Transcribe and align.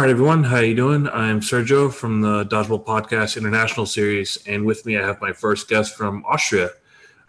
All 0.00 0.06
right, 0.06 0.12
everyone. 0.12 0.44
How 0.44 0.60
you 0.60 0.74
doing? 0.74 1.08
I'm 1.08 1.40
Sergio 1.40 1.92
from 1.92 2.22
the 2.22 2.46
Dodgeball 2.46 2.86
Podcast 2.86 3.36
International 3.36 3.84
Series, 3.84 4.38
and 4.46 4.64
with 4.64 4.86
me 4.86 4.96
I 4.96 5.06
have 5.06 5.20
my 5.20 5.34
first 5.34 5.68
guest 5.68 5.94
from 5.94 6.24
Austria. 6.24 6.70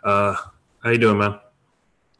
Uh, 0.05 0.37
how 0.81 0.89
you 0.91 0.97
doing, 0.97 1.17
man? 1.17 1.37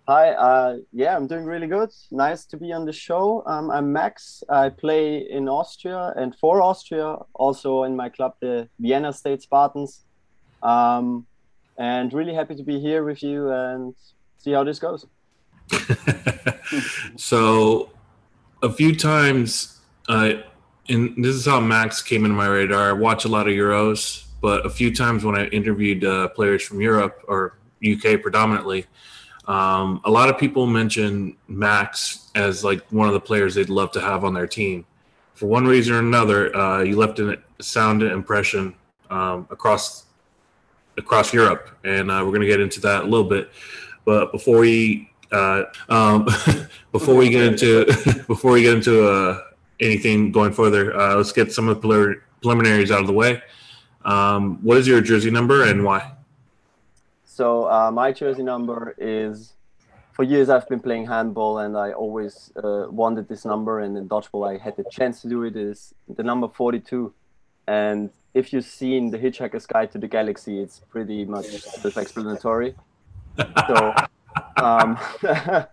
Hi. 0.10 0.32
Uh, 0.32 0.80
yeah, 0.92 1.16
I'm 1.16 1.26
doing 1.26 1.46
really 1.46 1.68
good. 1.68 1.92
Nice 2.12 2.44
to 2.48 2.58
be 2.58 2.74
on 2.74 2.84
the 2.84 2.92
show. 2.92 3.44
Um, 3.46 3.72
I'm 3.72 3.94
Max. 3.94 4.44
I 4.50 4.68
play 4.68 5.20
in 5.20 5.48
Austria 5.48 6.12
and 6.18 6.36
for 6.36 6.62
Austria, 6.62 7.16
also 7.34 7.84
in 7.84 7.96
my 7.96 8.10
club, 8.10 8.34
the 8.42 8.68
Vienna 8.78 9.14
State 9.14 9.42
Spartans. 9.42 10.04
Um, 10.62 11.26
and 11.78 12.12
really 12.12 12.34
happy 12.34 12.56
to 12.56 12.64
be 12.64 12.78
here 12.78 13.06
with 13.06 13.24
you 13.24 13.50
and 13.52 13.96
see 14.38 14.52
how 14.52 14.66
this 14.66 14.80
goes. 14.80 15.08
so, 17.16 17.90
a 18.62 18.70
few 18.70 18.94
times, 18.94 19.78
uh, 20.12 20.42
and 20.90 21.24
this 21.24 21.36
is 21.36 21.46
how 21.46 21.62
Max 21.62 22.02
came 22.02 22.26
into 22.26 22.36
my 22.36 22.48
radar. 22.48 22.90
I 22.90 22.92
watch 22.92 23.24
a 23.24 23.30
lot 23.30 23.48
of 23.48 23.54
Euros, 23.54 24.26
but 24.42 24.66
a 24.66 24.70
few 24.70 24.94
times 24.94 25.24
when 25.24 25.36
I 25.36 25.46
interviewed 25.48 26.04
uh, 26.04 26.28
players 26.28 26.64
from 26.64 26.82
Europe 26.82 27.24
or 27.30 27.58
UK 27.82 28.22
predominantly, 28.22 28.88
um, 29.48 30.02
a 30.04 30.12
lot 30.12 30.28
of 30.28 30.38
people 30.38 30.68
mention 30.68 31.38
Max 31.48 32.30
as 32.36 32.62
like 32.62 32.82
one 32.92 33.08
of 33.08 33.14
the 33.14 33.22
players 33.22 33.56
they'd 33.56 33.70
love 33.70 33.92
to 33.94 34.02
have 34.02 34.26
on 34.26 34.34
their 34.34 34.48
team. 34.48 34.86
For 35.34 35.46
one 35.46 35.66
reason 35.66 35.94
or 35.94 36.00
another, 36.00 36.54
uh, 36.56 36.82
you 36.84 36.98
left 36.98 37.20
a 37.20 37.40
sound 37.62 38.04
impression 38.04 38.76
um, 39.10 39.48
across 39.50 40.08
across 40.98 41.34
Europe, 41.34 41.70
and 41.86 42.12
uh, 42.12 42.16
we're 42.26 42.32
going 42.32 42.42
to 42.42 42.48
get 42.48 42.60
into 42.60 42.82
that 42.82 43.04
a 43.04 43.08
little 43.08 43.30
bit. 43.30 43.50
But 44.04 44.34
before 44.34 44.60
we 44.60 45.10
uh, 45.32 45.64
um, 45.88 46.28
before 46.92 47.16
we 47.16 47.30
get 47.30 47.44
into 47.44 47.86
before 48.28 48.52
we 48.52 48.64
get 48.64 48.76
into 48.76 49.08
uh, 49.08 49.40
anything 49.82 50.32
going 50.32 50.54
further, 50.54 50.96
uh, 50.98 51.16
let's 51.16 51.32
get 51.32 51.52
some 51.52 51.68
of 51.68 51.82
the 51.82 52.16
preliminaries 52.42 52.92
out 52.92 53.02
of 53.02 53.08
the 53.08 53.14
way. 53.14 53.42
Um, 54.06 54.60
what 54.64 54.78
is 54.78 54.88
your 54.88 55.02
jersey 55.02 55.32
number 55.32 55.64
and 55.64 55.84
why? 55.84 56.14
So 57.26 57.70
uh, 57.70 57.92
my 57.92 58.12
jersey 58.12 58.44
number 58.44 58.96
is. 58.98 59.54
For 60.14 60.24
years, 60.24 60.50
I've 60.50 60.68
been 60.68 60.82
playing 60.82 61.08
handball, 61.08 61.60
and 61.60 61.78
I 61.78 61.94
always 61.94 62.52
uh, 62.62 62.88
wanted 62.90 63.30
this 63.30 63.46
number. 63.46 63.80
And 63.80 63.98
in 63.98 64.10
dodgeball, 64.10 64.46
I 64.54 64.62
had 64.62 64.76
the 64.76 64.84
chance 64.92 65.22
to 65.22 65.30
do 65.30 65.44
it. 65.44 65.56
Is 65.56 65.94
the 66.14 66.22
number 66.22 66.50
forty-two, 66.50 67.14
and 67.66 68.10
if 68.34 68.54
you've 68.54 68.66
seen 68.66 69.12
the 69.12 69.18
Hitchhiker's 69.18 69.66
Guide 69.66 69.92
to 69.92 69.98
the 69.98 70.08
Galaxy, 70.08 70.60
it's 70.60 70.80
pretty 70.90 71.26
much 71.26 71.48
self-explanatory. 71.48 72.76
so, 73.68 73.94
um, 74.58 74.98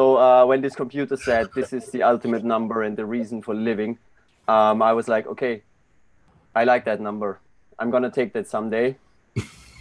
so 0.00 0.16
uh, 0.16 0.46
when 0.46 0.62
this 0.62 0.74
computer 0.74 1.14
said 1.14 1.50
this 1.54 1.74
is 1.74 1.90
the 1.90 2.02
ultimate 2.02 2.42
number 2.42 2.82
and 2.84 2.96
the 2.96 3.04
reason 3.04 3.42
for 3.42 3.54
living, 3.54 3.98
um, 4.48 4.80
I 4.80 4.94
was 4.94 5.08
like, 5.08 5.26
okay, 5.26 5.62
I 6.56 6.64
like 6.64 6.86
that 6.86 7.02
number. 7.02 7.38
I'm 7.78 7.90
gonna 7.90 8.10
take 8.10 8.32
that 8.32 8.48
someday. 8.48 8.96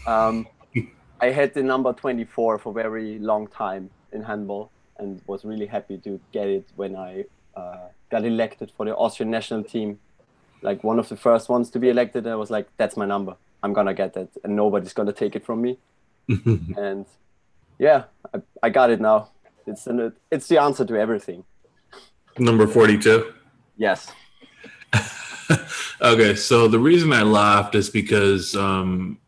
Um, 0.06 0.46
I 1.22 1.28
had 1.30 1.54
the 1.54 1.64
number 1.64 1.94
24 1.94 2.60
for 2.60 2.70
a 2.70 2.74
very 2.74 3.18
long 3.20 3.48
time 3.48 3.92
in 4.12 4.22
handball 4.24 4.72
and 4.98 5.22
was 5.26 5.46
really 5.46 5.68
happy 5.68 5.98
to 6.00 6.20
get 6.34 6.48
it 6.48 6.66
when 6.76 6.98
I 6.98 7.24
uh, 7.56 7.88
got 8.12 8.26
elected 8.26 8.74
for 8.76 8.86
the 8.86 8.94
Austrian 8.98 9.32
national 9.32 9.64
team. 9.64 10.00
Like 10.62 10.84
one 10.84 11.00
of 11.00 11.08
the 11.08 11.16
first 11.16 11.48
ones 11.48 11.70
to 11.70 11.80
be 11.80 11.88
elected, 11.88 12.28
I 12.28 12.36
was 12.36 12.52
like, 12.52 12.68
that's 12.76 12.98
my 12.98 13.06
number. 13.06 13.38
I'm 13.64 13.72
gonna 13.72 13.94
get 13.94 14.16
that, 14.16 14.30
and 14.44 14.54
nobody's 14.58 14.92
gonna 14.92 15.14
take 15.14 15.38
it 15.38 15.46
from 15.46 15.62
me. 15.62 15.78
and 16.78 17.06
yeah, 17.78 18.04
I, 18.34 18.42
I 18.64 18.70
got 18.70 18.90
it 18.90 19.00
now. 19.00 19.30
It's 19.70 19.86
an, 19.88 20.14
it's 20.32 20.48
the 20.48 20.58
answer 20.58 20.84
to 20.84 20.96
everything. 21.00 21.44
Number 22.38 22.68
42. 22.68 23.34
Yes. 23.78 24.12
okay, 26.02 26.36
so 26.36 26.68
the 26.68 26.80
reason 26.80 27.14
I 27.14 27.22
laughed 27.22 27.76
is 27.76 27.90
because 27.90 28.56
um, 28.56 29.20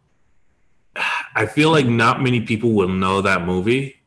I 1.36 1.46
feel 1.46 1.70
like 1.70 1.86
not 1.86 2.22
many 2.22 2.42
people 2.42 2.72
will 2.72 2.90
know 2.90 3.22
that 3.22 3.46
movie, 3.46 4.02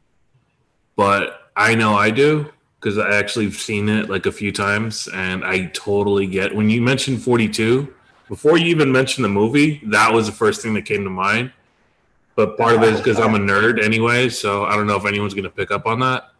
but 0.96 1.50
I 1.56 1.74
know 1.74 1.94
I 1.94 2.10
do 2.10 2.50
because 2.80 2.98
I 2.98 3.14
actually 3.14 3.46
have 3.46 3.56
seen 3.56 3.88
it 3.88 4.10
like 4.10 4.26
a 4.26 4.32
few 4.32 4.52
times, 4.52 5.08
and 5.14 5.44
I 5.44 5.66
totally 5.66 6.26
get 6.26 6.54
when 6.54 6.68
you 6.68 6.82
mentioned 6.82 7.22
42. 7.22 7.94
Before 8.28 8.58
you 8.58 8.66
even 8.66 8.90
mentioned 8.90 9.24
the 9.24 9.28
movie, 9.28 9.80
that 9.84 10.12
was 10.12 10.26
the 10.26 10.32
first 10.32 10.62
thing 10.62 10.74
that 10.74 10.84
came 10.84 11.04
to 11.04 11.10
mind. 11.10 11.52
But 12.36 12.56
part 12.58 12.74
of 12.74 12.82
it 12.82 12.94
is 12.94 13.00
because 13.00 13.20
I'm 13.20 13.34
a 13.34 13.38
nerd 13.38 13.82
anyway, 13.82 14.28
so 14.28 14.64
I 14.64 14.74
don't 14.74 14.86
know 14.86 14.96
if 14.96 15.06
anyone's 15.06 15.34
going 15.34 15.44
to 15.44 15.50
pick 15.50 15.70
up 15.70 15.86
on 15.86 16.00
that. 16.00 16.30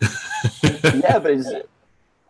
yeah, 0.62 1.18
but 1.18 1.32
it's, 1.32 1.50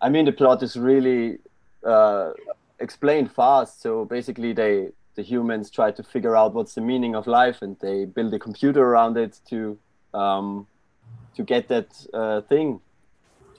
I 0.01 0.09
mean, 0.09 0.25
the 0.25 0.33
plot 0.33 0.63
is 0.63 0.77
really 0.77 1.39
uh, 1.85 2.33
explained 2.81 3.31
fast. 3.33 3.83
So 3.83 4.05
basically, 4.05 4.53
they 4.53 4.89
the 5.15 5.23
humans 5.23 5.71
try 5.71 5.91
to 5.91 6.03
figure 6.03 6.35
out 6.35 6.55
what's 6.55 6.75
the 6.75 6.81
meaning 6.81 7.15
of 7.15 7.27
life, 7.27 7.61
and 7.61 7.77
they 7.81 8.07
build 8.07 8.33
a 8.33 8.39
computer 8.39 8.83
around 8.83 9.17
it 9.19 9.41
to 9.51 9.79
um, 10.15 10.67
to 11.37 11.43
get 11.43 11.69
that 11.69 12.07
uh, 12.15 12.41
thing. 12.43 12.81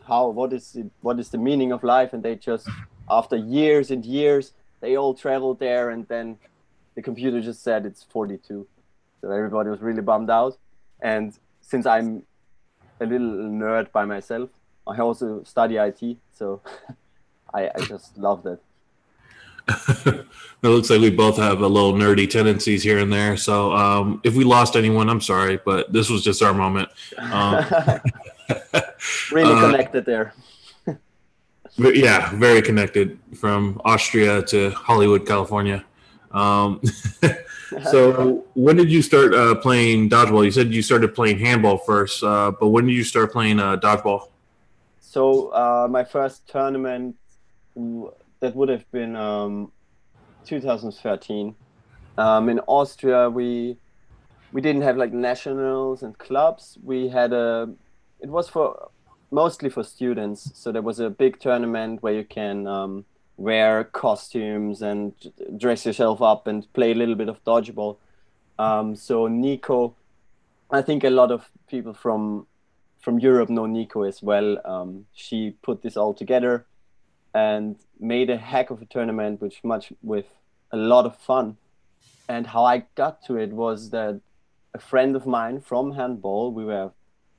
How 0.07 0.29
what 0.29 0.51
is 0.51 0.75
it, 0.75 0.89
what 1.01 1.19
is 1.19 1.29
the 1.29 1.37
meaning 1.37 1.71
of 1.71 1.83
life? 1.83 2.11
And 2.13 2.23
they 2.23 2.35
just 2.35 2.67
after 3.09 3.35
years 3.35 3.91
and 3.91 4.03
years, 4.03 4.53
they 4.81 4.97
all 4.97 5.13
traveled 5.13 5.59
there, 5.59 5.91
and 5.91 6.07
then 6.07 6.37
the 6.95 7.01
computer 7.01 7.41
just 7.41 7.63
said 7.63 7.85
it's 7.85 8.03
42. 8.03 8.67
So 9.23 9.31
everybody 9.31 9.69
was 9.69 9.81
really 9.81 10.01
bummed 10.01 10.29
out. 10.29 10.57
And 11.01 11.34
since 11.61 11.85
I'm 11.85 12.23
a 13.00 13.06
little 13.06 13.28
nerd 13.28 13.89
by 13.94 14.03
myself, 14.03 14.50
I 14.85 14.97
also 15.00 15.44
study 15.44 15.78
IT, 15.78 16.17
so 16.34 16.59
I, 17.53 17.72
I 17.73 17.79
just 17.88 18.17
love 18.17 18.44
that. 18.44 18.59
it 20.06 20.28
looks 20.67 20.89
like 20.89 21.00
we 21.00 21.09
both 21.09 21.38
have 21.38 21.62
a 21.62 21.67
little 21.67 21.94
nerdy 21.94 22.29
tendencies 22.29 22.83
here 22.83 23.00
and 23.00 23.13
there. 23.13 23.38
So 23.38 23.72
um, 23.72 24.19
if 24.25 24.35
we 24.35 24.44
lost 24.44 24.75
anyone, 24.75 25.07
I'm 25.09 25.22
sorry, 25.22 25.57
but 25.63 25.94
this 25.94 26.09
was 26.09 26.22
just 26.22 26.44
our 26.44 26.53
moment. 26.53 26.89
Um, 27.17 27.63
really 29.31 29.53
uh, 29.53 29.62
connected 29.72 30.03
there. 30.03 30.33
yeah, 31.78 32.35
very 32.35 32.62
connected 32.62 33.17
from 33.38 33.79
Austria 33.85 34.41
to 34.47 34.72
Hollywood, 34.72 35.25
California. 35.25 35.85
Um, 36.31 36.81
so 37.91 38.45
when 38.53 38.75
did 38.75 38.91
you 38.91 39.01
start 39.01 39.34
uh, 39.34 39.56
playing 39.56 40.09
dodgeball? 40.09 40.45
You 40.45 40.51
said 40.51 40.73
you 40.73 40.81
started 40.81 41.16
playing 41.16 41.39
handball 41.39 41.78
first, 41.78 42.23
uh, 42.23 42.51
but 42.59 42.69
when 42.69 42.85
did 42.85 42.94
you 42.94 43.03
start 43.03 43.31
playing 43.31 43.59
uh, 43.59 43.78
dodgeball? 43.78 44.29
So 45.00 45.50
uh, 45.50 45.88
my 45.89 46.03
first 46.03 46.47
tournament 46.47 47.16
that 47.75 48.56
would 48.56 48.69
have 48.69 48.89
been 48.91 49.16
um, 49.16 49.72
2013. 50.45 51.56
Um, 52.17 52.50
in 52.50 52.59
Austria, 52.67 53.29
we 53.29 53.78
we 54.51 54.62
didn't 54.62 54.83
have 54.83 54.97
like 54.97 55.13
nationals 55.13 56.03
and 56.03 56.17
clubs. 56.17 56.78
We 56.83 57.09
had 57.09 57.33
a 57.33 57.73
it 58.19 58.29
was 58.29 58.50
for 58.50 58.89
mostly 59.31 59.69
for 59.69 59.83
students. 59.83 60.51
So 60.53 60.72
there 60.72 60.81
was 60.81 61.00
a 61.00 61.09
big 61.09 61.39
tournament 61.39 62.03
where 62.03 62.13
you 62.13 62.23
can 62.23 62.67
um, 62.67 63.06
wear 63.38 63.83
costumes 63.83 64.81
and 64.81 65.13
dress 65.57 65.85
yourself 65.85 66.21
up 66.21 66.47
and 66.47 66.71
play 66.73 66.91
a 66.91 66.95
little 66.95 67.16
bit 67.16 67.29
of 67.29 67.44
dodgeball. 67.44 67.97
Um, 68.59 68.95
so 68.95 69.27
Nico, 69.27 69.95
I 70.69 70.81
think 70.81 71.03
a 71.03 71.09
lot 71.09 71.31
of 71.31 71.49
people 71.67 71.94
from 71.94 72.47
from 73.01 73.19
Europe 73.19 73.50
know 73.50 73.65
Nico 73.65 74.03
as 74.03 74.24
well. 74.24 74.57
Um, 74.65 75.06
she 75.13 75.56
put 75.62 75.81
this 75.81 75.97
all 75.97 76.13
together 76.13 76.65
and 77.33 77.75
made 78.00 78.30
a 78.30 78.38
heck 78.38 78.69
of 78.69 78.81
a 78.81 78.85
tournament, 78.85 79.41
which 79.41 79.62
much 79.63 79.91
with 80.01 80.27
a 80.71 80.77
lot 80.77 81.06
of 81.06 81.18
fun. 81.18 81.57
And 82.30 82.47
how 82.47 82.63
I 82.63 82.85
got 82.95 83.21
to 83.25 83.35
it 83.35 83.51
was 83.51 83.89
that 83.89 84.21
a 84.74 84.80
friend 84.80 85.15
of 85.15 85.25
mine 85.25 85.59
from 85.59 85.91
handball, 85.91 86.53
we 86.53 86.63
were 86.63 86.91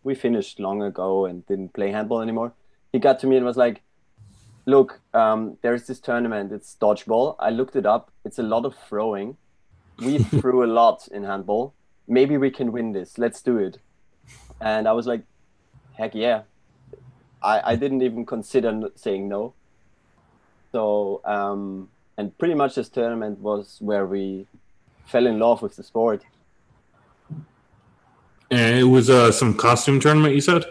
we 0.02 0.14
finished 0.14 0.60
long 0.60 0.82
ago 0.82 1.24
and 1.24 1.46
didn't 1.46 1.72
play 1.72 1.90
handball 1.90 2.20
anymore. 2.20 2.52
He 2.92 2.98
got 2.98 3.18
to 3.20 3.26
me 3.26 3.36
and 3.36 3.46
was 3.46 3.56
like, 3.56 3.80
"Look, 4.66 5.00
um, 5.12 5.58
there's 5.62 5.86
this 5.86 6.00
tournament. 6.00 6.52
It's 6.52 6.76
dodgeball. 6.80 7.36
I 7.38 7.50
looked 7.50 7.76
it 7.76 7.86
up. 7.86 8.10
It's 8.24 8.38
a 8.38 8.42
lot 8.42 8.64
of 8.64 8.74
throwing. 8.88 9.36
We 9.98 10.18
threw 10.40 10.64
a 10.64 10.70
lot 10.80 11.08
in 11.08 11.24
handball. 11.24 11.74
Maybe 12.06 12.36
we 12.36 12.50
can 12.50 12.72
win 12.72 12.92
this. 12.92 13.18
Let's 13.18 13.42
do 13.42 13.58
it." 13.58 13.78
And 14.60 14.88
I 14.88 14.92
was 14.92 15.06
like, 15.06 15.22
"Heck 15.94 16.14
yeah!" 16.14 16.42
I, 17.42 17.72
I 17.72 17.76
didn't 17.76 18.02
even 18.02 18.24
consider 18.24 18.90
saying 18.96 19.28
no. 19.28 19.52
So, 20.72 21.20
um, 21.24 21.90
and 22.16 22.36
pretty 22.38 22.54
much 22.54 22.74
this 22.74 22.88
tournament 22.88 23.38
was 23.40 23.76
where 23.80 24.06
we 24.06 24.46
fell 25.04 25.26
in 25.26 25.38
love 25.38 25.62
with 25.62 25.76
the 25.76 25.82
sport. 25.82 26.24
And 28.50 28.78
it 28.78 28.84
was 28.84 29.10
uh, 29.10 29.30
some 29.30 29.54
costume 29.54 30.00
tournament, 30.00 30.34
you 30.34 30.40
said? 30.40 30.64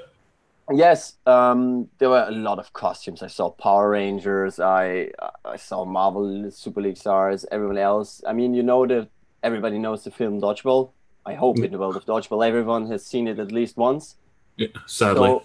Yes, 0.71 1.15
um, 1.25 1.89
there 1.97 2.09
were 2.09 2.25
a 2.27 2.31
lot 2.31 2.57
of 2.57 2.71
costumes. 2.71 3.21
I 3.21 3.27
saw 3.27 3.49
Power 3.49 3.89
Rangers. 3.89 4.59
I 4.59 5.11
I 5.43 5.57
saw 5.57 5.83
Marvel 5.83 6.49
Super 6.51 6.81
League 6.81 6.97
stars. 6.97 7.45
Everyone 7.51 7.77
else. 7.77 8.23
I 8.25 8.31
mean, 8.31 8.53
you 8.53 8.63
know 8.63 8.87
that 8.87 9.09
everybody 9.43 9.77
knows 9.77 10.03
the 10.05 10.11
film 10.11 10.39
Dodgeball. 10.39 10.91
I 11.25 11.33
hope 11.33 11.59
in 11.59 11.71
the 11.71 11.77
world 11.77 11.97
of 11.97 12.05
Dodgeball, 12.05 12.45
everyone 12.45 12.87
has 12.87 13.05
seen 13.05 13.27
it 13.27 13.39
at 13.39 13.51
least 13.51 13.77
once. 13.77 14.15
Yeah, 14.57 14.67
sadly. 14.85 15.27
So, 15.27 15.43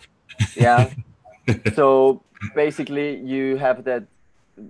yeah. 0.57 0.93
so 1.75 2.23
basically, 2.55 3.17
you 3.17 3.57
have 3.57 3.85
that 3.85 4.05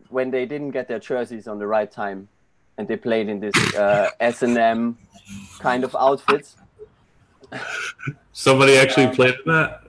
when 0.08 0.30
they 0.30 0.46
didn't 0.46 0.70
get 0.70 0.88
their 0.88 0.98
jerseys 0.98 1.46
on 1.46 1.58
the 1.58 1.66
right 1.66 1.90
time, 1.90 2.28
and 2.78 2.88
they 2.88 2.96
played 2.96 3.28
in 3.28 3.40
this 3.40 3.54
uh, 3.74 4.10
S 4.20 4.42
and 4.42 4.56
M 4.56 4.98
kind 5.58 5.84
of 5.84 5.94
outfits. 5.96 6.56
Somebody 8.32 8.76
actually 8.76 9.06
um, 9.06 9.14
played 9.14 9.36
that. 9.46 9.87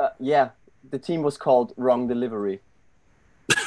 Uh, 0.00 0.08
yeah, 0.18 0.48
the 0.90 0.98
team 0.98 1.20
was 1.20 1.36
called 1.36 1.74
Wrong 1.76 2.08
Delivery. 2.08 2.60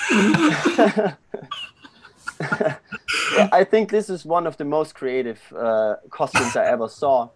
I 3.52 3.64
think 3.70 3.92
this 3.92 4.10
is 4.10 4.26
one 4.26 4.48
of 4.48 4.58
the 4.58 4.66
most 4.66 4.96
creative 4.96 5.40
uh, 5.56 5.98
costumes 6.10 6.56
I 6.56 6.66
ever 6.66 6.88
saw. 6.88 7.30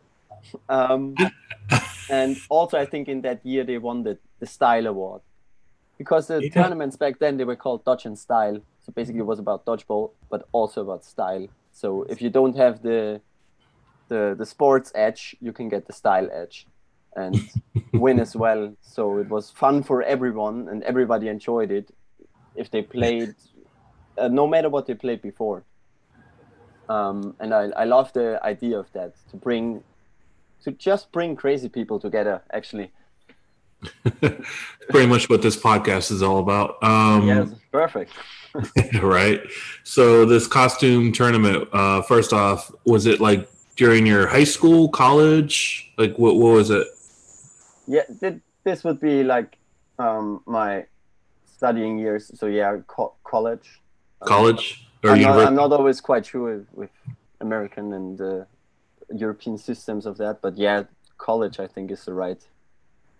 Um, 0.67 1.15
and 2.09 2.37
also, 2.49 2.79
I 2.79 2.87
think 2.87 3.07
in 3.07 3.21
that 3.21 3.45
year 3.45 3.63
they 3.63 3.77
won 3.77 4.01
the, 4.01 4.17
the 4.39 4.47
Style 4.47 4.87
Award 4.87 5.21
because 5.99 6.25
the 6.27 6.43
yeah. 6.43 6.49
tournaments 6.49 6.95
back 6.95 7.19
then 7.19 7.37
they 7.37 7.43
were 7.43 7.55
called 7.55 7.85
Dodge 7.85 8.07
and 8.07 8.17
Style. 8.17 8.59
So 8.83 8.91
basically, 8.91 9.19
it 9.19 9.27
was 9.27 9.37
about 9.37 9.63
dodgeball, 9.63 10.09
but 10.31 10.47
also 10.53 10.81
about 10.81 11.05
style. 11.05 11.47
So 11.71 12.01
if 12.09 12.19
you 12.19 12.31
don't 12.31 12.57
have 12.57 12.81
the 12.81 13.21
the 14.07 14.33
the 14.35 14.45
sports 14.47 14.91
edge, 14.95 15.35
you 15.39 15.53
can 15.53 15.69
get 15.69 15.85
the 15.85 15.93
style 15.93 16.27
edge 16.33 16.65
and 17.17 17.49
win 17.93 18.19
as 18.19 18.35
well. 18.35 18.73
So 18.81 19.17
it 19.17 19.27
was 19.27 19.49
fun 19.49 19.83
for 19.83 20.03
everyone, 20.03 20.69
and 20.69 20.83
everybody 20.83 21.27
enjoyed 21.27 21.71
it 21.71 21.93
if 22.55 22.71
they 22.71 22.81
played, 22.81 23.35
uh, 24.17 24.29
no 24.29 24.47
matter 24.47 24.69
what 24.69 24.85
they 24.85 24.93
played 24.93 25.21
before. 25.21 25.63
Um, 26.87 27.35
and 27.39 27.53
I, 27.53 27.63
I 27.75 27.83
love 27.83 28.13
the 28.13 28.39
idea 28.43 28.79
of 28.79 28.91
that 28.93 29.15
to 29.31 29.35
bring, 29.35 29.83
to 30.63 30.71
just 30.71 31.11
bring 31.11 31.35
crazy 31.35 31.67
people 31.67 31.99
together. 31.99 32.41
Actually, 32.53 32.91
pretty 34.89 35.07
much 35.07 35.29
what 35.29 35.41
this 35.41 35.57
podcast 35.57 36.11
is 36.11 36.21
all 36.21 36.39
about. 36.39 36.81
Um, 36.81 37.27
yes, 37.27 37.49
perfect. 37.71 38.13
right. 39.01 39.41
So 39.83 40.25
this 40.25 40.47
costume 40.47 41.11
tournament, 41.11 41.67
uh, 41.73 42.01
first 42.03 42.31
off, 42.31 42.71
was 42.85 43.05
it 43.05 43.19
like 43.19 43.49
during 43.75 44.05
your 44.05 44.27
high 44.27 44.45
school, 44.45 44.87
college? 44.89 45.91
Like 45.97 46.17
what? 46.17 46.35
What 46.35 46.53
was 46.53 46.69
it? 46.69 46.87
Yeah, 47.87 48.03
this 48.63 48.83
would 48.83 48.99
be 48.99 49.23
like 49.23 49.57
um, 49.97 50.41
my 50.45 50.85
studying 51.45 51.97
years. 51.97 52.31
So 52.35 52.45
yeah, 52.47 52.77
co- 52.87 53.15
college. 53.23 53.81
College 54.25 54.87
or 55.03 55.11
I'm 55.11 55.21
not, 55.21 55.47
I'm 55.47 55.55
not, 55.55 55.71
always 55.71 56.01
quite 56.01 56.25
sure 56.25 56.57
with, 56.57 56.67
with 56.73 56.89
American 57.39 57.93
and 57.93 58.19
uh, 58.19 58.45
European 59.13 59.57
systems 59.57 60.05
of 60.05 60.17
that, 60.17 60.41
but 60.41 60.57
yeah, 60.57 60.83
college 61.17 61.59
I 61.59 61.67
think 61.67 61.91
is 61.91 62.05
the 62.05 62.13
right 62.13 62.41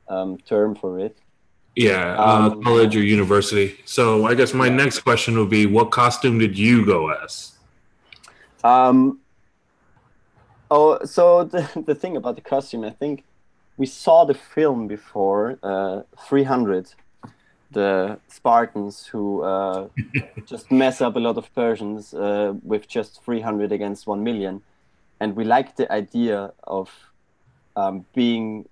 um, 0.07 0.37
term 0.39 0.75
for 0.75 0.99
it. 0.99 1.17
Yeah, 1.75 2.15
uh, 2.17 2.49
um, 2.51 2.63
college 2.63 2.95
or 2.95 3.03
university. 3.03 3.79
So 3.85 4.25
I 4.25 4.33
guess 4.33 4.53
my 4.53 4.67
next 4.67 4.99
question 5.01 5.37
would 5.37 5.49
be, 5.49 5.67
what 5.67 5.91
costume 5.91 6.39
did 6.39 6.57
you 6.57 6.85
go 6.85 7.09
as? 7.09 7.51
Um. 8.63 9.19
Oh, 10.71 11.05
so 11.05 11.43
the 11.53 11.83
the 11.85 11.95
thing 11.95 12.17
about 12.17 12.35
the 12.35 12.41
costume, 12.41 12.83
I 12.83 12.89
think 12.89 13.23
we 13.77 13.85
saw 13.85 14.25
the 14.25 14.33
film 14.33 14.88
before, 14.88 15.59
uh, 15.62 16.01
300, 16.27 16.94
the 17.71 18.19
Spartans 18.27 19.06
who 19.06 19.44
uh, 19.44 19.88
just 20.45 20.71
mess 20.71 21.00
up 21.01 21.15
a 21.15 21.19
lot 21.19 21.38
of 21.38 21.53
Persians 21.53 22.13
uh, 22.13 22.53
with 22.63 22.88
just 22.88 23.24
300 23.24 23.71
against 23.71 24.07
1 24.07 24.24
million. 24.24 24.62
And 25.19 25.35
we 25.35 25.44
liked 25.44 25.77
the 25.77 25.91
idea 25.91 26.53
of 26.63 26.89
um, 27.75 28.06
being 28.15 28.68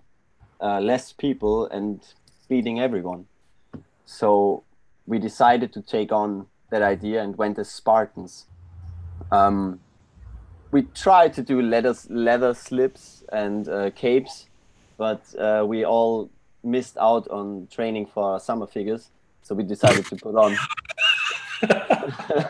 uh, 0.60 0.80
less 0.80 1.14
people 1.14 1.68
and 1.68 2.02
beating 2.48 2.80
everyone. 2.80 3.28
So 4.06 4.64
we 5.06 5.20
decided 5.20 5.72
to 5.74 5.82
take 5.82 6.12
on 6.12 6.48
that 6.72 6.82
idea 6.82 7.22
and 7.22 7.38
went 7.38 7.60
as 7.60 7.70
Spartans. 7.70 8.46
Um, 9.32 9.80
we 10.72 10.84
tried 10.84 11.34
to 11.34 11.42
do 11.42 11.62
leather, 11.62 11.96
leather 12.10 12.54
slips 12.54 13.24
and 13.32 13.68
uh, 13.70 13.92
capes, 13.92 14.48
but 14.98 15.22
uh, 15.38 15.64
we 15.68 15.86
all 15.86 16.30
missed 16.64 16.98
out 16.98 17.28
on 17.30 17.68
training 17.72 18.08
for 18.08 18.40
summer 18.40 18.68
figures, 18.68 19.10
so 19.42 19.56
we 19.56 19.64
decided 19.64 20.06
to 20.06 20.16
put 20.16 20.36
on. 20.36 20.56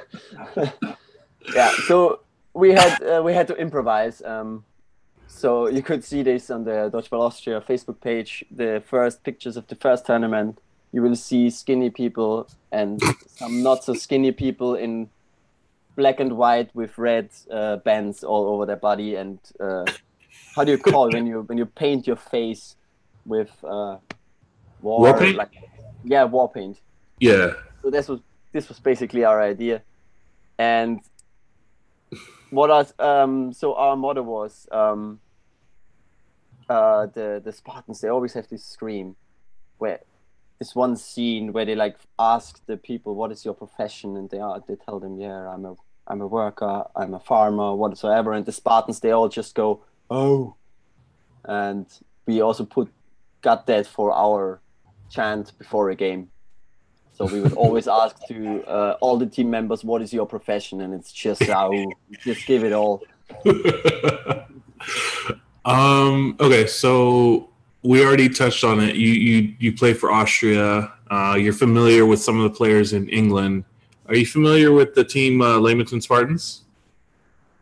yeah, 1.53 1.71
so 1.88 2.19
we 2.53 2.71
had 2.71 3.01
uh, 3.03 3.21
we 3.24 3.33
had 3.33 3.47
to 3.47 3.56
improvise. 3.56 4.21
Um, 4.21 4.63
so 5.27 5.68
you 5.68 5.81
could 5.81 6.03
see 6.03 6.24
this 6.24 6.50
on 6.50 6.63
the 6.63 6.89
Dodgeball 6.94 7.21
Austria 7.21 7.62
Facebook 7.62 8.00
page. 8.00 8.45
The 8.50 8.81
first 8.88 9.24
pictures 9.24 9.57
of 9.57 9.68
the 9.68 9.75
first 9.75 10.06
tournament, 10.06 10.59
you 10.94 11.01
will 11.01 11.15
see 11.15 11.50
skinny 11.50 11.89
people 11.89 12.48
and 12.71 13.01
some 13.27 13.62
not 13.62 13.83
so 13.83 13.94
skinny 13.94 14.31
people 14.31 14.75
in 14.75 15.09
black 15.95 16.19
and 16.19 16.38
white 16.38 16.74
with 16.74 16.98
red 16.98 17.30
uh, 17.51 17.77
bands 17.77 18.24
all 18.24 18.48
over 18.48 18.65
their 18.65 18.77
body. 18.77 19.15
And 19.15 19.39
uh, 19.59 19.86
how 20.56 20.63
do 20.63 20.72
you 20.72 20.78
call 20.78 21.10
when 21.12 21.28
you 21.28 21.42
when 21.42 21.57
you 21.57 21.66
paint 21.66 22.07
your 22.07 22.16
face 22.16 22.75
with 23.25 23.52
uh, 23.63 23.98
war, 24.81 25.00
war 25.02 25.18
paint? 25.18 25.36
Like, 25.36 25.52
yeah, 26.04 26.24
war 26.24 26.50
paint. 26.50 26.80
Yeah. 27.19 27.54
So 27.81 27.90
this 27.90 28.07
was 28.07 28.22
this 28.54 28.69
was 28.69 28.80
basically 28.80 29.25
our 29.25 29.42
idea, 29.42 29.81
and 30.57 31.02
what 32.52 32.69
us 32.69 32.94
um 33.00 33.52
so 33.52 33.75
our 33.75 33.98
motto 33.98 34.24
was 34.24 34.68
um 34.72 35.19
uh, 36.69 37.08
the 37.08 37.42
the 37.44 37.51
Spartans 37.51 38.01
they 38.01 38.08
always 38.08 38.34
have 38.34 38.48
this 38.48 38.63
scream, 38.63 39.16
where 39.78 40.00
this 40.60 40.74
one 40.74 40.96
scene 40.96 41.51
where 41.51 41.66
they 41.66 41.75
like 41.75 41.98
ask 42.18 42.66
the 42.66 42.78
people 42.78 43.13
what 43.16 43.31
is 43.31 43.44
your 43.44 43.54
profession 43.54 44.16
and 44.16 44.30
they 44.30 44.40
are 44.40 44.63
they 44.68 44.75
tell 44.75 45.01
them 45.01 45.19
yeah 45.19 45.50
I'm 45.50 45.66
a 45.66 45.75
I'm 46.08 46.22
a 46.22 46.28
worker 46.28 46.86
I'm 46.96 47.13
a 47.13 47.19
farmer 47.19 47.75
whatsoever 47.75 48.31
and 48.31 48.46
the 48.46 48.54
Spartans 48.54 49.01
they 49.01 49.12
all 49.12 49.28
just 49.28 49.54
go 49.54 49.84
oh, 50.10 50.56
and 51.44 51.86
we 52.25 52.42
also 52.42 52.66
put 52.66 52.92
got 53.42 53.68
that 53.68 53.88
for 53.88 54.12
our 54.13 54.62
chant 55.10 55.58
before 55.58 55.89
a 55.91 55.96
game. 55.96 56.32
So 57.13 57.25
we 57.25 57.41
would 57.41 57.53
always 57.53 57.88
ask 58.01 58.15
to 58.27 58.63
uh, 58.65 58.98
all 59.01 59.18
the 59.18 59.27
team 59.27 59.50
members, 59.50 59.84
"What 59.84 60.01
is 60.01 60.13
your 60.13 60.25
profession?" 60.25 60.82
And 60.82 60.94
it's 60.94 61.12
just 61.12 61.44
how 61.44 61.72
just 62.24 62.46
give 62.46 62.63
it 62.63 62.74
all. 62.74 63.03
Um, 65.65 66.38
okay, 66.39 66.68
so 66.68 67.50
we 67.82 68.06
already 68.06 68.29
touched 68.29 68.63
on 68.63 68.79
it. 68.79 68.96
You 68.96 69.10
you 69.10 69.56
you 69.60 69.74
play 69.74 69.94
for 69.94 70.12
Austria. 70.12 70.94
Uh, 71.10 71.36
you're 71.39 71.53
familiar 71.53 72.06
with 72.06 72.22
some 72.22 72.39
of 72.39 72.44
the 72.44 72.56
players 72.56 72.94
in 72.94 73.10
England. 73.10 73.65
Are 74.08 74.15
you 74.15 74.25
familiar 74.25 74.72
with 74.72 74.94
the 74.94 75.03
team 75.03 75.41
uh, 75.41 75.58
Leamington 75.58 76.01
Spartans? 76.01 76.63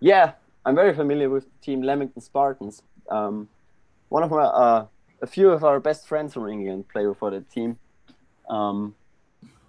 Yeah, 0.01 0.33
I'm 0.65 0.75
very 0.75 0.93
familiar 0.93 1.29
with 1.29 1.45
Team 1.61 1.81
Leamington 1.81 2.21
Spartans. 2.21 2.81
Um, 3.09 3.49
one 4.09 4.23
of 4.23 4.31
my 4.31 4.43
uh, 4.43 4.85
a 5.21 5.27
few 5.27 5.49
of 5.49 5.63
our 5.63 5.79
best 5.79 6.07
friends 6.07 6.33
from 6.33 6.47
England 6.47 6.87
play 6.87 7.05
for 7.19 7.31
that 7.31 7.49
team. 7.49 7.77
Um, 8.49 8.95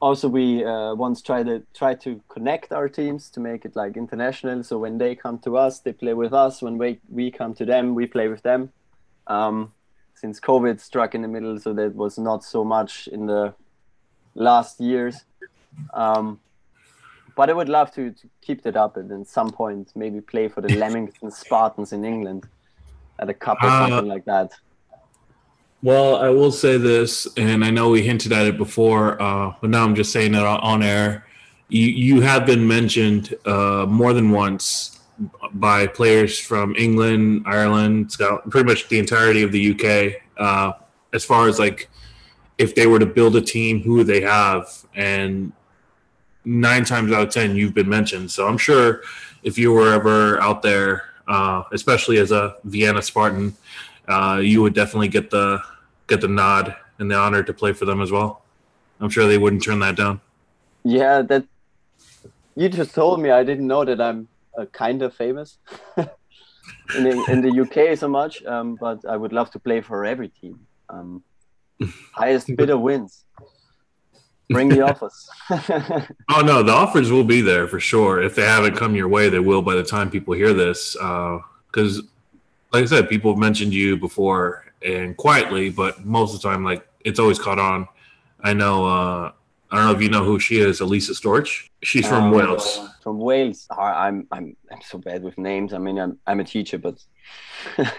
also 0.01 0.29
we 0.29 0.65
uh, 0.65 0.95
once 0.95 1.23
tried 1.23 1.47
to 1.47 1.63
try 1.73 1.95
to 1.95 2.21
connect 2.29 2.73
our 2.73 2.89
teams 2.89 3.31
to 3.31 3.41
make 3.41 3.65
it 3.65 3.75
like 3.75 3.97
international 3.97 4.63
so 4.63 4.77
when 4.77 4.99
they 4.99 5.15
come 5.15 5.39
to 5.39 5.57
us 5.57 5.81
they 5.81 5.93
play 5.93 6.13
with 6.13 6.35
us 6.35 6.61
when 6.61 6.77
we 6.77 7.01
we 7.09 7.31
come 7.31 7.55
to 7.55 7.65
them 7.65 7.95
we 7.95 8.07
play 8.07 8.29
with 8.29 8.43
them 8.43 8.71
um, 9.29 9.73
since 10.15 10.39
covid 10.39 10.79
struck 10.79 11.15
in 11.15 11.23
the 11.23 11.29
middle 11.29 11.59
so 11.59 11.73
that 11.73 11.95
was 11.95 12.19
not 12.19 12.45
so 12.45 12.63
much 12.65 13.09
in 13.09 13.25
the 13.27 13.55
last 14.35 14.79
years 14.81 15.25
um, 15.95 16.39
but 17.37 17.51
i 17.51 17.53
would 17.53 17.69
love 17.69 17.93
to, 17.93 18.11
to 18.11 18.29
keep 18.41 18.63
that 18.63 18.77
up 18.77 18.97
and 18.97 19.11
at 19.11 19.27
some 19.27 19.51
point 19.51 19.91
maybe 19.95 20.21
play 20.21 20.49
for 20.49 20.61
the 20.61 20.69
leamington 20.81 21.31
spartans 21.31 21.93
in 21.93 22.05
england 22.05 22.45
at 23.19 23.29
a 23.29 23.35
cup 23.35 23.59
or 23.63 23.69
uh, 23.69 23.89
something 23.89 24.09
like 24.09 24.25
that 24.25 24.53
well, 25.85 26.17
I 26.17 26.31
will 26.31 26.51
say 26.51 26.79
this, 26.79 27.29
and 27.37 27.63
I 27.63 27.69
know 27.69 27.91
we 27.91 28.01
hinted 28.01 28.33
at 28.33 28.47
it 28.47 28.57
before, 28.57 29.21
uh, 29.21 29.53
but 29.61 29.69
now 29.69 29.85
I'm 29.85 29.95
just 29.95 30.13
saying 30.13 30.35
it 30.35 30.43
on 30.43 30.83
air. 30.83 31.27
You 31.69 31.87
you 31.89 32.23
have 32.23 32.47
been 32.47 32.67
mentioned 32.67 33.35
uh, 33.45 33.85
more 33.87 34.15
than 34.15 34.31
once 34.31 35.01
by 35.53 35.87
players 35.87 36.39
from 36.39 36.75
England, 36.77 37.43
Ireland, 37.45 38.13
Scotland, 38.13 38.51
pretty 38.51 38.67
much 38.67 38.89
the 38.89 38.99
entirety 38.99 39.43
of 39.43 39.53
the 39.53 39.73
UK. 39.73 40.23
Uh, 40.39 40.73
as 41.13 41.23
far 41.23 41.49
as 41.49 41.59
like 41.59 41.91
if 42.57 42.75
they 42.75 42.87
were 42.87 42.99
to 42.99 43.07
build 43.07 43.37
a 43.37 43.43
team, 43.43 43.83
who 43.83 43.97
would 43.97 44.07
they 44.07 44.23
have? 44.23 44.67
And 44.95 45.53
nine 46.45 46.85
times 46.85 47.13
out 47.13 47.29
of 47.29 47.33
ten, 47.33 47.57
you've 47.57 47.75
been 47.75 47.89
mentioned. 47.89 48.31
So 48.31 48.47
I'm 48.47 48.59
sure 48.59 49.03
if 49.43 49.59
you 49.59 49.73
were 49.73 49.93
ever 49.93 50.41
out 50.41 50.63
there, 50.63 51.05
uh, 51.29 51.63
especially 51.73 52.19
as 52.19 52.33
a 52.33 52.57
Vienna 52.65 53.03
Spartan, 53.03 53.55
uh, 54.09 54.41
you 54.43 54.63
would 54.63 54.75
definitely 54.75 55.09
get 55.09 55.31
the 55.31 55.63
get 56.07 56.21
the 56.21 56.29
nod 56.29 56.77
and 56.99 57.11
the 57.11 57.17
honor 57.17 57.43
to 57.43 57.53
play 57.53 57.73
for 57.73 57.85
them 57.85 58.01
as 58.01 58.11
well. 58.11 58.43
I'm 59.01 59.11
sure 59.11 59.27
they 59.27 59.39
wouldn't 59.39 59.63
turn 59.63 59.81
that 59.81 59.97
down. 59.97 60.21
Yeah, 60.85 61.23
that 61.23 61.45
you 62.57 62.69
just 62.69 62.95
told 62.95 63.21
me. 63.21 63.31
I 63.31 63.43
didn't 63.43 63.67
know 63.67 63.85
that 63.85 64.01
I'm 64.01 64.29
uh, 64.57 64.67
kind 64.67 65.03
of 65.03 65.15
famous 65.15 65.59
in 65.97 67.05
the, 67.05 67.25
in 67.29 67.41
the 67.41 67.61
UK 67.63 67.99
so 67.99 68.09
much, 68.09 68.45
um, 68.45 68.77
but 68.77 69.05
I 69.09 69.17
would 69.17 69.33
love 69.33 69.51
to 69.53 69.59
play 69.59 69.81
for 69.81 70.05
every 70.05 70.29
team. 70.29 70.61
Um, 70.89 71.23
highest 72.13 72.47
bidder 72.57 72.79
wins. 72.79 73.25
Bring 74.55 74.69
the 74.69 74.81
offers. 74.89 75.29
oh 76.31 76.41
no, 76.41 76.63
the 76.63 76.73
offers 76.73 77.11
will 77.11 77.25
be 77.25 77.41
there 77.41 77.69
for 77.69 77.81
sure. 77.81 78.23
If 78.23 78.35
they 78.35 78.43
haven't 78.43 78.77
come 78.77 78.95
your 78.95 79.09
way, 79.09 79.29
they 79.29 79.41
will 79.41 79.63
by 79.63 79.75
the 79.75 79.85
time 79.85 80.11
people 80.11 80.35
hear 80.35 80.55
this. 80.55 80.95
Because, 80.95 81.99
uh, 81.99 82.03
like 82.73 82.85
I 82.85 82.87
said, 82.87 83.09
people 83.09 83.33
have 83.33 83.39
mentioned 83.39 83.75
you 83.75 83.97
before 83.97 84.65
and 84.83 85.17
quietly, 85.17 85.71
but 85.71 86.05
most 86.05 86.35
of 86.35 86.41
the 86.41 86.49
time, 86.49 86.65
like 86.65 86.87
it's 87.05 87.19
always 87.19 87.39
caught 87.39 87.59
on. 87.59 87.89
I 88.43 88.55
know. 88.55 88.87
Uh, 88.87 89.33
I 89.71 89.77
don't 89.79 89.87
know 89.87 89.93
if 89.93 90.03
you 90.03 90.09
know 90.09 90.23
who 90.23 90.39
she 90.39 90.61
is, 90.61 90.81
Elisa 90.81 91.13
Storch. 91.13 91.69
She's 91.83 92.07
from 92.07 92.25
um, 92.25 92.31
Wales. 92.31 92.79
From 93.03 93.19
Wales. 93.19 93.67
I'm 93.77 94.27
I'm 94.31 94.57
I'm 94.71 94.81
so 94.83 94.99
bad 94.99 95.23
with 95.23 95.37
names. 95.37 95.73
I 95.73 95.79
mean, 95.79 95.99
I'm 95.99 96.19
I'm 96.27 96.41
a 96.41 96.45
teacher, 96.45 96.79
but 96.79 97.03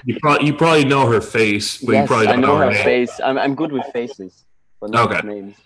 you 0.06 0.18
probably 0.22 0.48
you 0.48 0.54
probably 0.54 0.86
know 0.86 1.06
her 1.12 1.22
face, 1.22 1.80
but 1.80 1.92
yes, 1.92 2.04
you 2.04 2.08
probably 2.08 2.28
don't 2.28 2.38
I 2.38 2.42
know, 2.42 2.60
know 2.60 2.72
her, 2.72 2.74
her 2.74 2.84
face. 2.84 3.20
I'm 3.24 3.38
I'm 3.38 3.56
good 3.56 3.72
with 3.72 3.86
faces, 3.88 4.46
but 4.80 4.92
not 4.92 5.12
okay. 5.12 5.28
names. 5.28 5.58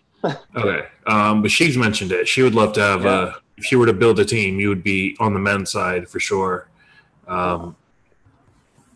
Okay, 0.55 0.87
um, 1.07 1.41
but 1.41 1.51
she's 1.51 1.77
mentioned 1.77 2.11
it. 2.11 2.27
She 2.27 2.41
would 2.41 2.55
love 2.55 2.73
to 2.73 2.81
have. 2.81 3.03
Yeah. 3.03 3.09
Uh, 3.09 3.33
if 3.57 3.65
she 3.65 3.75
were 3.75 3.85
to 3.85 3.93
build 3.93 4.19
a 4.19 4.25
team, 4.25 4.59
you 4.59 4.69
would 4.69 4.83
be 4.83 5.17
on 5.19 5.33
the 5.33 5.39
men's 5.39 5.69
side 5.69 6.07
for 6.07 6.19
sure. 6.19 6.69
Um, 7.27 7.75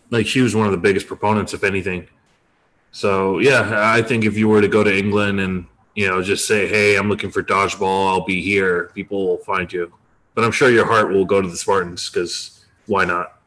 like 0.10 0.26
she 0.26 0.42
was 0.42 0.56
one 0.56 0.66
of 0.66 0.72
the 0.72 0.78
biggest 0.78 1.08
proponents, 1.08 1.54
if 1.54 1.64
anything. 1.64 2.08
So 2.92 3.40
yeah, 3.40 3.92
I 3.94 4.02
think 4.02 4.24
if 4.24 4.38
you 4.38 4.48
were 4.48 4.62
to 4.62 4.68
go 4.68 4.84
to 4.84 4.96
England 4.96 5.40
and 5.40 5.66
you 5.96 6.08
know 6.08 6.22
just 6.22 6.48
say, 6.48 6.68
"Hey, 6.68 6.96
I'm 6.96 7.10
looking 7.10 7.32
for 7.32 7.44
dodgeball. 7.44 8.08
I'll 8.08 8.26
be 8.26 8.42
here," 8.42 8.92
people 8.94 9.28
will 9.28 9.38
find 9.40 9.72
you. 9.72 9.92
But 10.36 10.46
I'm 10.46 10.52
sure 10.52 10.70
your 10.70 10.86
heart 10.86 11.10
will 11.10 11.26
go 11.26 11.42
to 11.42 11.50
the 11.50 11.58
Spartans 11.58 12.10
because 12.10 12.66
why 12.86 13.06
not? 13.06 13.40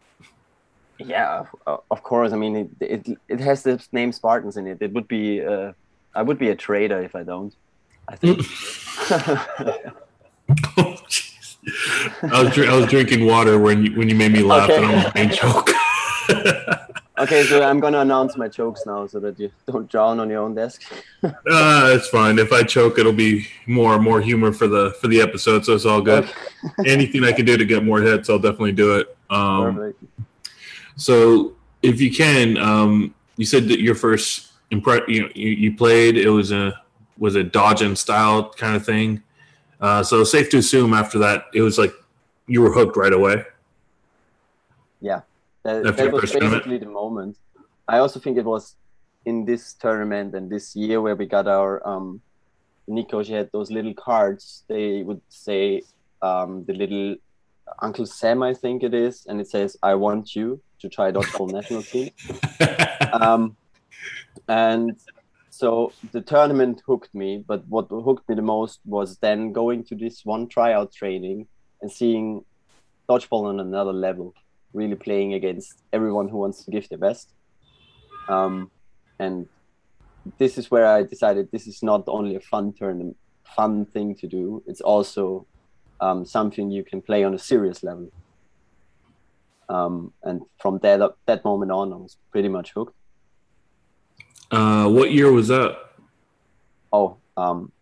Yeah, 0.99 1.45
of 1.67 2.03
course. 2.03 2.33
I 2.33 2.37
mean, 2.37 2.57
it 2.57 2.71
it, 2.81 3.19
it 3.29 3.41
has 3.41 3.63
the 3.63 3.83
name 3.93 4.13
Spartans 4.13 4.57
in 4.57 4.67
it. 4.67 4.79
It 4.81 4.93
would 4.93 5.09
be 5.09 5.45
uh, 5.45 5.73
I 6.15 6.23
would 6.23 6.39
be 6.39 6.49
a 6.49 6.57
traitor 6.57 7.01
if 7.03 7.15
I 7.15 7.23
don't. 7.23 7.55
I 8.09 8.17
think. 8.17 8.43
oh, 10.77 10.97
I 12.23 12.43
was 12.43 12.59
I 12.59 12.77
was 12.77 12.87
drinking 12.87 13.27
water 13.27 13.59
when 13.59 13.85
you 13.85 13.97
when 13.97 14.09
you 14.09 14.15
made 14.15 14.33
me 14.33 14.43
laugh 14.43 14.71
okay. 14.71 15.11
and 15.17 15.31
I 15.31 15.35
choke. 15.35 15.71
okay, 17.19 17.43
so 17.45 17.63
I'm 17.63 17.81
gonna 17.81 18.01
announce 18.01 18.37
my 18.37 18.49
chokes 18.49 18.87
now 18.87 19.07
so 19.07 19.19
that 19.21 19.39
you 19.41 19.51
don't 19.67 19.91
drown 19.91 20.21
on 20.21 20.31
your 20.31 20.43
own 20.43 20.55
desk. 20.55 20.83
uh, 21.25 21.33
it's 21.47 22.09
fine. 22.09 22.39
If 22.39 22.53
I 22.53 22.63
choke, 22.63 22.99
it'll 22.99 23.13
be 23.13 23.49
more 23.67 23.99
more 23.99 24.21
humor 24.21 24.53
for 24.53 24.69
the 24.69 24.97
for 25.01 25.09
the 25.09 25.21
episode, 25.21 25.65
so 25.65 25.75
it's 25.75 25.87
all 25.87 26.01
good. 26.01 26.25
Okay. 26.25 26.91
Anything 26.91 27.25
I 27.25 27.33
can 27.33 27.45
do 27.45 27.57
to 27.57 27.65
get 27.65 27.85
more 27.85 28.01
hits, 28.01 28.31
I'll 28.31 28.39
definitely 28.39 28.73
do 28.73 28.99
it. 28.99 29.17
Um, 29.29 29.75
Perfect. 29.75 30.05
So, 30.99 31.55
if 31.83 32.01
you 32.01 32.11
can, 32.11 32.57
um, 32.57 33.15
you 33.37 33.45
said 33.45 33.69
that 33.69 33.81
your 33.81 33.95
first 33.95 34.53
impre- 34.71 35.07
you, 35.09 35.31
you 35.35 35.51
you 35.51 35.77
played 35.77 36.17
it 36.17 36.31
was 36.31 36.53
a 36.53 36.81
was 37.19 37.35
a 37.35 37.45
dodging 37.45 37.97
style 37.97 38.51
kind 38.51 38.77
of 38.77 38.85
thing. 38.85 39.23
Uh, 39.81 40.03
so 40.03 40.25
safe 40.25 40.49
to 40.51 40.59
assume 40.59 40.95
after 40.95 41.19
that 41.19 41.45
it 41.53 41.61
was 41.61 41.79
like 41.79 41.93
you 42.47 42.63
were 42.63 42.73
hooked 42.73 42.97
right 42.97 43.13
away. 43.13 43.45
Yeah, 45.01 45.21
that, 45.63 45.83
that 45.83 46.13
was 46.13 46.23
basically 46.23 46.41
tournament. 46.41 46.81
the 46.81 46.87
moment. 46.87 47.37
I 47.89 47.99
also 47.99 48.19
think 48.19 48.39
it 48.39 48.45
was 48.45 48.77
in 49.25 49.45
this 49.45 49.75
tournament 49.75 50.35
and 50.35 50.51
this 50.51 50.75
year 50.75 51.01
where 51.01 51.15
we 51.15 51.27
got 51.27 51.47
our 51.47 51.87
um, 51.87 52.21
Nico. 52.87 53.23
She 53.23 53.33
had 53.33 53.51
those 53.53 53.71
little 53.71 53.95
cards. 53.95 54.65
They 54.69 55.03
would 55.03 55.21
say 55.29 55.83
um, 56.23 56.65
the 56.65 56.73
little 56.73 57.17
Uncle 57.81 58.07
Sam, 58.07 58.43
I 58.43 58.55
think 58.55 58.83
it 58.83 58.95
is, 58.95 59.27
and 59.27 59.41
it 59.41 59.49
says, 59.49 59.77
"I 59.83 59.95
want 59.95 60.35
you 60.35 60.61
to 60.81 60.89
try 60.89 61.13
dodgeball 61.13 61.53
national 61.53 61.83
team." 61.83 62.11
um, 63.13 63.57
and 64.49 64.97
so 65.57 65.93
the 66.13 66.21
tournament 66.21 66.83
hooked 66.87 67.15
me 67.15 67.43
but 67.47 67.67
what 67.69 67.87
hooked 67.89 68.29
me 68.29 68.35
the 68.35 68.43
most 68.43 68.81
was 68.85 69.17
then 69.19 69.53
going 69.53 69.83
to 69.85 69.95
this 69.95 70.25
one 70.25 70.47
tryout 70.49 70.93
training 70.93 71.47
and 71.81 71.91
seeing 71.91 72.45
dodgeball 73.09 73.47
on 73.47 73.61
another 73.61 73.93
level 73.93 74.35
really 74.73 74.95
playing 74.95 75.33
against 75.35 75.83
everyone 75.93 76.29
who 76.29 76.37
wants 76.37 76.65
to 76.65 76.71
give 76.71 76.89
their 76.89 76.99
best. 76.99 77.31
Um, 78.29 78.71
and 79.19 79.49
this 80.39 80.59
is 80.59 80.71
where 80.73 80.87
i 80.87 81.05
decided 81.05 81.49
this 81.53 81.69
is 81.69 81.85
not 81.85 82.03
only 82.09 82.35
a 82.35 82.41
fun 82.41 82.73
tournament 82.73 83.17
fun 83.55 83.87
thing 83.87 84.13
to 84.13 84.27
do 84.27 84.61
it's 84.67 84.81
also 84.81 85.47
um, 86.01 86.27
something 86.27 86.69
you 86.69 86.83
can 86.83 87.01
play 87.01 87.23
on 87.25 87.33
a 87.33 87.39
serious 87.39 87.83
level. 87.83 88.11
Um, 89.69 90.13
and 90.23 90.43
from 90.59 90.79
that 90.81 91.01
that 91.27 91.45
moment 91.45 91.71
on 91.71 91.93
i 91.93 91.97
was 91.97 92.17
pretty 92.33 92.49
much 92.49 92.73
hooked 92.73 92.97
uh, 94.51 94.89
what 94.89 95.13
year 95.13 95.33
was 95.33 95.49
that? 95.49 95.77
Oh, 96.93 97.19
um, 97.37 97.73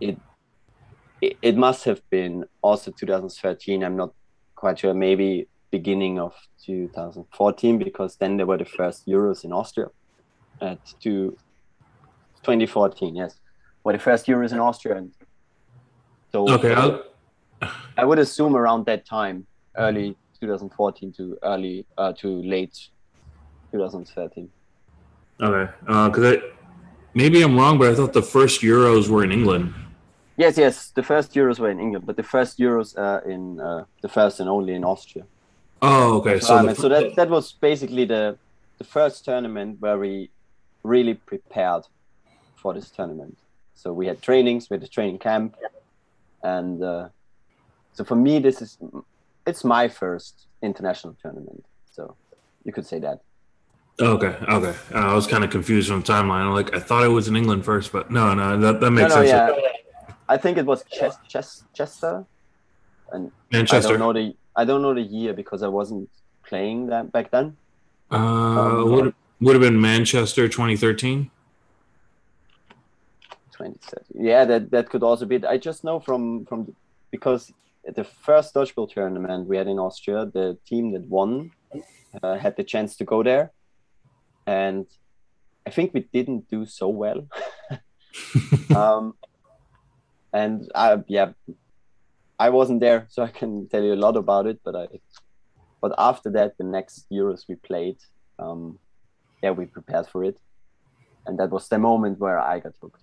it, 0.00 0.18
it 1.20 1.36
it 1.42 1.56
must 1.56 1.84
have 1.84 2.00
been 2.10 2.44
also 2.62 2.90
2013. 2.90 3.82
I'm 3.84 3.96
not 3.96 4.12
quite 4.54 4.78
sure. 4.78 4.94
Maybe 4.94 5.48
beginning 5.70 6.18
of 6.18 6.34
2014 6.66 7.78
because 7.78 8.16
then 8.16 8.36
there 8.36 8.46
were 8.46 8.58
the 8.58 8.64
first 8.64 9.06
Euros 9.06 9.44
in 9.44 9.52
Austria 9.52 9.88
at 10.60 10.84
to 11.00 11.36
2014. 12.42 13.16
Yes, 13.16 13.40
were 13.84 13.92
the 13.92 13.98
first 13.98 14.26
Euros 14.26 14.52
in 14.52 14.58
Austria. 14.58 14.96
And 14.96 15.12
so 16.32 16.48
okay, 16.48 16.72
uh, 16.72 16.98
I 17.96 18.04
would 18.04 18.18
assume 18.18 18.56
around 18.56 18.86
that 18.86 19.04
time, 19.06 19.46
early 19.76 20.16
2014 20.40 21.12
to 21.12 21.38
early 21.42 21.86
uh, 21.98 22.12
to 22.14 22.28
late 22.42 22.88
2013. 23.72 24.48
Okay, 25.40 25.70
because 25.86 26.36
uh, 26.36 26.40
maybe 27.14 27.42
I'm 27.42 27.56
wrong, 27.56 27.78
but 27.78 27.88
I 27.90 27.94
thought 27.94 28.12
the 28.12 28.22
first 28.22 28.60
Euros 28.60 29.08
were 29.08 29.24
in 29.24 29.32
England. 29.32 29.74
Yes, 30.36 30.56
yes, 30.56 30.90
the 30.90 31.02
first 31.02 31.34
Euros 31.34 31.58
were 31.58 31.70
in 31.70 31.80
England, 31.80 32.06
but 32.06 32.16
the 32.16 32.22
first 32.22 32.58
Euros 32.58 32.96
uh, 32.96 33.20
in 33.28 33.60
uh, 33.60 33.84
the 34.02 34.08
first 34.08 34.40
and 34.40 34.48
only 34.48 34.74
in 34.74 34.84
Austria. 34.84 35.24
Oh, 35.82 36.18
okay. 36.18 36.40
So, 36.40 36.56
um, 36.56 36.74
so 36.74 36.88
that 36.88 37.14
that 37.16 37.28
was 37.30 37.52
basically 37.52 38.04
the 38.04 38.36
the 38.78 38.84
first 38.84 39.24
tournament 39.24 39.80
where 39.80 39.98
we 39.98 40.30
really 40.82 41.14
prepared 41.14 41.84
for 42.56 42.74
this 42.74 42.90
tournament. 42.90 43.36
So 43.74 43.92
we 43.92 44.06
had 44.06 44.20
trainings, 44.22 44.68
we 44.68 44.74
had 44.74 44.82
a 44.82 44.88
training 44.88 45.18
camp, 45.18 45.56
and 46.42 46.82
uh, 46.82 47.08
so 47.92 48.04
for 48.04 48.16
me, 48.16 48.38
this 48.38 48.62
is 48.62 48.78
it's 49.46 49.64
my 49.64 49.88
first 49.88 50.46
international 50.62 51.16
tournament. 51.22 51.64
So 51.92 52.16
you 52.64 52.72
could 52.72 52.86
say 52.86 52.98
that. 53.00 53.20
Okay, 54.00 54.34
okay. 54.48 54.74
Uh, 54.94 54.98
I 54.98 55.14
was 55.14 55.26
kind 55.26 55.44
of 55.44 55.50
confused 55.50 55.88
from 55.88 56.02
timeline. 56.02 56.46
I'm 56.46 56.54
like, 56.54 56.74
I 56.74 56.80
thought 56.80 57.04
it 57.04 57.08
was 57.08 57.28
in 57.28 57.36
England 57.36 57.64
first, 57.64 57.92
but 57.92 58.10
no, 58.10 58.32
no, 58.34 58.58
that, 58.58 58.80
that 58.80 58.90
makes 58.90 59.10
no, 59.10 59.20
no, 59.20 59.26
sense. 59.26 59.28
Yeah. 59.28 59.70
I 60.28 60.36
think 60.36 60.56
it 60.58 60.64
was 60.64 60.84
Ches- 60.84 61.18
Ches- 61.28 61.64
Chester, 61.74 62.24
and 63.12 63.32
Manchester. 63.52 63.88
I 63.88 63.90
don't 63.90 63.98
know 63.98 64.12
the 64.12 64.36
I 64.56 64.64
don't 64.64 64.80
know 64.80 64.94
the 64.94 65.02
year 65.02 65.34
because 65.34 65.62
I 65.62 65.68
wasn't 65.68 66.08
playing 66.44 66.86
that 66.86 67.10
back 67.10 67.30
then. 67.30 67.56
Uh, 68.10 68.16
um, 68.16 68.90
would 68.92 69.14
would 69.40 69.54
have 69.56 69.62
been 69.62 69.80
Manchester 69.80 70.48
2013. 70.48 71.30
2013. 73.52 74.24
Yeah, 74.24 74.44
that 74.44 74.70
that 74.70 74.88
could 74.88 75.02
also 75.02 75.26
be. 75.26 75.44
I 75.44 75.58
just 75.58 75.82
know 75.82 75.98
from 75.98 76.46
from 76.46 76.74
because 77.10 77.52
the 77.84 78.04
first 78.04 78.54
dodgeball 78.54 78.88
tournament 78.88 79.48
we 79.48 79.56
had 79.56 79.66
in 79.66 79.78
Austria, 79.78 80.26
the 80.26 80.56
team 80.64 80.92
that 80.92 81.02
won 81.02 81.50
uh, 82.22 82.36
had 82.36 82.56
the 82.56 82.64
chance 82.64 82.96
to 82.96 83.04
go 83.04 83.22
there 83.22 83.50
and 84.46 84.86
I 85.66 85.70
think 85.70 85.94
we 85.94 86.00
didn't 86.12 86.48
do 86.48 86.66
so 86.66 86.88
well. 86.88 87.26
um, 88.76 89.14
and 90.32 90.70
I, 90.74 90.98
yeah, 91.06 91.32
I 92.38 92.50
wasn't 92.50 92.80
there, 92.80 93.06
so 93.10 93.22
I 93.22 93.28
can 93.28 93.68
tell 93.68 93.82
you 93.82 93.94
a 93.94 94.02
lot 94.06 94.16
about 94.16 94.46
it. 94.46 94.60
But 94.64 94.76
I, 94.76 94.86
but 95.80 95.94
after 95.98 96.30
that, 96.30 96.56
the 96.58 96.64
next 96.64 97.06
Euros 97.10 97.44
we 97.48 97.56
played, 97.56 97.98
um, 98.38 98.78
yeah, 99.42 99.50
we 99.50 99.66
prepared 99.66 100.06
for 100.06 100.24
it, 100.24 100.38
and 101.26 101.38
that 101.38 101.50
was 101.50 101.68
the 101.68 101.78
moment 101.78 102.18
where 102.18 102.38
I 102.38 102.60
got 102.60 102.72
hooked. 102.80 103.02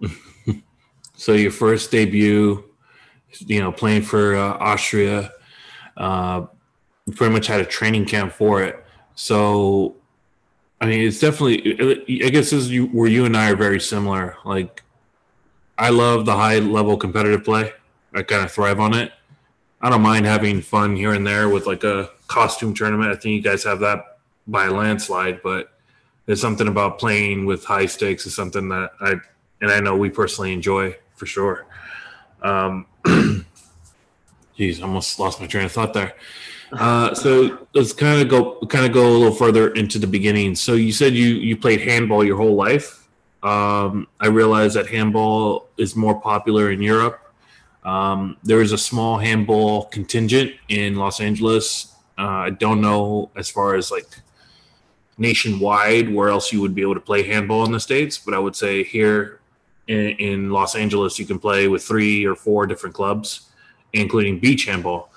so 1.14 1.32
your 1.32 1.50
first 1.50 1.90
debut, 1.90 2.64
you 3.40 3.60
know, 3.60 3.72
playing 3.72 4.02
for 4.02 4.36
uh, 4.36 4.58
Austria, 4.58 5.32
uh, 5.96 6.46
pretty 7.14 7.32
much 7.32 7.46
had 7.46 7.60
a 7.60 7.66
training 7.66 8.04
camp 8.06 8.32
for 8.32 8.62
it. 8.62 8.84
So 9.14 9.96
I 10.80 10.86
mean, 10.86 11.06
it's 11.06 11.20
definitely. 11.20 12.24
I 12.24 12.28
guess 12.30 12.50
this 12.50 12.64
is 12.64 12.70
you, 12.70 12.86
where 12.86 13.08
you 13.08 13.24
and 13.24 13.36
I 13.36 13.50
are 13.50 13.56
very 13.56 13.80
similar. 13.80 14.36
Like, 14.44 14.82
I 15.78 15.90
love 15.90 16.26
the 16.26 16.34
high 16.34 16.58
level 16.58 16.96
competitive 16.96 17.44
play. 17.44 17.72
I 18.12 18.22
kind 18.22 18.44
of 18.44 18.52
thrive 18.52 18.80
on 18.80 18.94
it. 18.94 19.12
I 19.80 19.90
don't 19.90 20.02
mind 20.02 20.26
having 20.26 20.62
fun 20.62 20.96
here 20.96 21.12
and 21.12 21.26
there 21.26 21.48
with 21.48 21.66
like 21.66 21.84
a 21.84 22.10
costume 22.26 22.74
tournament. 22.74 23.10
I 23.10 23.16
think 23.16 23.34
you 23.34 23.42
guys 23.42 23.64
have 23.64 23.80
that 23.80 24.18
by 24.46 24.66
a 24.66 24.70
landslide, 24.70 25.42
but 25.42 25.74
there's 26.26 26.40
something 26.40 26.68
about 26.68 26.98
playing 26.98 27.44
with 27.44 27.64
high 27.64 27.86
stakes 27.86 28.26
is 28.26 28.34
something 28.34 28.68
that 28.70 28.92
I 29.00 29.16
and 29.60 29.70
I 29.70 29.80
know 29.80 29.96
we 29.96 30.10
personally 30.10 30.52
enjoy 30.52 30.96
for 31.16 31.26
sure. 31.26 31.66
Um, 32.42 32.86
geez, 34.56 34.82
almost 34.82 35.18
lost 35.18 35.40
my 35.40 35.46
train 35.46 35.66
of 35.66 35.72
thought 35.72 35.94
there. 35.94 36.14
Uh, 36.78 37.14
so 37.14 37.66
let's 37.74 37.92
kind 37.92 38.20
of 38.20 38.28
go 38.28 38.58
kind 38.66 38.84
of 38.84 38.92
go 38.92 39.06
a 39.06 39.12
little 39.16 39.34
further 39.34 39.72
into 39.74 39.98
the 39.98 40.06
beginning. 40.06 40.54
So 40.54 40.74
you 40.74 40.92
said 40.92 41.14
you 41.14 41.28
you 41.28 41.56
played 41.56 41.80
handball 41.80 42.24
your 42.24 42.36
whole 42.36 42.54
life. 42.54 43.06
Um, 43.42 44.08
I 44.20 44.26
realize 44.28 44.74
that 44.74 44.86
handball 44.88 45.68
is 45.76 45.94
more 45.94 46.20
popular 46.20 46.70
in 46.70 46.80
Europe. 46.80 47.20
Um, 47.84 48.38
there 48.42 48.62
is 48.62 48.72
a 48.72 48.78
small 48.78 49.18
handball 49.18 49.84
contingent 49.86 50.52
in 50.68 50.96
Los 50.96 51.20
Angeles. 51.20 51.94
Uh, 52.18 52.22
I 52.22 52.50
don't 52.50 52.80
know 52.80 53.30
as 53.36 53.50
far 53.50 53.74
as 53.74 53.90
like 53.90 54.06
nationwide 55.18 56.12
where 56.12 56.28
else 56.28 56.52
you 56.52 56.60
would 56.60 56.74
be 56.74 56.82
able 56.82 56.94
to 56.94 57.00
play 57.00 57.22
handball 57.22 57.64
in 57.64 57.72
the 57.72 57.80
states, 57.80 58.18
but 58.18 58.34
I 58.34 58.38
would 58.38 58.56
say 58.56 58.82
here 58.82 59.40
in, 59.86 60.10
in 60.10 60.50
Los 60.50 60.74
Angeles 60.74 61.18
you 61.18 61.26
can 61.26 61.38
play 61.38 61.68
with 61.68 61.84
three 61.84 62.24
or 62.24 62.34
four 62.34 62.66
different 62.66 62.94
clubs, 62.94 63.50
including 63.92 64.38
beach 64.38 64.64
handball. 64.64 65.10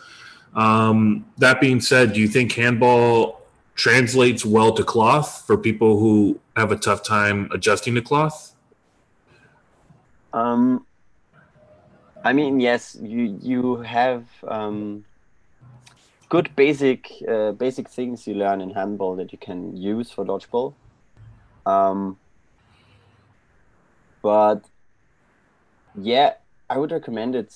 Um, 0.58 1.26
that 1.38 1.62
being 1.62 1.80
said, 1.80 2.14
do 2.14 2.20
you 2.20 2.28
think 2.28 2.52
handball 2.54 3.42
translates 3.76 4.44
well 4.44 4.74
to 4.74 4.84
cloth 4.84 5.44
for 5.46 5.56
people 5.56 6.00
who 6.00 6.40
have 6.56 6.72
a 6.72 6.76
tough 6.76 7.04
time 7.04 7.48
adjusting 7.52 7.94
to 7.94 8.02
cloth? 8.02 8.56
Um, 10.34 10.86
I 12.26 12.34
mean, 12.34 12.60
yes, 12.60 12.98
you 13.00 13.38
you 13.42 13.78
have 13.78 14.26
um, 14.48 15.06
good 16.28 16.50
basic 16.56 17.12
uh, 17.28 17.52
basic 17.52 17.88
things 17.88 18.26
you 18.26 18.34
learn 18.34 18.60
in 18.60 18.72
handball 18.72 19.16
that 19.18 19.32
you 19.32 19.38
can 19.38 19.78
use 19.78 20.10
for 20.10 20.26
dodgeball. 20.26 20.74
Um, 21.68 22.18
but 24.24 24.66
yeah, 25.96 26.34
I 26.68 26.80
would 26.80 26.92
recommend 26.92 27.36
it 27.36 27.54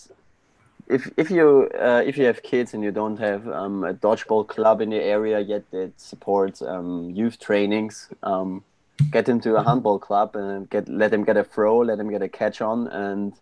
if 0.91 1.10
if 1.17 1.31
you 1.31 1.69
uh, 1.79 2.03
if 2.05 2.17
you 2.17 2.25
have 2.25 2.43
kids 2.43 2.74
and 2.74 2.83
you 2.83 2.91
don't 2.91 3.17
have 3.17 3.48
um, 3.48 3.83
a 3.83 3.93
dodgeball 3.93 4.48
club 4.48 4.81
in 4.81 4.89
the 4.89 5.01
area 5.01 5.39
yet 5.39 5.63
that 5.71 5.91
supports 6.00 6.62
um, 6.62 7.10
youth 7.12 7.39
trainings, 7.39 8.10
um, 8.24 8.63
get 9.12 9.25
them 9.25 9.39
to 9.41 9.55
a 9.55 9.63
handball 9.63 9.98
club 9.98 10.36
and 10.36 10.69
get 10.69 10.88
let 10.89 11.12
them 11.12 11.24
get 11.24 11.38
a 11.38 11.43
throw, 11.43 11.79
let 11.79 11.98
them 11.98 12.10
get 12.10 12.21
a 12.21 12.29
catch 12.29 12.62
on, 12.62 12.88
and 12.88 13.33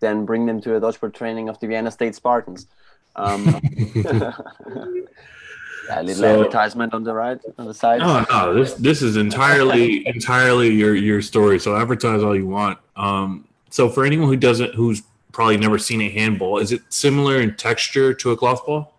then 0.00 0.24
bring 0.24 0.46
them 0.46 0.60
to 0.62 0.76
a 0.76 0.80
dodgeball 0.80 1.12
training 1.12 1.48
of 1.48 1.60
the 1.60 1.66
Vienna 1.66 1.90
State 1.90 2.14
Spartans. 2.14 2.66
Um, 3.14 3.60
yeah, 3.94 4.32
a 5.90 6.02
little 6.02 6.22
so, 6.22 6.40
advertisement 6.40 6.94
on 6.94 7.04
the 7.04 7.14
right 7.14 7.40
on 7.58 7.66
the 7.66 7.74
side. 7.74 8.00
No, 8.00 8.24
no, 8.30 8.54
this 8.54 8.74
this 8.74 9.02
is 9.02 9.16
entirely 9.16 10.06
entirely 10.06 10.70
your 10.70 10.94
your 10.94 11.20
story. 11.20 11.58
So 11.58 11.76
advertise 11.76 12.22
all 12.22 12.34
you 12.34 12.46
want. 12.46 12.78
Um, 12.96 13.46
so 13.70 13.90
for 13.90 14.06
anyone 14.06 14.28
who 14.28 14.36
doesn't 14.36 14.74
who's 14.74 15.02
probably 15.38 15.56
never 15.56 15.78
seen 15.78 16.00
a 16.00 16.10
handball. 16.10 16.58
Is 16.58 16.72
it 16.72 16.82
similar 16.88 17.40
in 17.40 17.54
texture 17.54 18.12
to 18.12 18.32
a 18.32 18.36
cloth 18.36 18.66
ball? 18.66 18.92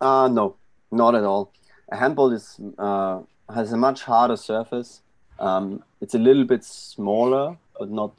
Uh, 0.00 0.26
no, 0.26 0.56
not 0.90 1.14
at 1.14 1.22
all. 1.22 1.52
A 1.92 1.96
handball 1.96 2.32
is 2.32 2.58
uh, 2.78 3.20
has 3.54 3.70
a 3.72 3.76
much 3.76 4.04
harder 4.04 4.38
surface. 4.38 5.02
Um, 5.38 5.84
it's 6.00 6.14
a 6.14 6.18
little 6.18 6.44
bit 6.44 6.64
smaller, 6.64 7.58
but 7.78 7.90
not. 7.90 8.12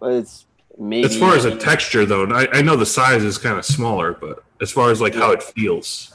But 0.00 0.14
it's 0.14 0.46
maybe. 0.76 1.06
As 1.06 1.16
far 1.16 1.36
as 1.36 1.44
a 1.44 1.56
texture, 1.56 2.04
though, 2.04 2.24
I, 2.24 2.48
I 2.58 2.60
know 2.60 2.74
the 2.74 2.92
size 3.00 3.22
is 3.22 3.38
kind 3.38 3.56
of 3.56 3.64
smaller, 3.64 4.14
but 4.14 4.42
as 4.60 4.72
far 4.72 4.90
as 4.90 5.00
like 5.00 5.14
yeah. 5.14 5.20
how 5.20 5.30
it 5.30 5.44
feels, 5.44 6.12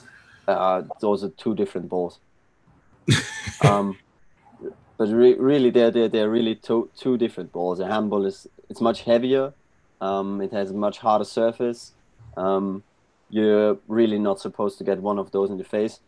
uh, 0.50 0.82
those 1.00 1.24
are 1.24 1.30
two 1.30 1.56
different 1.56 1.88
balls. 1.88 2.20
um, 3.62 3.98
but 4.98 5.08
re- 5.08 5.40
really, 5.52 5.70
they're, 5.70 5.90
they're 5.90 6.10
they're 6.10 6.30
really 6.30 6.56
two 6.56 6.90
two 6.98 7.18
different 7.18 7.54
balls. 7.54 7.80
A 7.80 7.88
handball 7.88 8.26
is 8.26 8.46
it's 8.70 8.82
much 8.82 9.04
heavier 9.04 9.54
um, 10.02 10.42
it 10.42 10.52
has 10.52 10.72
a 10.72 10.74
much 10.74 11.00
harder 11.00 11.26
surface. 11.26 11.94
Um, 12.38 12.84
you're 13.30 13.78
really 13.88 14.20
not 14.20 14.40
supposed 14.40 14.78
to 14.80 14.84
get 14.84 15.02
one 15.02 15.20
of 15.20 15.32
those 15.32 15.50
in 15.50 15.58
the 15.58 15.64
face. 15.64 16.00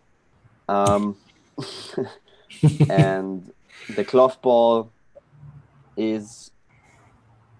Um, 0.68 1.18
and 2.90 3.52
the 3.96 4.04
cloth 4.04 4.42
ball 4.42 4.92
is, 5.98 6.52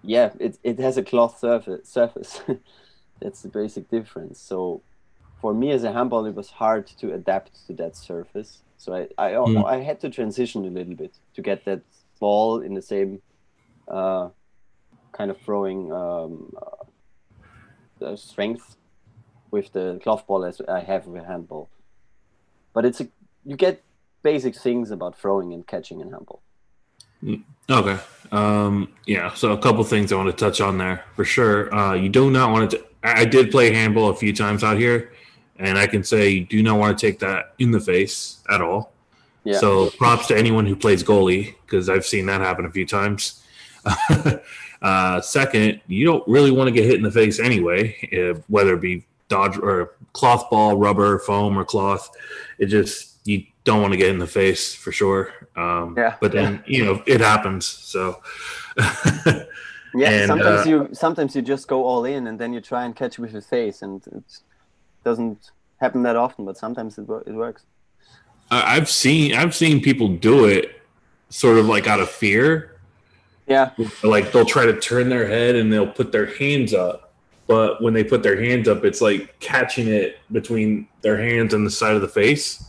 yeah, 0.02 0.30
it, 0.40 0.58
it 0.62 0.78
has 0.78 0.96
a 0.96 1.02
cloth 1.02 1.38
surface. 1.38 1.88
surface. 1.88 2.40
That's 3.20 3.42
the 3.42 3.48
basic 3.48 3.88
difference. 3.88 4.40
So 4.40 4.82
for 5.40 5.54
me 5.54 5.70
as 5.70 5.84
a 5.84 5.92
handball, 5.92 6.26
it 6.26 6.34
was 6.34 6.50
hard 6.50 6.86
to 6.98 7.12
adapt 7.12 7.66
to 7.66 7.72
that 7.74 7.96
surface. 7.96 8.62
So 8.78 8.94
I, 8.94 9.08
I, 9.16 9.32
mm. 9.32 9.64
I 9.64 9.80
had 9.80 10.00
to 10.00 10.10
transition 10.10 10.64
a 10.64 10.70
little 10.70 10.94
bit 10.94 11.14
to 11.34 11.42
get 11.42 11.64
that 11.66 11.82
ball 12.18 12.60
in 12.60 12.74
the 12.74 12.82
same 12.82 13.22
uh, 13.86 14.30
kind 15.12 15.30
of 15.30 15.38
throwing 15.40 15.92
um, 15.92 16.52
uh, 18.00 18.16
strength 18.16 18.76
with 19.50 19.72
the 19.72 20.00
cloth 20.02 20.26
ball 20.26 20.44
as 20.44 20.60
I 20.62 20.80
have 20.80 21.06
with 21.06 21.24
handball. 21.24 21.68
But 22.72 22.84
it's 22.84 23.00
a 23.00 23.08
you 23.44 23.56
get 23.56 23.82
basic 24.22 24.56
things 24.56 24.90
about 24.90 25.18
throwing 25.18 25.52
and 25.52 25.66
catching 25.66 26.00
in 26.00 26.10
handball. 26.10 26.42
Mm, 27.22 27.42
okay. 27.70 27.98
Um, 28.30 28.92
yeah. 29.06 29.32
So 29.34 29.52
a 29.52 29.58
couple 29.58 29.84
things 29.84 30.12
I 30.12 30.16
want 30.16 30.30
to 30.30 30.44
touch 30.44 30.60
on 30.60 30.78
there 30.78 31.04
for 31.14 31.24
sure. 31.24 31.72
Uh, 31.74 31.94
you 31.94 32.08
do 32.08 32.30
not 32.30 32.50
want 32.50 32.70
to. 32.70 32.84
I 33.04 33.24
did 33.24 33.50
play 33.50 33.72
handball 33.72 34.10
a 34.10 34.14
few 34.14 34.34
times 34.34 34.64
out 34.64 34.78
here, 34.78 35.12
and 35.58 35.76
I 35.76 35.86
can 35.86 36.02
say 36.02 36.30
you 36.30 36.44
do 36.44 36.62
not 36.62 36.78
want 36.78 36.98
to 36.98 37.06
take 37.06 37.18
that 37.20 37.54
in 37.58 37.70
the 37.70 37.80
face 37.80 38.42
at 38.50 38.60
all. 38.60 38.92
Yeah. 39.44 39.58
So 39.58 39.90
props 39.90 40.28
to 40.28 40.36
anyone 40.36 40.66
who 40.66 40.76
plays 40.76 41.02
goalie 41.02 41.56
because 41.66 41.88
I've 41.88 42.06
seen 42.06 42.26
that 42.26 42.40
happen 42.40 42.64
a 42.64 42.70
few 42.70 42.86
times. 42.86 43.42
Uh, 44.82 45.20
second, 45.20 45.80
you 45.86 46.04
don't 46.04 46.26
really 46.26 46.50
want 46.50 46.66
to 46.66 46.72
get 46.72 46.84
hit 46.84 46.96
in 46.96 47.02
the 47.02 47.10
face 47.10 47.38
anyway, 47.38 47.96
if, 48.02 48.38
whether 48.50 48.74
it 48.74 48.80
be 48.80 49.06
dodge 49.28 49.56
or 49.56 49.94
cloth 50.12 50.50
ball, 50.50 50.76
rubber, 50.76 51.18
foam, 51.20 51.56
or 51.56 51.64
cloth. 51.64 52.10
It 52.58 52.66
just 52.66 53.18
you 53.24 53.44
don't 53.64 53.80
want 53.80 53.92
to 53.92 53.96
get 53.96 54.10
in 54.10 54.18
the 54.18 54.26
face 54.26 54.74
for 54.74 54.90
sure. 54.90 55.32
Um, 55.56 55.94
yeah. 55.96 56.16
But 56.20 56.32
then 56.32 56.62
you 56.66 56.84
know 56.84 57.02
it 57.06 57.20
happens. 57.20 57.66
So. 57.66 58.20
yeah. 58.76 59.44
And, 59.94 60.26
sometimes 60.26 60.66
uh, 60.66 60.68
you 60.68 60.88
sometimes 60.92 61.36
you 61.36 61.42
just 61.42 61.68
go 61.68 61.84
all 61.84 62.04
in 62.04 62.26
and 62.26 62.38
then 62.38 62.52
you 62.52 62.60
try 62.60 62.84
and 62.84 62.96
catch 62.96 63.18
with 63.18 63.32
your 63.32 63.42
face, 63.42 63.82
and 63.82 64.04
it 64.08 64.24
doesn't 65.04 65.52
happen 65.80 66.02
that 66.02 66.16
often, 66.16 66.44
but 66.44 66.58
sometimes 66.58 66.98
it, 66.98 67.06
it 67.26 67.34
works. 67.34 67.64
I've 68.50 68.90
seen 68.90 69.34
I've 69.34 69.54
seen 69.54 69.80
people 69.80 70.08
do 70.08 70.44
it 70.44 70.82
sort 71.30 71.56
of 71.56 71.66
like 71.66 71.86
out 71.86 72.00
of 72.00 72.10
fear 72.10 72.71
yeah. 73.46 73.70
Like 74.02 74.32
they'll 74.32 74.44
try 74.44 74.66
to 74.66 74.78
turn 74.78 75.08
their 75.08 75.26
head 75.26 75.56
and 75.56 75.72
they'll 75.72 75.86
put 75.90 76.12
their 76.12 76.26
hands 76.26 76.74
up. 76.74 77.12
But 77.46 77.82
when 77.82 77.92
they 77.92 78.04
put 78.04 78.22
their 78.22 78.40
hands 78.40 78.68
up, 78.68 78.84
it's 78.84 79.00
like 79.00 79.38
catching 79.40 79.88
it 79.88 80.18
between 80.30 80.88
their 81.02 81.20
hands 81.20 81.54
and 81.54 81.66
the 81.66 81.70
side 81.70 81.94
of 81.94 82.00
the 82.00 82.08
face. 82.08 82.64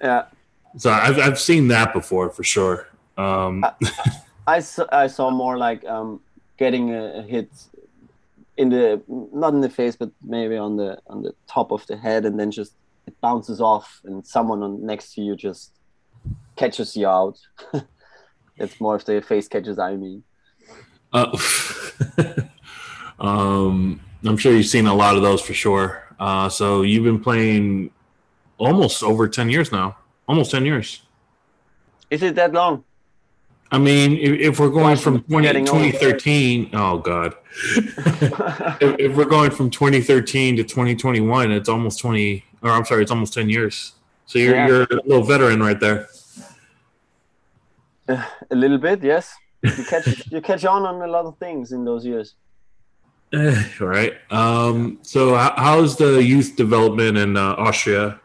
Yeah. 0.00 0.24
So 0.76 0.90
I've, 0.90 1.18
I've 1.18 1.40
seen 1.40 1.68
that 1.68 1.92
before 1.92 2.30
for 2.30 2.44
sure. 2.44 2.88
Um, 3.16 3.64
I, 3.64 3.72
I, 4.46 4.60
saw, 4.60 4.86
I 4.92 5.06
saw 5.06 5.30
more 5.30 5.58
like 5.58 5.84
um, 5.84 6.20
getting 6.58 6.94
a, 6.94 7.22
hit 7.22 7.50
in 8.56 8.68
the 8.68 9.02
not 9.08 9.54
in 9.54 9.60
the 9.60 9.70
face, 9.70 9.96
but 9.96 10.10
maybe 10.22 10.56
on 10.56 10.76
the 10.76 10.98
on 11.06 11.22
the 11.22 11.34
top 11.46 11.72
of 11.72 11.86
the 11.86 11.96
head, 11.96 12.26
and 12.26 12.38
then 12.38 12.50
just 12.50 12.74
it 13.06 13.18
bounces 13.20 13.60
off, 13.60 14.00
and 14.04 14.26
someone 14.26 14.62
on 14.62 14.84
next 14.84 15.14
to 15.14 15.22
you 15.22 15.34
just 15.34 15.72
catches 16.56 16.96
you 16.96 17.06
out. 17.06 17.38
It's 18.56 18.80
more 18.80 18.96
of 18.96 19.04
the 19.04 19.20
face 19.22 19.48
catches 19.48 19.78
I 19.78 19.96
mean. 19.96 20.22
Uh, 21.12 21.36
um, 23.20 24.00
I'm 24.24 24.36
sure 24.36 24.52
you've 24.52 24.66
seen 24.66 24.86
a 24.86 24.94
lot 24.94 25.16
of 25.16 25.22
those 25.22 25.40
for 25.40 25.54
sure. 25.54 26.04
Uh, 26.18 26.48
so 26.48 26.82
you've 26.82 27.04
been 27.04 27.20
playing 27.20 27.90
almost 28.58 29.02
over 29.02 29.28
10 29.28 29.50
years 29.50 29.72
now. 29.72 29.96
Almost 30.28 30.50
10 30.50 30.66
years. 30.66 31.02
Is 32.10 32.22
it 32.22 32.34
that 32.34 32.52
long? 32.52 32.84
I 33.72 33.78
mean, 33.78 34.16
if, 34.16 34.40
if 34.40 34.60
we're 34.60 34.68
going 34.68 34.94
Gosh, 34.96 35.02
from 35.02 35.22
20, 35.22 35.64
2013, 35.64 36.70
oh 36.72 36.98
God. 36.98 37.34
if, 37.76 38.96
if, 38.98 39.16
we're 39.16 39.24
going 39.24 39.52
from 39.52 39.70
2013 39.70 40.56
to 40.56 40.64
2021, 40.64 41.52
it's 41.52 41.68
almost 41.68 42.00
20, 42.00 42.44
or 42.62 42.70
I'm 42.70 42.84
sorry, 42.84 43.02
it's 43.02 43.12
almost 43.12 43.32
10 43.34 43.48
years. 43.48 43.92
So 44.26 44.38
you're, 44.38 44.54
yeah. 44.54 44.66
you're 44.66 44.82
a 44.82 45.02
little 45.06 45.22
veteran 45.22 45.60
right 45.60 45.78
there. 45.78 46.08
a 48.50 48.54
little 48.54 48.78
bit, 48.78 49.02
yes. 49.02 49.34
You 49.62 49.84
catch 49.84 50.30
you 50.30 50.40
catch 50.40 50.64
on 50.64 50.84
on 50.84 51.02
a 51.02 51.06
lot 51.06 51.26
of 51.26 51.36
things 51.38 51.72
in 51.72 51.84
those 51.84 52.04
years. 52.04 52.34
Uh, 53.32 53.62
right. 53.80 54.14
Um, 54.30 54.98
so, 55.02 55.36
how's 55.36 55.96
the 55.96 56.22
youth 56.22 56.56
development 56.56 57.18
in 57.18 57.36
uh, 57.36 57.54
Austria? 57.58 58.20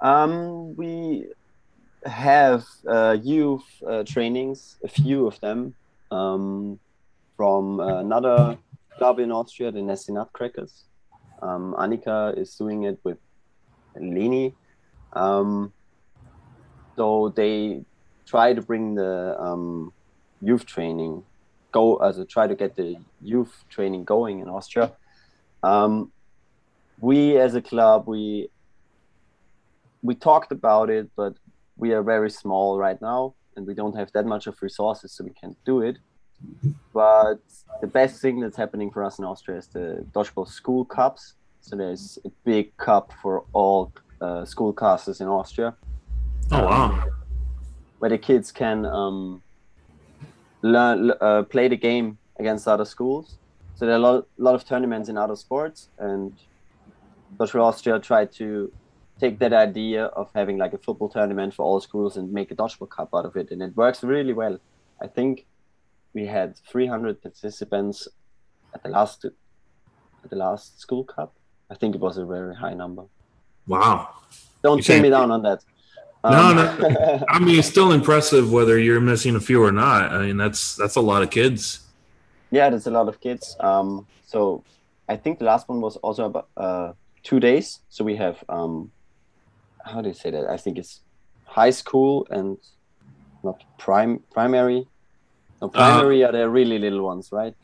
Um, 0.00 0.76
we 0.76 1.26
have 2.04 2.64
uh, 2.86 3.16
youth 3.20 3.64
uh, 3.86 4.04
trainings, 4.04 4.76
a 4.84 4.88
few 4.88 5.26
of 5.26 5.40
them, 5.40 5.74
um, 6.10 6.78
from 7.36 7.80
another 7.80 8.58
club 8.98 9.18
in 9.18 9.32
Austria, 9.32 9.72
the 9.72 9.82
Nessie 9.82 10.12
Nutcrackers. 10.12 10.84
Um, 11.42 11.74
Annika 11.78 12.36
is 12.38 12.54
doing 12.54 12.84
it 12.84 12.98
with 13.02 13.18
Leni. 13.96 14.54
Um, 15.12 15.72
so 16.96 17.32
they 17.34 17.84
try 18.26 18.52
to 18.52 18.62
bring 18.62 18.94
the 18.94 19.36
um, 19.40 19.92
youth 20.40 20.66
training 20.66 21.22
go 21.72 21.96
as 21.96 22.18
a 22.18 22.24
try 22.24 22.46
to 22.46 22.54
get 22.54 22.76
the 22.76 22.96
youth 23.22 23.64
training 23.68 24.04
going 24.04 24.40
in 24.40 24.48
Austria. 24.48 24.92
Um, 25.62 26.12
we 27.00 27.36
as 27.38 27.54
a 27.54 27.62
club 27.62 28.06
we 28.06 28.48
we 30.02 30.14
talked 30.14 30.52
about 30.52 30.88
it, 30.90 31.06
but 31.16 31.34
we 31.76 31.92
are 31.92 32.02
very 32.02 32.30
small 32.30 32.78
right 32.78 33.00
now. 33.00 33.34
and 33.56 33.66
we 33.66 33.74
don't 33.74 33.96
have 33.96 34.10
that 34.12 34.26
much 34.26 34.46
of 34.46 34.54
resources, 34.60 35.12
so 35.12 35.24
we 35.24 35.30
can't 35.30 35.56
do 35.64 35.80
it. 35.80 35.96
But 36.92 37.40
the 37.80 37.86
best 37.86 38.20
thing 38.20 38.40
that's 38.40 38.56
happening 38.56 38.90
for 38.90 39.02
us 39.02 39.18
in 39.18 39.24
Austria 39.24 39.56
is 39.58 39.66
the 39.68 40.04
dodgeball 40.12 40.48
school 40.48 40.84
cups. 40.84 41.34
So 41.62 41.74
there's 41.74 42.18
a 42.24 42.30
big 42.44 42.76
cup 42.76 43.12
for 43.22 43.44
all 43.52 43.92
uh, 44.20 44.44
school 44.44 44.72
classes 44.72 45.20
in 45.20 45.26
Austria. 45.26 45.74
Oh 46.52 46.64
wow! 46.64 46.84
Um, 46.84 47.15
where 47.98 48.10
the 48.10 48.18
kids 48.18 48.52
can 48.52 48.84
um, 48.86 49.42
learn, 50.62 51.12
uh, 51.20 51.42
play 51.44 51.68
the 51.68 51.76
game 51.76 52.18
against 52.38 52.68
other 52.68 52.84
schools. 52.84 53.36
So 53.74 53.86
there 53.86 53.94
are 53.94 53.98
a 53.98 54.00
lot, 54.00 54.26
lot 54.38 54.54
of 54.54 54.64
tournaments 54.64 55.08
in 55.08 55.16
other 55.16 55.36
sports, 55.36 55.88
and 55.98 56.32
Dodgeball 57.38 57.64
Austria 57.64 57.98
tried 57.98 58.32
to 58.32 58.72
take 59.20 59.38
that 59.38 59.52
idea 59.52 60.04
of 60.06 60.30
having 60.34 60.58
like 60.58 60.72
a 60.72 60.78
football 60.78 61.08
tournament 61.08 61.54
for 61.54 61.62
all 61.62 61.80
schools 61.80 62.16
and 62.16 62.32
make 62.32 62.50
a 62.50 62.54
dodgeball 62.54 62.88
cup 62.88 63.10
out 63.14 63.24
of 63.24 63.36
it, 63.36 63.50
and 63.50 63.62
it 63.62 63.76
works 63.76 64.02
really 64.02 64.32
well. 64.32 64.58
I 65.00 65.06
think 65.06 65.46
we 66.14 66.26
had 66.26 66.56
300 66.70 67.20
participants 67.20 68.08
at 68.74 68.82
the 68.82 68.88
last 68.88 69.24
at 69.24 70.30
the 70.30 70.36
last 70.36 70.80
school 70.80 71.04
cup. 71.04 71.34
I 71.70 71.74
think 71.74 71.94
it 71.94 72.00
was 72.00 72.16
a 72.16 72.24
very 72.24 72.54
high 72.54 72.74
number. 72.74 73.04
Wow! 73.66 74.08
Don't 74.62 74.84
pin 74.84 75.02
me 75.02 75.10
down 75.10 75.30
on 75.30 75.42
that. 75.42 75.62
No, 76.30 76.40
um, 76.50 76.56
no. 76.56 77.24
I 77.28 77.38
mean, 77.38 77.58
it's 77.58 77.68
still 77.68 77.92
impressive 77.92 78.52
whether 78.52 78.78
you're 78.78 79.00
missing 79.00 79.36
a 79.36 79.40
few 79.40 79.62
or 79.62 79.72
not. 79.72 80.12
I 80.12 80.26
mean, 80.26 80.36
that's 80.36 80.76
that's 80.76 80.96
a 80.96 81.00
lot 81.00 81.22
of 81.22 81.30
kids. 81.30 81.80
Yeah, 82.50 82.70
that's 82.70 82.86
a 82.86 82.90
lot 82.90 83.08
of 83.08 83.20
kids. 83.20 83.56
Um, 83.60 84.06
so 84.26 84.64
I 85.08 85.16
think 85.16 85.38
the 85.38 85.44
last 85.44 85.68
one 85.68 85.80
was 85.80 85.96
also 85.98 86.26
about 86.26 86.48
uh, 86.56 86.92
two 87.22 87.40
days. 87.40 87.80
So 87.88 88.04
we 88.04 88.16
have 88.16 88.42
um, 88.48 88.90
how 89.84 90.00
do 90.00 90.08
you 90.08 90.14
say 90.14 90.30
that? 90.30 90.48
I 90.48 90.56
think 90.56 90.78
it's 90.78 91.00
high 91.44 91.70
school 91.70 92.26
and 92.30 92.58
not 93.42 93.62
prime 93.78 94.22
primary. 94.32 94.86
No, 95.60 95.68
primary 95.68 96.24
uh, 96.24 96.28
are 96.28 96.32
the 96.32 96.48
really 96.48 96.78
little 96.78 97.02
ones, 97.02 97.30
right? 97.32 97.54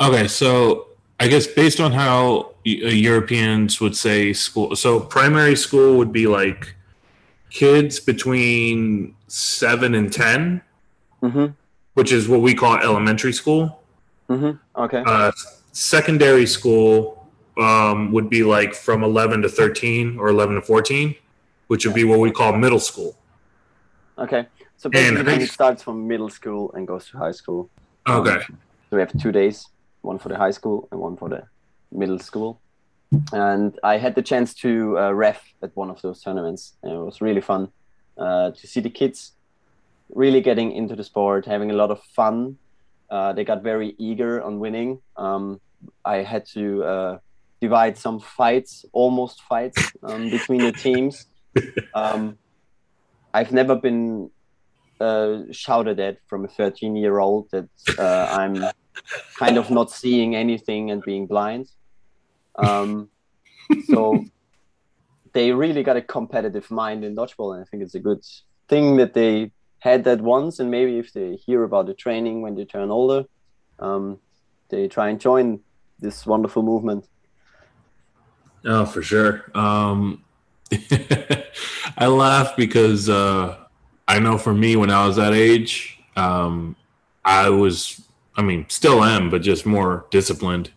Okay, 0.00 0.28
so 0.28 0.88
I 1.20 1.28
guess 1.28 1.46
based 1.46 1.80
on 1.80 1.92
how 1.92 2.54
uh, 2.66 2.70
Europeans 3.10 3.80
would 3.80 3.96
say 3.96 4.32
school, 4.32 4.74
so 4.76 5.00
primary 5.00 5.56
school 5.56 5.96
would 5.98 6.12
be 6.12 6.26
like 6.26 6.74
kids 7.52 8.00
between 8.00 9.14
seven 9.28 9.94
and 9.94 10.10
10 10.10 10.62
mm-hmm. 11.22 11.46
which 11.94 12.10
is 12.10 12.26
what 12.26 12.40
we 12.40 12.54
call 12.54 12.76
elementary 12.78 13.32
school. 13.32 13.82
Mm-hmm. 14.28 14.80
Okay. 14.82 15.02
Uh, 15.06 15.30
secondary 15.72 16.46
school 16.46 17.28
um, 17.58 18.10
would 18.12 18.30
be 18.30 18.42
like 18.42 18.74
from 18.74 19.04
11 19.04 19.42
to 19.42 19.48
13 19.48 20.18
or 20.18 20.28
11 20.28 20.56
to 20.56 20.62
14, 20.62 21.14
which 21.66 21.84
would 21.84 21.94
be 21.94 22.04
what 22.04 22.20
we 22.20 22.30
call 22.30 22.54
middle 22.54 22.80
school. 22.80 23.16
Okay. 24.18 24.46
So 24.78 24.88
basically, 24.88 25.34
and, 25.34 25.42
it 25.42 25.50
starts 25.50 25.82
from 25.82 26.08
middle 26.08 26.30
school 26.30 26.72
and 26.72 26.88
goes 26.88 27.08
to 27.08 27.18
high 27.18 27.32
school. 27.32 27.68
Okay. 28.08 28.30
Um, 28.30 28.58
so 28.88 28.96
we 28.96 29.00
have 29.00 29.12
two 29.20 29.30
days, 29.30 29.68
one 30.00 30.18
for 30.18 30.30
the 30.30 30.38
high 30.38 30.50
school 30.50 30.88
and 30.90 30.98
one 31.00 31.16
for 31.18 31.28
the 31.28 31.44
middle 31.92 32.18
school 32.18 32.61
and 33.32 33.78
I 33.82 33.98
had 33.98 34.14
the 34.14 34.22
chance 34.22 34.54
to 34.54 34.98
uh, 34.98 35.12
ref 35.12 35.42
at 35.62 35.76
one 35.76 35.90
of 35.90 36.00
those 36.02 36.22
tournaments, 36.22 36.74
and 36.82 36.92
it 36.92 36.98
was 36.98 37.20
really 37.20 37.40
fun 37.40 37.68
uh, 38.18 38.50
to 38.52 38.66
see 38.66 38.80
the 38.80 38.90
kids 38.90 39.32
really 40.14 40.40
getting 40.40 40.72
into 40.72 40.94
the 40.94 41.04
sport, 41.04 41.46
having 41.46 41.70
a 41.70 41.74
lot 41.74 41.90
of 41.90 42.02
fun. 42.14 42.58
Uh, 43.10 43.32
they 43.32 43.44
got 43.44 43.62
very 43.62 43.94
eager 43.98 44.42
on 44.42 44.58
winning. 44.58 45.00
Um, 45.16 45.60
I 46.04 46.16
had 46.18 46.46
to 46.54 46.84
uh, 46.84 47.18
divide 47.60 47.98
some 47.98 48.20
fights, 48.20 48.84
almost 48.92 49.42
fights, 49.42 49.92
um, 50.02 50.30
between 50.30 50.62
the 50.62 50.72
teams. 50.72 51.26
Um, 51.94 52.38
I've 53.34 53.52
never 53.52 53.76
been 53.76 54.30
uh, 54.98 55.42
shouted 55.50 56.00
at 56.00 56.16
from 56.28 56.46
a 56.46 56.48
13 56.48 56.96
year 56.96 57.18
old 57.18 57.50
that 57.50 57.68
uh, 57.98 58.26
I'm 58.30 58.64
kind 59.36 59.58
of 59.58 59.70
not 59.70 59.90
seeing 59.90 60.34
anything 60.34 60.90
and 60.90 61.02
being 61.02 61.26
blind. 61.26 61.68
Um, 62.56 63.08
so 63.86 64.24
they 65.32 65.52
really 65.52 65.82
got 65.82 65.96
a 65.96 66.02
competitive 66.02 66.70
mind 66.70 67.04
in 67.04 67.16
dodgeball, 67.16 67.54
and 67.54 67.62
I 67.62 67.64
think 67.64 67.82
it's 67.82 67.94
a 67.94 68.00
good 68.00 68.24
thing 68.68 68.96
that 68.96 69.14
they 69.14 69.52
had 69.78 70.04
that 70.04 70.20
once. 70.20 70.58
And 70.58 70.70
maybe 70.70 70.98
if 70.98 71.12
they 71.12 71.36
hear 71.36 71.64
about 71.64 71.86
the 71.86 71.94
training 71.94 72.42
when 72.42 72.54
they 72.54 72.64
turn 72.64 72.90
older, 72.90 73.24
um, 73.78 74.18
they 74.68 74.88
try 74.88 75.08
and 75.08 75.20
join 75.20 75.60
this 75.98 76.26
wonderful 76.26 76.62
movement. 76.62 77.08
Oh, 78.64 78.84
for 78.84 79.02
sure. 79.02 79.50
Um, 79.54 80.24
I 81.96 82.06
laugh 82.06 82.56
because 82.56 83.08
uh, 83.08 83.56
I 84.06 84.18
know 84.18 84.38
for 84.38 84.54
me, 84.54 84.76
when 84.76 84.90
I 84.90 85.06
was 85.06 85.16
that 85.16 85.34
age, 85.34 85.98
um, 86.16 86.76
I 87.24 87.48
was, 87.48 88.02
I 88.36 88.42
mean, 88.42 88.66
still 88.68 89.02
am, 89.02 89.30
but 89.30 89.42
just 89.42 89.66
more 89.66 90.06
disciplined 90.10 90.70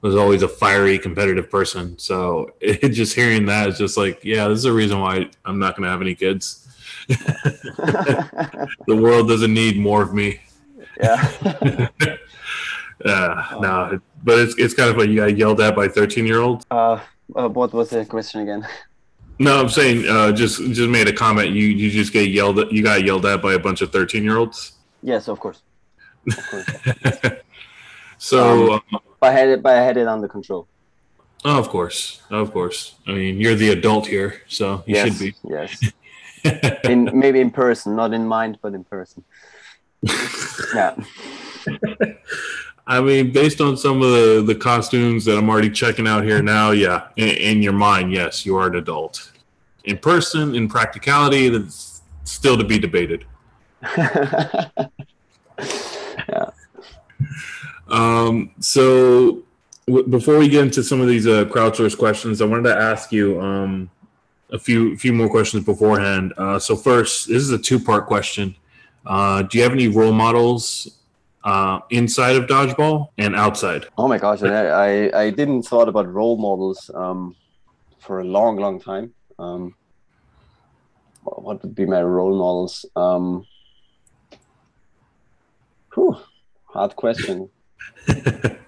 was 0.00 0.16
always 0.16 0.42
a 0.42 0.48
fiery, 0.48 0.98
competitive 0.98 1.50
person. 1.50 1.98
So 1.98 2.52
it, 2.60 2.90
just 2.90 3.14
hearing 3.14 3.46
that 3.46 3.68
is 3.68 3.78
just 3.78 3.96
like, 3.96 4.24
yeah, 4.24 4.48
this 4.48 4.58
is 4.58 4.64
a 4.64 4.72
reason 4.72 5.00
why 5.00 5.30
I'm 5.44 5.58
not 5.58 5.76
going 5.76 5.84
to 5.84 5.90
have 5.90 6.02
any 6.02 6.14
kids. 6.14 6.64
the 7.08 8.68
world 8.88 9.28
doesn't 9.28 9.52
need 9.52 9.78
more 9.78 10.02
of 10.02 10.12
me. 10.12 10.40
Yeah. 11.00 11.30
uh, 13.04 13.58
no, 13.60 14.00
but 14.22 14.38
it's 14.38 14.58
it's 14.58 14.74
kind 14.74 14.90
of 14.90 14.96
like 14.96 15.08
you 15.08 15.16
got 15.16 15.36
yelled 15.36 15.60
at 15.60 15.74
by 15.74 15.88
13 15.88 16.26
year 16.26 16.40
olds. 16.40 16.66
Uh, 16.70 17.00
uh, 17.34 17.48
what 17.48 17.72
was 17.72 17.90
the 17.90 18.04
question 18.04 18.42
again? 18.42 18.66
No, 19.38 19.58
I'm 19.58 19.68
saying 19.68 20.06
uh, 20.06 20.32
just 20.32 20.58
just 20.58 20.90
made 20.90 21.08
a 21.08 21.12
comment. 21.12 21.50
You 21.50 21.66
you 21.66 21.90
just 21.90 22.12
get 22.12 22.28
yelled 22.28 22.58
at. 22.58 22.72
You 22.72 22.82
got 22.82 23.04
yelled 23.04 23.24
at 23.24 23.40
by 23.40 23.54
a 23.54 23.58
bunch 23.58 23.80
of 23.80 23.92
13 23.92 24.24
year 24.24 24.36
olds. 24.36 24.72
Yes, 25.02 25.28
of 25.28 25.38
course. 25.40 25.62
Of 26.26 26.46
course. 26.50 27.32
so 28.18 28.74
um, 28.74 28.82
um, 28.92 29.00
but 29.20 29.30
I 29.30 29.32
had 29.32 29.48
it, 29.48 29.62
but 29.62 29.76
I 29.76 29.82
had 29.82 29.96
it 29.96 30.06
under 30.06 30.28
control. 30.28 30.66
Oh, 31.44 31.58
of 31.58 31.68
course, 31.68 32.22
oh, 32.30 32.40
of 32.40 32.52
course. 32.52 32.96
I 33.06 33.12
mean, 33.12 33.40
you're 33.40 33.54
the 33.54 33.70
adult 33.70 34.06
here, 34.06 34.42
so 34.48 34.82
you 34.86 34.94
yes, 34.96 35.08
should 35.08 35.18
be. 35.18 35.34
Yes. 35.48 35.92
in 36.84 37.10
maybe 37.12 37.40
in 37.40 37.50
person, 37.50 37.94
not 37.94 38.12
in 38.12 38.26
mind, 38.26 38.58
but 38.60 38.74
in 38.74 38.84
person. 38.84 39.24
yeah. 40.74 40.94
I 42.86 43.00
mean, 43.02 43.32
based 43.32 43.60
on 43.60 43.76
some 43.76 44.00
of 44.00 44.10
the, 44.10 44.42
the 44.46 44.54
costumes 44.54 45.26
that 45.26 45.36
I'm 45.36 45.50
already 45.50 45.68
checking 45.68 46.08
out 46.08 46.24
here 46.24 46.42
now, 46.42 46.70
yeah, 46.70 47.08
in, 47.16 47.28
in 47.28 47.62
your 47.62 47.74
mind, 47.74 48.12
yes, 48.12 48.46
you 48.46 48.56
are 48.56 48.68
an 48.68 48.76
adult. 48.76 49.30
In 49.84 49.98
person, 49.98 50.54
in 50.54 50.68
practicality, 50.68 51.50
that's 51.50 52.00
still 52.24 52.56
to 52.56 52.64
be 52.64 52.78
debated. 52.78 53.26
yeah. 53.98 54.78
Um, 57.88 58.50
so 58.60 59.42
w- 59.86 60.06
before 60.06 60.38
we 60.38 60.48
get 60.48 60.64
into 60.64 60.82
some 60.82 61.00
of 61.00 61.08
these 61.08 61.26
uh, 61.26 61.44
crowdsourced 61.46 61.98
questions, 61.98 62.40
I 62.40 62.44
wanted 62.44 62.64
to 62.64 62.76
ask 62.76 63.12
you 63.12 63.40
um, 63.40 63.90
a 64.50 64.58
few 64.58 64.96
few 64.96 65.12
more 65.12 65.28
questions 65.28 65.64
beforehand. 65.64 66.32
Uh, 66.36 66.58
so 66.58 66.76
first, 66.76 67.28
this 67.28 67.42
is 67.42 67.50
a 67.50 67.58
two 67.58 67.78
part 67.80 68.06
question. 68.06 68.54
Uh, 69.06 69.42
do 69.42 69.58
you 69.58 69.64
have 69.64 69.72
any 69.72 69.88
role 69.88 70.12
models 70.12 70.98
uh, 71.44 71.80
inside 71.90 72.36
of 72.36 72.46
dodgeball 72.46 73.08
and 73.16 73.34
outside? 73.34 73.86
Oh 73.96 74.08
my 74.08 74.18
gosh, 74.18 74.42
I, 74.42 74.66
I, 74.66 75.22
I 75.22 75.30
didn't 75.30 75.62
thought 75.62 75.88
about 75.88 76.12
role 76.12 76.36
models 76.36 76.90
um, 76.94 77.34
for 78.00 78.20
a 78.20 78.24
long, 78.24 78.56
long 78.56 78.80
time. 78.80 79.14
Um, 79.38 79.74
what 81.22 81.62
would 81.62 81.74
be 81.74 81.86
my 81.86 82.02
role 82.02 82.36
models? 82.36 82.84
Um, 82.96 83.46
whew, 85.94 86.16
hard 86.66 86.96
question. 86.96 87.48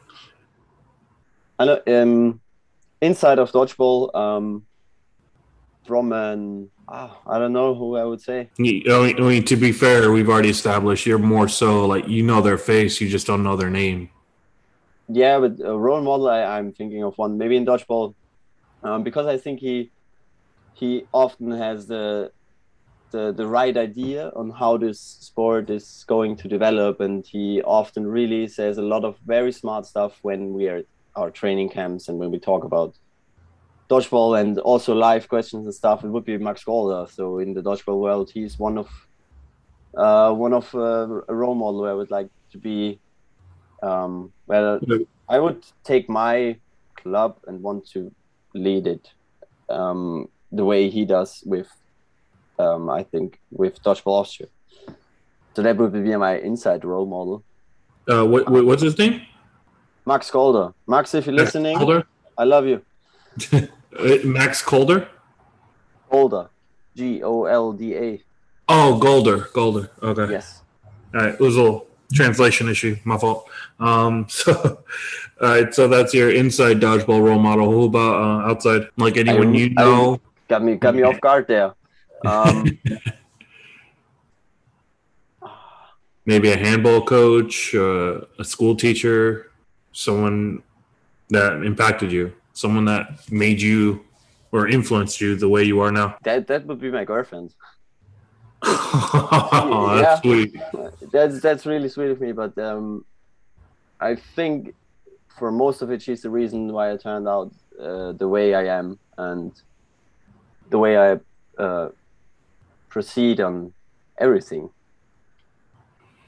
I 1.58 1.64
know 1.64 1.80
um, 1.86 2.40
inside 3.00 3.38
of 3.38 3.52
dodgeball, 3.52 4.14
um, 4.14 4.66
from 5.84 6.12
an 6.12 6.70
ah, 6.88 7.18
I 7.26 7.38
don't 7.38 7.52
know 7.52 7.74
who 7.74 7.96
I 7.96 8.04
would 8.04 8.20
say. 8.20 8.48
I 8.58 8.62
mean, 8.62 8.82
I 8.88 9.20
mean, 9.20 9.44
to 9.44 9.56
be 9.56 9.72
fair, 9.72 10.12
we've 10.12 10.28
already 10.28 10.50
established 10.50 11.06
you're 11.06 11.18
more 11.18 11.48
so 11.48 11.86
like 11.86 12.08
you 12.08 12.22
know 12.22 12.40
their 12.40 12.58
face, 12.58 13.00
you 13.00 13.08
just 13.08 13.26
don't 13.26 13.42
know 13.42 13.56
their 13.56 13.70
name. 13.70 14.10
Yeah, 15.08 15.40
but 15.40 15.58
a 15.64 15.76
role 15.76 16.00
model, 16.02 16.28
I, 16.28 16.42
I'm 16.44 16.72
thinking 16.72 17.02
of 17.02 17.18
one 17.18 17.36
maybe 17.36 17.56
in 17.56 17.66
dodgeball, 17.66 18.14
um, 18.82 19.02
because 19.02 19.26
I 19.26 19.36
think 19.36 19.60
he 19.60 19.90
he 20.74 21.06
often 21.12 21.50
has 21.50 21.86
the 21.86 22.32
the, 23.10 23.32
the 23.32 23.46
right 23.46 23.76
idea 23.76 24.30
on 24.36 24.50
how 24.50 24.76
this 24.76 25.00
sport 25.00 25.70
is 25.70 26.04
going 26.06 26.36
to 26.36 26.48
develop. 26.48 27.00
And 27.00 27.26
he 27.26 27.62
often 27.62 28.06
really 28.06 28.46
says 28.48 28.78
a 28.78 28.82
lot 28.82 29.04
of 29.04 29.16
very 29.26 29.52
smart 29.52 29.86
stuff 29.86 30.18
when 30.22 30.52
we 30.52 30.68
are 30.68 30.82
our 31.16 31.30
training 31.30 31.68
camps 31.68 32.08
and 32.08 32.18
when 32.18 32.30
we 32.30 32.38
talk 32.38 32.64
about 32.64 32.94
dodgeball 33.88 34.40
and 34.40 34.58
also 34.60 34.94
live 34.94 35.28
questions 35.28 35.66
and 35.66 35.74
stuff. 35.74 36.04
It 36.04 36.08
would 36.08 36.24
be 36.24 36.38
max 36.38 36.64
Golder. 36.64 37.10
so 37.10 37.38
in 37.38 37.54
the 37.54 37.62
dodgeball 37.62 37.98
world 37.98 38.30
he's 38.30 38.58
one 38.58 38.78
of 38.78 38.88
uh, 39.96 40.32
one 40.32 40.52
of 40.52 40.72
uh, 40.74 41.20
a 41.28 41.34
role 41.34 41.56
model 41.56 41.84
i 41.84 41.92
would 41.92 42.12
like 42.12 42.28
to 42.52 42.58
be. 42.58 43.00
Um, 43.82 44.32
well 44.46 44.78
i 45.28 45.38
would 45.38 45.64
take 45.84 46.08
my 46.08 46.58
club 46.96 47.38
and 47.46 47.62
want 47.62 47.88
to 47.88 48.12
lead 48.54 48.86
it 48.86 49.10
um, 49.70 50.28
the 50.52 50.64
way 50.64 50.90
he 50.90 51.04
does 51.04 51.42
with 51.46 51.70
um, 52.60 52.90
I 52.90 53.02
think, 53.02 53.40
with 53.50 53.74
Dodgeball 53.82 54.20
Austria. 54.22 54.48
So 55.54 55.62
that 55.62 55.76
would 55.76 55.92
be 55.92 56.16
my 56.16 56.34
inside 56.38 56.84
role 56.84 57.06
model. 57.06 57.42
Uh, 58.08 58.24
what, 58.26 58.48
what 58.50 58.64
what's 58.64 58.82
his 58.82 58.96
name? 58.98 59.22
Max 60.06 60.30
Golder. 60.30 60.72
Max, 60.86 61.14
if 61.14 61.26
you're 61.26 61.34
Max 61.36 61.46
listening, 61.54 61.76
Calder? 61.76 62.04
I 62.36 62.44
love 62.44 62.66
you. 62.66 62.82
Uh, 63.98 64.18
Max 64.24 64.62
Calder? 64.62 65.08
Golder. 66.12 66.48
G 66.96 67.24
O 67.24 67.44
L 67.46 67.72
D 67.72 67.96
A. 67.96 68.22
Oh, 68.68 68.96
Golder. 69.00 69.48
Golder. 69.52 69.90
Okay. 70.00 70.30
Yes. 70.30 70.62
All 71.12 71.20
right. 71.22 71.34
It 71.34 71.40
was 71.40 71.56
a 71.56 71.60
little 71.62 71.86
translation 72.14 72.68
issue. 72.68 72.94
My 73.02 73.18
fault. 73.18 73.50
Um, 73.80 74.26
so, 74.38 74.52
all 75.42 75.48
right. 75.48 75.74
So 75.74 75.88
that's 75.88 76.14
your 76.14 76.30
inside 76.30 76.78
dodgeball 76.78 77.20
role 77.20 77.40
model. 77.40 77.68
Who 77.68 77.86
about 77.86 78.14
uh, 78.22 78.50
outside? 78.50 78.82
Like 78.96 79.16
anyone 79.16 79.48
I- 79.48 79.58
you 79.58 79.74
I- 79.76 79.82
know? 79.82 80.20
Got 80.46 80.62
me 80.62 80.76
got 80.76 80.94
me 80.94 81.02
off 81.02 81.20
guard 81.20 81.48
there. 81.48 81.74
Um, 82.24 82.78
Maybe 86.26 86.50
a 86.52 86.56
handball 86.56 87.02
coach, 87.04 87.74
uh, 87.74 88.20
a 88.38 88.44
school 88.44 88.76
teacher, 88.76 89.50
someone 89.92 90.62
that 91.30 91.62
impacted 91.64 92.12
you, 92.12 92.32
someone 92.52 92.84
that 92.84 93.30
made 93.32 93.60
you 93.60 94.04
or 94.52 94.68
influenced 94.68 95.20
you 95.20 95.34
the 95.34 95.48
way 95.48 95.64
you 95.64 95.80
are 95.80 95.90
now. 95.90 96.16
that 96.22 96.46
that 96.48 96.66
would 96.66 96.80
be 96.80 96.90
my 96.90 97.04
girlfriend. 97.04 97.54
oh, 98.62 99.94
Yeah. 99.96 100.02
that's 100.02 100.20
sweet. 100.22 100.56
That's 101.12 101.40
that's 101.40 101.66
really 101.66 101.88
sweet 101.88 102.10
of 102.10 102.20
me, 102.20 102.32
but 102.32 102.56
um, 102.58 103.04
I 104.00 104.14
think 104.16 104.74
for 105.38 105.50
most 105.50 105.80
of 105.82 105.90
it, 105.90 106.02
she's 106.02 106.22
the 106.22 106.30
reason 106.30 106.72
why 106.72 106.92
I 106.92 106.96
turned 106.96 107.26
out 107.28 107.52
uh, 107.80 108.12
the 108.12 108.28
way 108.28 108.54
I 108.54 108.66
am 108.78 108.98
and 109.16 109.52
the 110.68 110.78
way 110.78 110.98
I 110.98 111.18
uh, 111.60 111.88
proceed 112.90 113.40
on 113.40 113.72
everything. 114.18 114.68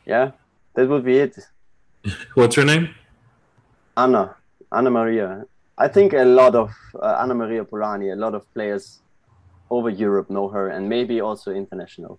Yeah, 0.06 0.30
that 0.74 0.88
would 0.88 1.04
be 1.04 1.18
it. 1.18 1.36
What's 2.34 2.56
her 2.56 2.64
name? 2.64 2.94
Anna, 3.96 4.36
Anna 4.72 4.90
Maria. 4.90 5.44
I 5.76 5.88
think 5.88 6.12
a 6.14 6.24
lot 6.24 6.54
of 6.54 6.70
uh, 6.94 7.18
Anna 7.20 7.34
Maria 7.34 7.64
Polani, 7.64 8.10
a 8.10 8.16
lot 8.16 8.34
of 8.34 8.42
players 8.54 9.00
over 9.70 9.90
Europe 9.90 10.30
know 10.30 10.48
her, 10.48 10.68
and 10.68 10.88
maybe 10.88 11.20
also 11.20 11.52
international. 11.52 12.18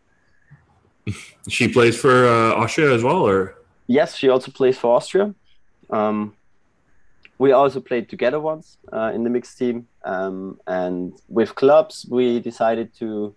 She 1.49 1.67
plays 1.67 1.99
for 1.99 2.27
uh, 2.27 2.61
Austria 2.61 2.93
as 2.93 3.03
well, 3.03 3.21
or 3.27 3.55
Yes, 3.87 4.15
she 4.15 4.29
also 4.29 4.51
plays 4.51 4.77
for 4.77 4.95
Austria. 4.95 5.35
Um, 5.89 6.33
we 7.37 7.51
also 7.51 7.81
played 7.81 8.09
together 8.09 8.39
once 8.39 8.77
uh, 8.93 9.11
in 9.13 9.23
the 9.23 9.29
mixed 9.29 9.57
team, 9.57 9.87
um, 10.05 10.59
and 10.65 11.13
with 11.27 11.55
clubs, 11.55 12.05
we 12.09 12.39
decided 12.39 12.93
to 12.99 13.35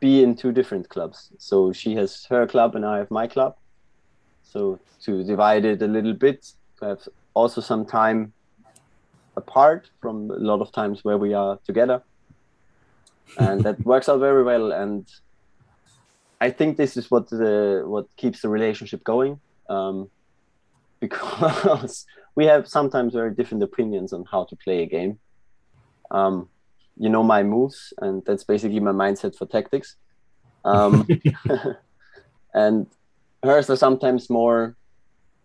be 0.00 0.22
in 0.22 0.34
two 0.36 0.52
different 0.52 0.88
clubs. 0.88 1.30
So 1.38 1.72
she 1.72 1.94
has 1.96 2.24
her 2.30 2.46
club, 2.46 2.74
and 2.74 2.84
I 2.84 2.98
have 2.98 3.10
my 3.10 3.26
club. 3.26 3.56
So 4.42 4.78
to 5.02 5.24
divide 5.24 5.64
it 5.64 5.82
a 5.82 5.86
little 5.86 6.14
bit, 6.14 6.52
to 6.78 6.84
have 6.86 7.08
also 7.34 7.60
some 7.60 7.84
time 7.84 8.32
apart 9.36 9.90
from 10.00 10.30
a 10.30 10.34
lot 10.34 10.60
of 10.60 10.72
times 10.72 11.04
where 11.04 11.18
we 11.18 11.34
are 11.34 11.58
together, 11.64 12.02
and 13.38 13.62
that 13.62 13.80
works 13.84 14.08
out 14.08 14.20
very 14.20 14.42
well. 14.42 14.72
And 14.72 15.06
I 16.40 16.50
think 16.50 16.76
this 16.76 16.96
is 16.96 17.10
what 17.10 17.28
the 17.30 17.84
what 17.86 18.06
keeps 18.16 18.42
the 18.42 18.48
relationship 18.48 19.04
going 19.04 19.40
um, 19.68 20.10
because 21.00 22.06
we 22.34 22.46
have 22.46 22.68
sometimes 22.68 23.14
very 23.14 23.32
different 23.34 23.62
opinions 23.62 24.12
on 24.12 24.24
how 24.30 24.44
to 24.44 24.56
play 24.56 24.82
a 24.82 24.86
game. 24.86 25.18
Um, 26.10 26.48
you 26.98 27.08
know 27.08 27.22
my 27.22 27.42
moves, 27.42 27.92
and 27.98 28.22
that's 28.24 28.44
basically 28.44 28.80
my 28.80 28.92
mindset 28.92 29.36
for 29.36 29.46
tactics. 29.46 29.96
Um, 30.64 31.06
and 32.54 32.86
hers 33.42 33.70
are 33.70 33.76
sometimes 33.76 34.28
more, 34.28 34.76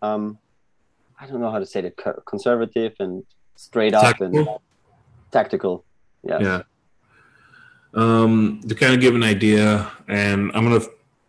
um, 0.02 0.38
I 1.20 1.28
don't 1.28 1.42
know 1.42 1.52
how 1.52 1.60
to 1.60 1.66
say 1.66 1.82
it, 1.82 2.00
conservative 2.26 2.94
and 3.00 3.24
straight 3.56 3.94
up 3.94 4.20
and 4.20 4.34
Tactical? 4.34 4.62
tactical. 5.32 5.86
Yeah. 6.24 6.40
yeah. 6.42 6.62
Um, 7.94 8.62
to 8.68 8.74
kind 8.74 8.94
of 8.94 9.02
give 9.02 9.14
an 9.14 9.24
idea, 9.24 9.92
and 10.08 10.52
I'm 10.54 10.64
gonna 10.64 10.86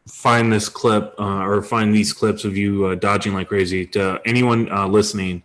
find 0.08 0.52
this 0.52 0.68
clip 0.68 1.14
uh, 1.18 1.44
or 1.44 1.62
find 1.62 1.94
these 1.94 2.12
clips 2.12 2.44
of 2.44 2.56
you 2.56 2.87
uh, 2.87 2.94
dodging 2.94 3.34
like 3.34 3.48
crazy. 3.48 3.84
To 3.87 4.20
anyone 4.24 4.70
uh, 4.72 4.87
listening, 4.87 5.42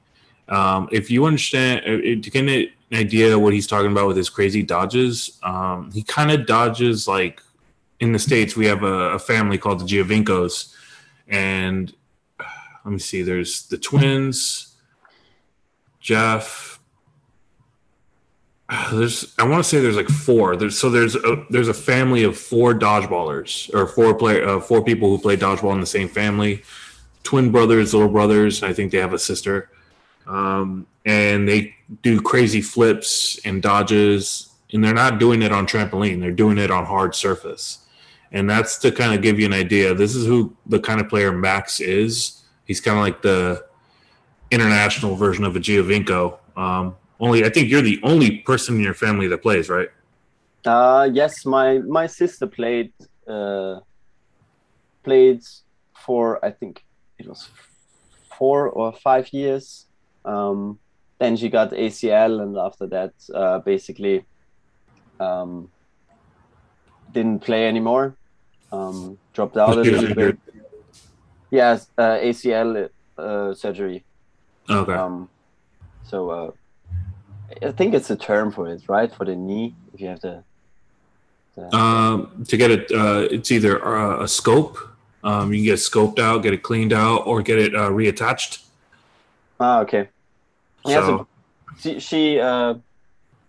um, 0.48 0.88
if 0.92 1.12
you 1.12 1.26
understand, 1.26 1.82
uh, 1.86 2.22
to 2.22 2.30
get 2.30 2.48
an 2.48 2.70
idea 2.98 3.38
what 3.38 3.54
he's 3.54 3.68
talking 3.68 3.92
about 3.92 4.08
with 4.08 4.18
his 4.18 4.30
crazy 4.30 4.64
dodges, 4.64 5.40
um, 5.44 5.92
he 5.92 6.04
kind 6.04 6.32
of 6.32 6.46
dodges 6.46 7.08
like 7.08 7.42
in 8.00 8.12
the 8.14 8.20
states. 8.20 8.56
We 8.56 8.66
have 8.66 8.84
a, 8.84 9.12
a 9.12 9.20
family 9.20 9.58
called 9.58 9.80
the 9.80 9.86
Giovincos, 9.86 10.74
and 11.28 11.94
uh, 12.40 12.44
let 12.86 12.92
me 12.92 13.00
see. 13.00 13.22
There's 13.22 13.68
the 13.68 13.78
twins, 13.78 14.76
Jeff. 16.00 16.80
There's, 18.92 19.34
I 19.40 19.48
want 19.48 19.64
to 19.64 19.68
say 19.68 19.80
there's 19.80 19.96
like 19.96 20.10
four. 20.10 20.56
There's 20.56 20.78
so 20.78 20.90
there's 20.90 21.16
a 21.16 21.44
there's 21.50 21.68
a 21.68 21.74
family 21.74 22.24
of 22.24 22.38
four 22.38 22.74
dodgeballers 22.74 23.74
or 23.74 23.88
four 23.88 24.14
play 24.14 24.44
uh, 24.44 24.60
four 24.60 24.84
people 24.84 25.10
who 25.10 25.18
play 25.18 25.36
dodgeball 25.38 25.74
in 25.74 25.80
the 25.80 25.88
same 25.88 26.08
family, 26.08 26.64
twin 27.24 27.52
brothers, 27.52 27.94
little 27.94 28.10
brothers. 28.10 28.62
I 28.62 28.74
think 28.74 28.92
they 28.92 29.00
have 29.00 29.14
a 29.14 29.20
sister, 29.20 29.70
um, 30.30 30.86
and 31.06 31.50
they 31.50 31.76
do 32.04 32.22
crazy 32.22 32.62
flips 32.62 33.40
and 33.44 33.62
dodges, 33.62 34.50
and 34.72 34.84
they're 34.84 34.94
not 34.94 35.20
doing 35.20 35.42
it 35.42 35.52
on 35.52 35.66
trampoline. 35.66 36.22
They're 36.22 36.32
doing 36.32 36.58
it 36.58 36.70
on 36.70 36.86
hard 36.86 37.16
surface, 37.16 37.80
and 38.32 38.50
that's 38.50 38.78
to 38.80 38.92
kind 38.92 39.14
of 39.14 39.22
give 39.22 39.40
you 39.40 39.48
an 39.48 39.54
idea. 39.54 39.94
This 39.96 40.16
is 40.16 40.26
who 40.26 40.56
the 40.68 40.80
kind 40.80 41.02
of 41.02 41.10
player 41.10 41.32
Max 41.32 41.80
is. 41.80 42.44
He's 42.66 42.80
kind 42.80 42.98
of 42.98 43.04
like 43.04 43.24
the 43.24 43.66
international 44.52 45.16
version 45.16 45.44
of 45.44 45.56
a 45.56 45.60
Giovinco. 45.60 46.38
Um, 46.56 46.96
only 47.20 47.44
I 47.44 47.50
think 47.50 47.70
you're 47.70 47.82
the 47.82 48.00
only 48.04 48.38
person 48.38 48.76
in 48.76 48.82
your 48.82 48.94
family 48.94 49.28
that 49.28 49.42
plays, 49.42 49.68
right? 49.68 49.90
Uh, 50.64 51.10
yes, 51.12 51.46
my 51.46 51.80
my 51.80 52.06
sister 52.06 52.46
played 52.46 52.94
uh, 53.28 53.80
played 55.04 55.42
for 56.06 56.44
I 56.46 56.52
think 56.52 56.86
it 57.18 57.28
was 57.28 57.50
four 58.38 58.70
or 58.70 58.94
five 58.94 59.34
years. 59.34 59.86
Um, 60.30 60.80
then 61.20 61.36
she 61.36 61.50
got 61.50 61.72
ACL, 61.72 62.42
and 62.42 62.58
after 62.58 62.88
that, 62.88 63.14
uh, 63.34 63.60
basically 63.60 64.26
um, 65.20 65.70
didn't 67.12 67.40
play 67.40 67.68
anymore. 67.68 68.16
Um, 68.72 69.18
dropped 69.34 69.58
out 69.58 69.78
a 69.78 69.82
little 69.82 70.16
bit. 70.16 70.38
Yes, 71.52 71.88
uh, 71.98 72.18
ACL 72.22 72.90
uh, 73.18 73.54
surgery. 73.54 74.04
Okay. 74.70 74.94
Um, 74.94 75.30
so 76.04 76.30
uh, 76.30 76.52
I 77.68 77.72
think 77.72 77.96
it's 77.96 78.12
a 78.12 78.16
term 78.16 78.52
for 78.52 78.68
it, 78.70 78.84
right? 78.88 79.12
For 79.14 79.26
the 79.26 79.36
knee, 79.36 79.76
if 79.94 80.00
you 80.02 80.08
have 80.08 80.22
the. 80.22 80.44
the 81.56 81.76
Um, 81.76 82.46
to 82.48 82.56
get 82.56 82.70
it, 82.72 82.92
uh, 82.92 83.28
it's 83.32 83.52
either 83.52 83.84
uh, 83.84 84.24
a 84.24 84.28
scope. 84.28 84.78
Um, 85.24 85.52
you 85.52 85.60
can 85.60 85.66
get 85.66 85.74
it 85.74 85.84
scoped 85.92 86.20
out, 86.20 86.44
get 86.44 86.54
it 86.54 86.64
cleaned 86.64 86.94
out, 86.94 87.26
or 87.26 87.42
get 87.42 87.58
it 87.60 87.76
uh, 87.76 87.90
reattached. 87.90 88.64
ah, 89.60 89.82
okay. 89.82 90.08
Yeah, 90.86 91.02
So, 91.02 91.28
she, 91.80 92.00
she 92.00 92.40
uh, 92.40 92.76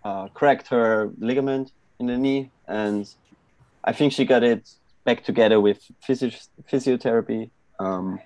uh, 0.04 0.28
cracked 0.28 0.68
her 0.68 1.10
ligament 1.18 1.72
in 1.98 2.06
the 2.06 2.16
knee, 2.16 2.50
and 2.66 3.08
I 3.84 3.92
think 3.92 4.12
she 4.12 4.24
got 4.24 4.42
it 4.42 4.68
back 5.04 5.24
together 5.24 5.60
with 5.60 5.80
physio- 6.02 6.30
physiotherapy. 6.70 7.50
Um, 7.78 8.20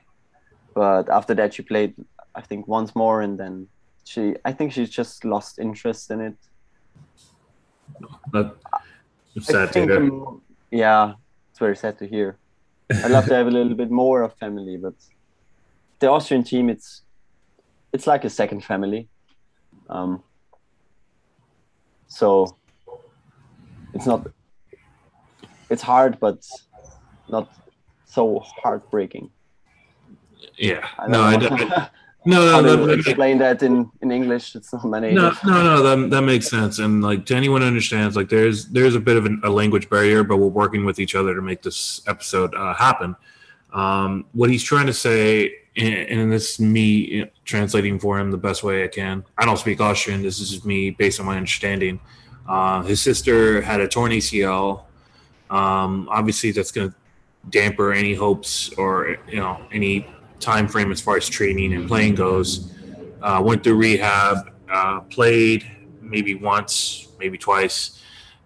but 0.75 1.09
after 1.09 1.35
that, 1.35 1.55
she 1.55 1.63
played, 1.63 1.95
I 2.35 2.41
think, 2.41 2.67
once 2.67 2.95
more, 2.95 3.23
and 3.23 3.39
then 3.39 3.69
she, 4.05 4.35
I 4.45 4.53
think 4.53 4.73
she 4.73 4.87
just 4.87 5.25
lost 5.25 5.59
interest 5.59 6.11
in 6.11 6.21
it. 6.21 6.37
that, 8.33 8.55
sad 9.41 9.73
to 9.73 9.81
hear. 9.83 10.11
yeah, 10.71 11.15
it's 11.51 11.59
very 11.59 11.77
sad 11.77 11.99
to 11.99 12.07
hear. 12.07 12.39
I'd 12.91 13.11
love 13.11 13.27
to 13.27 13.35
have 13.35 13.47
a 13.47 13.51
little 13.51 13.75
bit 13.75 13.91
more 13.91 14.23
of 14.23 14.35
family, 14.35 14.77
but 14.77 14.95
the 16.01 16.11
Austrian 16.11 16.45
team, 16.45 16.69
it's 16.69 17.03
it's 17.95 18.07
like 18.07 18.25
a 18.25 18.31
second 18.31 18.65
family. 18.65 19.09
Um, 19.89 20.23
so 22.09 22.57
it's 23.95 24.07
not 24.07 24.27
it's 25.71 25.83
hard, 25.83 26.19
but 26.21 26.45
not 27.29 27.51
so 28.05 28.41
heartbreaking. 28.63 29.31
Yeah. 30.59 30.87
I 30.99 31.07
No, 31.09 31.23
I, 31.23 31.37
don't- 31.37 31.61
no, 32.27 32.61
no, 32.61 32.87
that, 32.87 32.99
explain 32.99 33.39
that 33.39 33.63
in 33.63 33.91
in 34.03 34.11
English. 34.11 34.57
It's 34.57 34.73
not 34.73 34.85
my 34.85 35.01
native. 35.01 35.17
no, 35.23 35.33
no, 35.45 35.63
no. 35.63 35.83
That, 35.83 36.11
that 36.11 36.23
makes 36.23 36.49
sense. 36.49 36.81
And 36.81 37.03
like 37.03 37.25
to 37.27 37.37
anyone 37.37 37.61
who 37.63 37.69
understands, 37.69 38.17
like 38.17 38.29
there's 38.29 38.67
there's 38.67 38.97
a 38.97 39.01
bit 39.01 39.17
of 39.17 39.25
an, 39.27 39.41
a 39.45 39.51
language 39.51 39.89
barrier, 39.89 40.25
but 40.25 40.39
we're 40.39 40.49
working 40.63 40.85
with 40.85 40.99
each 40.99 41.15
other 41.15 41.33
to 41.35 41.43
make 41.43 41.63
this 41.63 42.03
episode 42.07 42.55
uh, 42.55 42.75
happen. 42.75 43.15
Um, 43.75 44.25
what 44.33 44.49
he's 44.51 44.63
trying 44.63 44.87
to 44.87 44.95
say, 44.95 45.53
and, 45.77 45.95
and 45.95 46.33
this 46.33 46.55
is 46.55 46.61
me 46.61 47.31
translating 47.45 47.99
for 47.99 48.19
him 48.19 48.31
the 48.31 48.39
best 48.39 48.63
way 48.63 48.85
I 48.85 48.89
can. 48.89 49.25
I 49.37 49.45
don't 49.45 49.59
speak 49.59 49.81
Austrian. 49.81 50.23
This 50.23 50.41
is 50.41 50.65
me 50.65 50.91
based 50.91 51.21
on 51.21 51.27
my 51.27 51.37
understanding. 51.37 52.01
Uh, 52.49 52.83
his 52.83 53.03
sister 53.03 53.61
had 53.61 53.81
a 53.81 53.89
torn 53.89 54.13
ACL. 54.13 54.85
Um, 55.51 56.09
obviously, 56.11 56.53
that's 56.53 56.71
going 56.71 56.91
to 56.91 56.97
damper 57.51 57.93
any 57.93 58.15
hopes 58.15 58.73
or 58.75 59.19
you 59.29 59.37
know 59.37 59.61
any 59.73 60.07
time 60.41 60.69
frame 60.69 60.91
as 60.93 61.01
far 61.01 61.17
as 61.17 61.29
training 61.29 61.75
and 61.75 61.89
playing 61.89 62.15
goes. 62.15 62.73
Uh, 63.23 63.43
went 63.45 63.65
through 63.65 63.77
rehab, 63.77 64.53
uh, 64.71 65.01
played 65.01 65.67
maybe 66.01 66.35
once, 66.35 67.09
maybe 67.19 67.39
twice, 67.39 68.03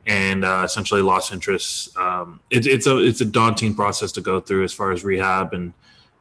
and 0.08 0.42
uh, 0.44 0.62
essentially 0.64 1.02
lost 1.02 1.32
interest. 1.32 1.96
Um, 1.96 2.40
it, 2.50 2.66
it's 2.66 2.86
a 2.86 2.96
it's 2.98 3.20
a 3.20 3.26
daunting 3.26 3.74
process 3.74 4.10
to 4.12 4.20
go 4.20 4.40
through 4.40 4.64
as 4.64 4.72
far 4.72 4.90
as 4.90 5.04
rehab 5.04 5.52
and 5.52 5.74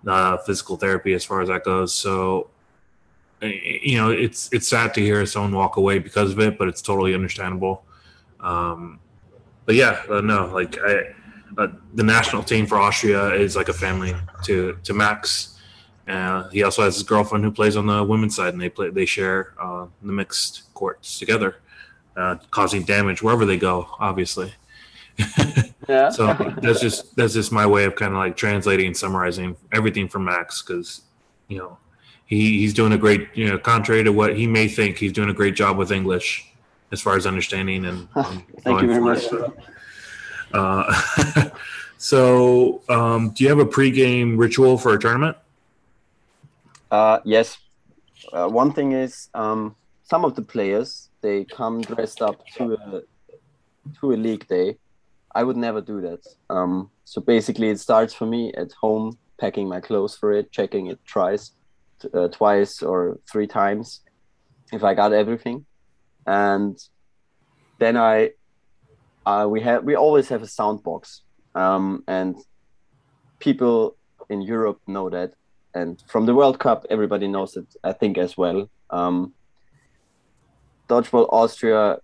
uh, 0.06 0.38
physical 0.38 0.76
therapy 0.78 1.13
as 1.13 1.23
far 1.23 1.41
as 1.41 1.47
that 1.47 1.63
goes. 1.63 1.93
So 1.93 2.50
you 3.41 3.97
know 3.97 4.12
it's 4.12 4.52
it's 4.52 4.67
sad 4.67 4.93
to 4.95 5.02
hear 5.02 5.26
someone 5.26 5.54
walk 5.54 5.78
away 5.78 6.00
because 6.00 6.32
of 6.32 6.39
it, 6.39 6.58
but 6.60 6.67
it's 6.67 6.82
totally 6.82 7.15
understandable. 7.15 7.86
Um, 8.41 9.00
but 9.65 9.76
yeah, 9.76 10.04
uh, 10.10 10.21
no, 10.21 10.47
like 10.47 10.78
I, 10.80 11.13
uh, 11.58 11.67
the 11.95 12.04
national 12.04 12.43
team 12.43 12.67
for 12.67 12.78
Austria 12.78 13.34
is 13.34 13.56
like 13.56 13.69
a 13.69 13.73
family 13.73 14.13
to 14.43 14.78
to 14.84 14.93
Max. 14.93 15.54
Uh, 16.08 16.47
he 16.50 16.63
also 16.63 16.84
has 16.84 16.95
his 16.95 17.04
girlfriend 17.04 17.43
who 17.43 17.52
plays 17.52 17.76
on 17.76 17.86
the 17.86 18.04
women's 18.04 18.36
side, 18.36 18.54
and 18.54 18.62
they 18.62 18.69
play 18.69 18.89
they 18.89 19.06
share 19.06 19.54
uh, 19.62 19.86
the 20.02 20.12
mixed 20.12 20.73
courts 20.73 21.19
together, 21.19 21.58
uh, 22.17 22.36
causing 22.51 22.84
damage 22.84 23.21
wherever 23.21 23.45
they 23.45 23.58
go. 23.58 23.88
Obviously. 23.99 24.53
yeah. 25.89 26.10
so 26.10 26.34
that's 26.62 26.80
just 26.80 27.15
that's 27.15 27.34
just 27.34 27.51
my 27.51 27.65
way 27.65 27.86
of 27.86 27.95
kind 27.95 28.13
of 28.13 28.19
like 28.19 28.36
translating 28.36 28.88
and 28.88 28.97
summarizing 28.97 29.56
everything 29.71 30.08
for 30.08 30.19
Max 30.19 30.62
because 30.62 31.01
you 31.47 31.58
know 31.58 31.77
he, 32.27 32.60
he's 32.60 32.73
doing 32.73 32.91
a 32.91 32.97
great, 32.97 33.30
you 33.34 33.47
know, 33.47 33.58
contrary 33.58 34.03
to 34.03 34.12
what 34.12 34.38
he 34.38 34.45
may 34.45 34.67
think, 34.67 34.97
he's 34.97 35.13
doing 35.13 35.30
a 35.30 35.34
great 35.34 35.56
job 35.56 35.77
with 35.77 35.91
English 35.91 36.45
as 36.91 37.01
far 37.01 37.15
as 37.15 37.25
understanding 37.25 37.86
and. 37.86 38.08
and 38.15 38.43
Thank 38.62 38.82
you 38.82 38.88
very 38.88 39.01
much. 39.01 39.23
Uh, 40.53 41.49
so, 41.97 42.82
um, 42.89 43.32
do 43.32 43.43
you 43.43 43.49
have 43.49 43.60
a 43.60 43.65
pregame 43.65 44.38
ritual 44.38 44.77
for 44.77 44.93
a 44.93 44.99
tournament? 44.99 45.38
Uh, 46.91 47.19
yes. 47.23 47.58
Uh, 48.32 48.47
one 48.47 48.73
thing 48.73 48.91
is 48.91 49.30
um, 49.34 49.75
some 50.03 50.25
of 50.25 50.36
the 50.36 50.41
players 50.41 51.07
they 51.28 51.44
come 51.44 51.82
dressed 51.82 52.22
up 52.22 52.38
to 52.56 52.63
a 52.74 53.02
to 54.00 54.06
a 54.16 54.18
league 54.28 54.48
day. 54.48 54.78
I 55.40 55.42
would 55.44 55.58
never 55.58 55.82
do 55.82 55.98
that. 56.08 56.24
Um, 56.50 56.90
so 57.12 57.18
basically, 57.22 57.70
it 57.70 57.80
starts 57.80 58.13
for 58.20 58.28
me 58.36 58.44
at 58.63 58.72
home, 58.84 59.18
packing 59.42 59.68
my 59.68 59.82
clothes 59.88 60.16
for 60.20 60.30
it, 60.40 60.52
checking 60.52 60.88
it 60.88 61.00
twice, 61.06 61.52
uh, 62.13 62.30
twice 62.40 62.82
or 62.82 63.20
three 63.32 63.48
times 63.48 64.02
if 64.72 64.84
I 64.84 64.94
got 64.94 65.12
everything, 65.13 65.66
and 66.26 66.76
then 67.82 67.96
I 67.98 68.32
uh, 69.26 69.46
we 69.54 69.60
have 69.68 69.84
we 69.84 69.96
always 69.96 70.28
have 70.30 70.42
a 70.44 70.52
sound 70.60 70.78
box, 70.84 71.24
um, 71.56 72.04
and 72.08 72.36
people 73.40 73.98
in 74.30 74.42
Europe 74.42 74.80
know 74.88 75.10
that, 75.10 75.32
and 75.74 75.92
from 76.12 76.26
the 76.26 76.36
World 76.40 76.58
Cup 76.60 76.80
everybody 76.90 77.28
knows 77.28 77.58
it. 77.58 77.68
I 77.84 77.94
think 77.94 78.18
as 78.18 78.38
well. 78.38 78.70
Um, 78.90 79.34
Dodgeball 80.88 81.28
Austria 81.32 82.00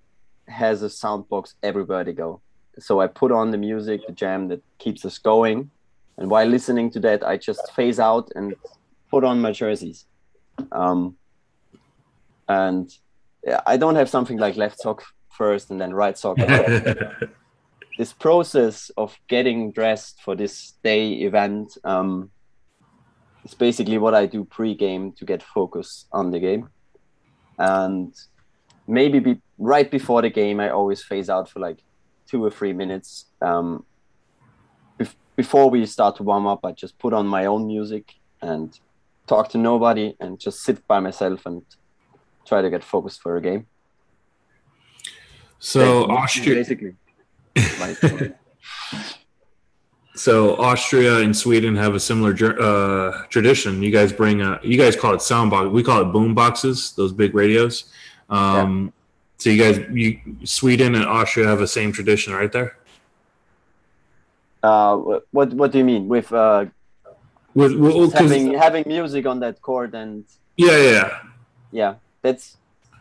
has 0.48 0.82
a 0.82 0.89
sound 0.89 1.30
box 1.30 1.56
everywhere 1.63 2.04
they 2.04 2.13
go. 2.13 2.41
So 2.80 3.00
I 3.00 3.08
put 3.08 3.32
on 3.32 3.52
the 3.52 3.58
music, 3.58 4.02
the 4.08 4.13
jam 4.13 4.48
that 4.50 4.62
keeps 4.80 5.06
us 5.06 5.17
going, 5.17 5.69
and 6.17 6.30
while 6.30 6.46
listening 6.46 6.91
to 6.91 7.00
that, 7.02 7.26
I 7.26 7.38
just 7.38 7.72
phase 7.74 8.00
out 8.00 8.30
and 8.36 8.56
put 9.10 9.24
on 9.24 9.41
my 9.41 9.52
jerseys. 9.52 10.06
Um, 10.72 11.17
and 12.48 12.96
yeah, 13.43 13.62
I 13.65 13.78
don't 13.78 13.96
have 13.96 14.10
something 14.10 14.38
like 14.38 14.56
left 14.56 14.80
sock 14.80 15.04
first 15.30 15.72
and 15.72 15.82
then 15.82 15.93
right 15.93 16.17
sock. 16.17 16.38
this 17.98 18.13
process 18.13 18.91
of 18.98 19.17
getting 19.28 19.72
dressed 19.72 20.22
for 20.22 20.36
this 20.36 20.74
day 20.84 21.13
event 21.13 21.78
um, 21.84 22.30
is 23.43 23.54
basically 23.54 23.98
what 23.98 24.13
I 24.13 24.26
do 24.28 24.46
pre-game 24.46 25.13
to 25.13 25.26
get 25.26 25.41
focus 25.41 26.06
on 26.12 26.32
the 26.32 26.39
game. 26.39 26.69
And 27.58 28.13
maybe 28.88 29.19
be, 29.19 29.41
right 29.58 29.89
before 29.89 30.22
the 30.22 30.30
game, 30.30 30.60
I 30.60 30.69
always 30.69 31.04
phase 31.04 31.30
out 31.30 31.50
for 31.50 31.60
like 31.60 31.80
two 32.28 32.43
or 32.43 32.52
three 32.52 32.74
minutes. 32.74 33.26
Um, 33.41 33.86
bef- 35.00 35.15
before 35.36 35.69
we 35.69 35.86
start 35.86 36.17
to 36.17 36.24
warm 36.24 36.48
up, 36.48 36.65
I 36.65 36.72
just 36.72 36.98
put 37.00 37.13
on 37.13 37.28
my 37.28 37.46
own 37.46 37.67
music 37.67 38.15
and 38.41 38.78
talk 39.28 39.50
to 39.50 39.58
nobody 39.58 40.15
and 40.19 40.39
just 40.39 40.62
sit 40.62 40.86
by 40.88 41.00
myself 41.00 41.46
and 41.46 41.63
try 42.46 42.62
to 42.62 42.69
get 42.69 42.84
focused 42.84 43.22
for 43.22 43.38
a 43.38 43.41
game. 43.41 43.67
So 45.60 46.10
Austria 46.12 46.56
basically. 46.56 46.96
so 50.15 50.58
Austria 50.58 51.19
and 51.19 51.36
Sweden 51.36 51.76
have 51.76 51.96
a 51.96 52.00
similar 52.00 52.34
uh, 52.60 53.26
tradition. 53.28 53.82
You 53.82 53.91
guys 53.91 54.12
bring 54.12 54.41
a, 54.41 54.60
you 54.62 54.78
guys 54.78 54.98
call 54.98 55.13
it 55.13 55.22
sound 55.22 55.52
box. 55.52 55.69
We 55.69 55.82
call 55.84 56.02
it 56.02 56.12
boom 56.12 56.36
boxes. 56.36 56.91
Those 56.98 57.13
big 57.13 57.34
radios. 57.34 57.86
Um, 58.30 58.86
yeah. 58.86 58.92
So 59.38 59.50
you 59.50 59.64
guys, 59.64 59.86
you 59.92 60.20
Sweden 60.46 60.96
and 60.96 61.06
Austria 61.06 61.48
have 61.48 61.60
the 61.60 61.68
same 61.68 61.92
tradition, 61.92 62.34
right 62.34 62.52
there. 62.52 62.78
Uh, 64.64 64.96
what 65.32 65.54
what 65.54 65.72
do 65.72 65.78
you 65.78 65.84
mean 65.84 66.08
with 66.08 66.32
uh, 66.32 66.66
with 67.54 67.76
well, 67.76 68.10
having 68.12 68.54
having 68.54 68.84
music 68.88 69.26
on 69.26 69.40
that 69.40 69.62
chord 69.62 69.94
and 69.94 70.24
yeah 70.58 70.78
yeah 70.78 71.20
yeah 71.72 71.96
that's 72.22 72.58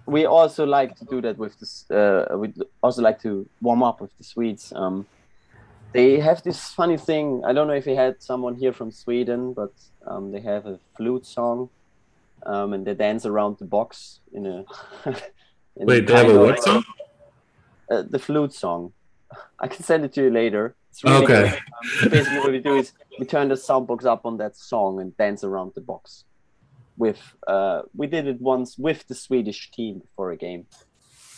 we 0.07 0.27
also 0.27 0.67
like 0.67 0.97
to 0.97 1.05
do 1.05 1.21
that 1.21 1.39
with 1.39 1.59
this 1.61 1.91
uh, 1.91 2.27
we 2.37 2.53
also 2.83 3.03
like 3.03 3.21
to 3.23 3.49
warm 3.61 3.83
up 3.83 4.01
with 4.01 4.11
the 4.19 4.25
swedes 4.25 4.73
um, 4.75 5.07
they 5.93 6.19
have 6.19 6.43
this 6.43 6.71
funny 6.71 6.97
thing 6.97 7.43
i 7.45 7.53
don't 7.53 7.67
know 7.67 7.75
if 7.75 7.87
you 7.87 7.95
had 7.95 8.21
someone 8.23 8.55
here 8.55 8.73
from 8.73 8.91
sweden 8.91 9.53
but 9.53 9.73
um, 10.07 10.33
they 10.33 10.41
have 10.41 10.67
a 10.67 10.79
flute 10.97 11.25
song 11.25 11.69
um, 12.47 12.73
and 12.73 12.87
they 12.87 12.95
dance 12.95 13.27
around 13.27 13.59
the 13.59 13.65
box 13.65 14.21
in 14.33 14.47
a 14.47 14.65
in 15.77 15.87
wait 15.87 16.07
they 16.07 16.15
have 16.15 16.29
a 16.29 16.39
what 16.39 16.63
song 16.63 16.85
uh, 17.91 18.03
the 18.09 18.19
flute 18.19 18.53
song 18.53 18.93
i 19.61 19.67
can 19.67 19.83
send 19.83 20.05
it 20.05 20.13
to 20.13 20.23
you 20.25 20.31
later 20.31 20.75
Really 21.05 21.25
okay. 21.25 21.59
Um, 22.03 22.11
basically, 22.11 22.39
what 22.39 22.53
we 22.53 22.59
do 22.59 22.77
is 22.77 22.93
we 23.19 23.25
turn 23.25 23.49
the 23.49 23.57
sound 23.57 23.87
box 23.87 24.05
up 24.05 24.27
on 24.27 24.37
that 24.39 24.57
song 24.57 25.01
and 25.01 25.17
dance 25.17 25.43
around 25.43 25.73
the 25.75 25.81
box. 25.81 26.25
With 26.97 27.21
uh, 27.47 27.83
we 27.95 28.07
did 28.07 28.27
it 28.27 28.41
once 28.41 28.77
with 28.77 29.07
the 29.09 29.15
Swedish 29.15 29.71
team 29.71 30.01
before 30.01 30.33
a 30.33 30.37
game 30.37 30.67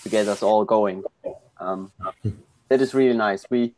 to 0.02 0.08
get 0.08 0.26
us 0.26 0.42
all 0.42 0.64
going. 0.64 1.04
Um, 1.60 1.92
that 2.68 2.80
is 2.80 2.94
really 2.94 3.16
nice. 3.16 3.46
We, 3.48 3.74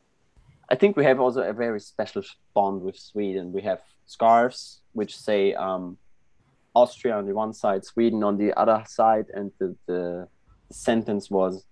I 0.71 0.77
think 0.77 0.97
we 0.97 1.05
have 1.05 1.21
also 1.21 1.43
a 1.43 1.53
very 1.53 1.81
special 1.81 2.23
bond 2.55 2.81
with 2.81 2.99
Sweden. 2.99 3.53
We 3.53 3.63
have 3.63 3.81
scarves 4.07 4.81
which 4.93 5.19
say 5.19 5.53
um, 5.53 5.99
Austria 6.77 7.17
on 7.17 7.27
the 7.27 7.35
one 7.35 7.55
side, 7.55 7.85
Sweden 7.85 8.23
on 8.23 8.37
the 8.37 8.53
other 8.61 8.85
side, 8.87 9.27
and 9.33 9.51
the, 9.59 9.75
the, 9.87 10.29
sentence 10.71 11.31
was. 11.31 11.65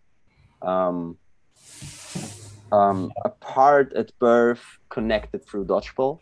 Um, 0.63 1.19
um, 2.73 3.13
apart 3.25 3.93
at 3.95 4.17
birth, 4.19 4.65
connected 4.89 5.45
through 5.47 5.67
dodgeball. 5.67 6.21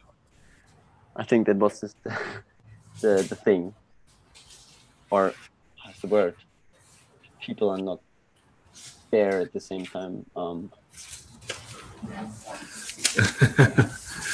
I 1.14 1.24
think 1.24 1.46
that 1.46 1.56
was 1.56 1.80
just 1.80 2.02
the, 2.02 2.18
the, 3.02 3.14
the 3.28 3.36
thing. 3.36 3.74
Or 5.10 5.32
the 6.00 6.08
word? 6.08 6.34
People 7.40 7.68
are 7.70 7.84
not 7.90 8.00
there 9.10 9.40
at 9.40 9.52
the 9.52 9.60
same 9.60 9.84
time. 9.86 10.24
Um, 10.34 10.72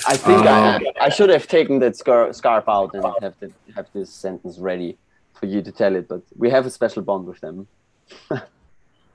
I 0.06 0.16
think 0.16 0.46
I, 0.46 0.76
um, 0.76 0.82
I 1.00 1.08
should 1.08 1.30
have 1.30 1.46
taken 1.46 1.78
that 1.80 1.96
scar- 1.96 2.32
scarf 2.32 2.64
out 2.68 2.94
and 2.94 3.04
have 3.20 3.34
the, 3.40 3.52
have 3.74 3.86
this 3.92 4.10
sentence 4.10 4.58
ready 4.58 4.96
for 5.34 5.46
you 5.46 5.62
to 5.62 5.72
tell 5.72 5.94
it, 5.96 6.08
but 6.08 6.22
we 6.36 6.50
have 6.50 6.66
a 6.66 6.70
special 6.70 7.02
bond 7.02 7.26
with 7.26 7.40
them. 7.40 7.66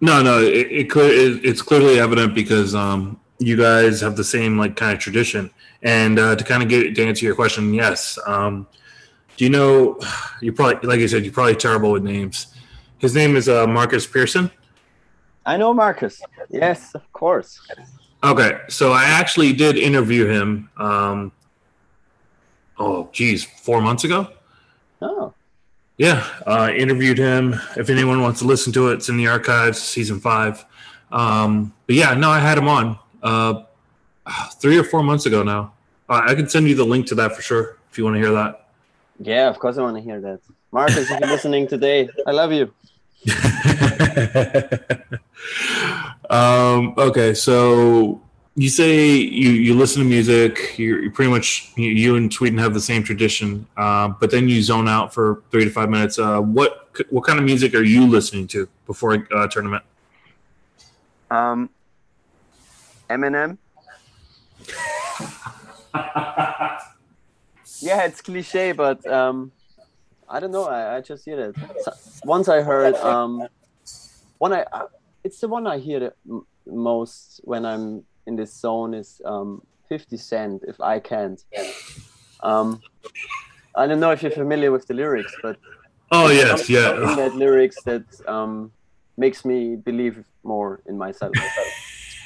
No, 0.02 0.22
no, 0.22 0.42
it, 0.42 0.68
it 0.70 0.98
it, 0.98 1.46
it's 1.46 1.62
clearly 1.62 1.98
evident 1.98 2.36
because 2.36 2.76
um, 2.76 3.18
you 3.40 3.56
guys 3.56 4.02
have 4.02 4.18
the 4.18 4.24
same 4.26 4.58
like 4.58 4.76
kind 4.76 4.92
of 4.92 5.00
tradition. 5.00 5.50
And 5.82 6.20
uh, 6.20 6.36
to 6.36 6.44
kind 6.44 6.62
of 6.62 6.68
get 6.68 6.94
to 6.96 7.06
answer 7.06 7.26
your 7.26 7.36
question, 7.36 7.74
yes. 7.74 8.20
Um, 8.26 8.68
do 9.38 9.46
you 9.46 9.50
know? 9.50 9.98
You 10.42 10.52
probably, 10.52 10.86
like 10.90 11.00
I 11.00 11.06
said, 11.06 11.24
you're 11.24 11.32
probably 11.32 11.56
terrible 11.56 11.94
with 11.94 12.04
names. 12.04 12.48
His 12.98 13.16
name 13.16 13.38
is 13.38 13.48
uh, 13.48 13.66
Marcus 13.66 14.06
Pearson. 14.06 14.52
I 15.46 15.56
know 15.56 15.74
Marcus. 15.74 16.22
Yes, 16.50 16.94
of 16.96 17.14
course. 17.14 17.66
Okay, 18.24 18.58
so 18.70 18.94
I 18.94 19.04
actually 19.04 19.52
did 19.52 19.78
interview 19.78 20.28
him. 20.28 20.70
Um, 20.78 21.34
oh, 22.80 23.10
geez, 23.12 23.44
four 23.44 23.82
months 23.82 24.06
ago. 24.06 24.30
Oh. 25.02 25.34
Yeah, 25.98 26.26
uh, 26.48 26.72
interviewed 26.76 27.18
him. 27.18 27.60
If 27.76 27.90
anyone 27.90 28.22
wants 28.22 28.40
to 28.40 28.46
listen 28.46 28.72
to 28.74 28.90
it, 28.90 28.94
it's 28.96 29.10
in 29.10 29.18
the 29.18 29.28
archives, 29.28 29.80
season 29.80 30.22
five. 30.22 30.66
Um, 31.12 31.74
but 31.86 31.96
yeah, 31.98 32.14
no, 32.14 32.30
I 32.30 32.40
had 32.40 32.58
him 32.58 32.70
on 32.70 32.98
uh, 33.22 33.64
three 34.54 34.78
or 34.78 34.86
four 34.86 35.04
months 35.04 35.26
ago 35.26 35.44
now. 35.44 35.74
Uh, 36.08 36.22
I 36.26 36.34
can 36.34 36.48
send 36.48 36.68
you 36.70 36.76
the 36.76 36.86
link 36.86 37.08
to 37.08 37.16
that 37.16 37.36
for 37.36 37.42
sure 37.42 37.78
if 37.92 37.98
you 37.98 38.06
want 38.06 38.16
to 38.16 38.22
hear 38.22 38.32
that. 38.32 38.68
Yeah, 39.20 39.50
of 39.50 39.60
course 39.60 39.78
I 39.78 39.82
want 39.82 39.98
to 39.98 40.02
hear 40.02 40.22
that. 40.22 40.40
Marcus, 40.72 41.12
if 41.12 41.20
you're 41.20 41.30
listening 41.30 41.68
today, 41.68 42.10
I 42.26 42.32
love 42.32 42.54
you. 42.54 42.74
um, 46.30 46.94
okay, 46.98 47.34
so 47.34 48.22
you 48.56 48.70
say 48.70 49.16
you, 49.16 49.50
you 49.50 49.74
listen 49.74 50.04
to 50.04 50.08
music. 50.08 50.78
You're, 50.78 51.02
you're 51.04 51.12
pretty 51.12 51.32
much 51.32 51.72
you, 51.76 51.90
you, 51.90 52.16
and 52.16 52.32
Sweden 52.32 52.58
have 52.60 52.74
the 52.74 52.82
same 52.82 53.04
tradition, 53.04 53.66
uh, 53.78 54.10
but 54.10 54.32
then 54.32 54.48
you 54.48 54.62
zone 54.62 54.88
out 54.88 55.14
for 55.14 55.42
three 55.52 55.64
to 55.64 55.72
five 55.72 55.90
minutes. 55.90 56.20
Uh, 56.20 56.40
what 56.40 56.90
what 57.10 57.24
kind 57.26 57.40
of 57.40 57.46
music 57.46 57.74
are 57.74 57.84
you 57.84 58.06
listening 58.06 58.48
to 58.48 58.68
before 58.86 59.16
a 59.16 59.36
uh, 59.36 59.48
tournament? 59.48 59.84
Um, 61.32 61.70
Eminem. 63.10 63.58
yeah, 67.80 68.06
it's 68.06 68.22
cliche, 68.22 68.72
but 68.72 69.06
um, 69.08 69.52
I 70.30 70.40
don't 70.40 70.52
know. 70.52 70.66
I, 70.66 70.98
I 70.98 71.02
just 71.02 71.26
hear 71.26 71.40
it. 71.40 71.56
So, 71.82 71.92
once 72.24 72.48
I 72.50 72.62
heard 72.62 72.96
um, 72.96 73.48
one 74.38 74.54
I, 74.54 74.64
uh, 74.72 74.86
it's 75.24 75.40
the 75.40 75.48
one 75.48 75.68
I 75.68 75.78
hear 75.78 76.00
the 76.00 76.14
m- 76.30 76.46
most 76.68 77.42
when 77.44 77.66
I'm 77.66 78.04
in 78.28 78.36
this 78.36 78.54
zone 78.54 78.94
is 78.94 79.22
um, 79.26 79.62
50 79.90 80.18
Cent. 80.18 80.64
If 80.68 80.80
I 80.80 81.00
can't. 81.00 81.42
Um, 82.42 82.82
I 83.76 83.88
don't 83.88 84.00
know 84.00 84.12
if 84.12 84.22
you're 84.22 84.32
familiar 84.32 84.72
with 84.72 84.88
the 84.88 84.94
lyrics, 84.94 85.38
but 85.42 85.58
oh 86.12 86.30
yes, 86.30 86.70
yeah. 86.70 86.94
In 86.94 87.16
that 87.18 87.36
lyrics 87.36 87.82
that 87.84 88.04
um, 88.28 88.72
makes 89.18 89.46
me 89.46 89.76
believe 89.76 90.24
more 90.44 90.82
in 90.86 90.98
myself. 90.98 91.34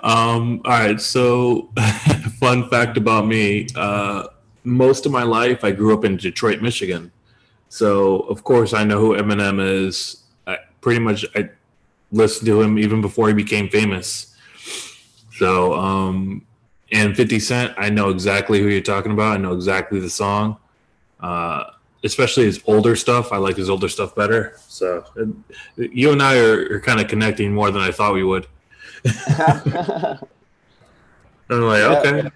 um, 0.00 0.60
all 0.64 0.70
right. 0.70 1.00
So, 1.00 1.72
fun 2.38 2.68
fact 2.68 2.96
about 2.96 3.26
me: 3.26 3.66
uh, 3.74 4.28
most 4.62 5.06
of 5.06 5.12
my 5.12 5.24
life, 5.24 5.64
I 5.64 5.72
grew 5.72 5.92
up 5.96 6.04
in 6.04 6.16
Detroit, 6.16 6.62
Michigan. 6.62 7.10
So, 7.68 8.20
of 8.20 8.44
course, 8.44 8.72
I 8.72 8.84
know 8.84 9.00
who 9.00 9.16
Eminem 9.16 9.60
is. 9.60 10.24
Pretty 10.80 11.00
much, 11.00 11.24
I 11.34 11.50
listened 12.12 12.46
to 12.46 12.60
him 12.60 12.78
even 12.78 13.00
before 13.00 13.28
he 13.28 13.34
became 13.34 13.68
famous. 13.68 14.34
So, 15.32 15.74
um, 15.74 16.46
and 16.92 17.16
50 17.16 17.38
Cent, 17.40 17.74
I 17.78 17.90
know 17.90 18.10
exactly 18.10 18.60
who 18.60 18.68
you're 18.68 18.80
talking 18.80 19.12
about. 19.12 19.34
I 19.34 19.36
know 19.38 19.52
exactly 19.52 20.00
the 20.00 20.10
song. 20.10 20.56
Uh, 21.20 21.64
especially 22.04 22.44
his 22.44 22.62
older 22.66 22.96
stuff. 22.96 23.32
I 23.32 23.36
like 23.36 23.56
his 23.56 23.68
older 23.68 23.88
stuff 23.88 24.14
better. 24.14 24.54
So 24.68 25.04
you 25.76 26.12
and 26.12 26.22
I 26.22 26.38
are, 26.38 26.74
are 26.74 26.80
kind 26.80 27.00
of 27.00 27.08
connecting 27.08 27.52
more 27.54 27.70
than 27.70 27.82
I 27.82 27.90
thought 27.90 28.14
we 28.14 28.24
would. 28.24 28.46
I'm 31.50 31.62
like, 31.62 31.80
yeah, 31.80 31.98
okay. 31.98 32.30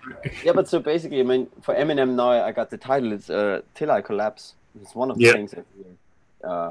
Yeah, 0.45 0.53
but 0.53 0.67
so 0.69 0.81
basically, 0.81 1.21
I 1.21 1.23
mean, 1.23 1.47
for 1.63 1.75
Eminem 1.75 2.15
now, 2.15 2.31
I 2.31 2.51
got 2.51 2.71
the 2.71 2.79
title. 2.79 3.13
It's 3.13 3.31
uh, 3.31 3.61
"Till 3.75 3.93
I 3.93 4.01
Collapse." 4.01 4.55
It's 4.83 4.93
one 4.95 5.11
of 5.11 5.19
the 5.19 5.31
things. 5.31 5.53
That, 5.53 5.65
uh, 6.43 6.69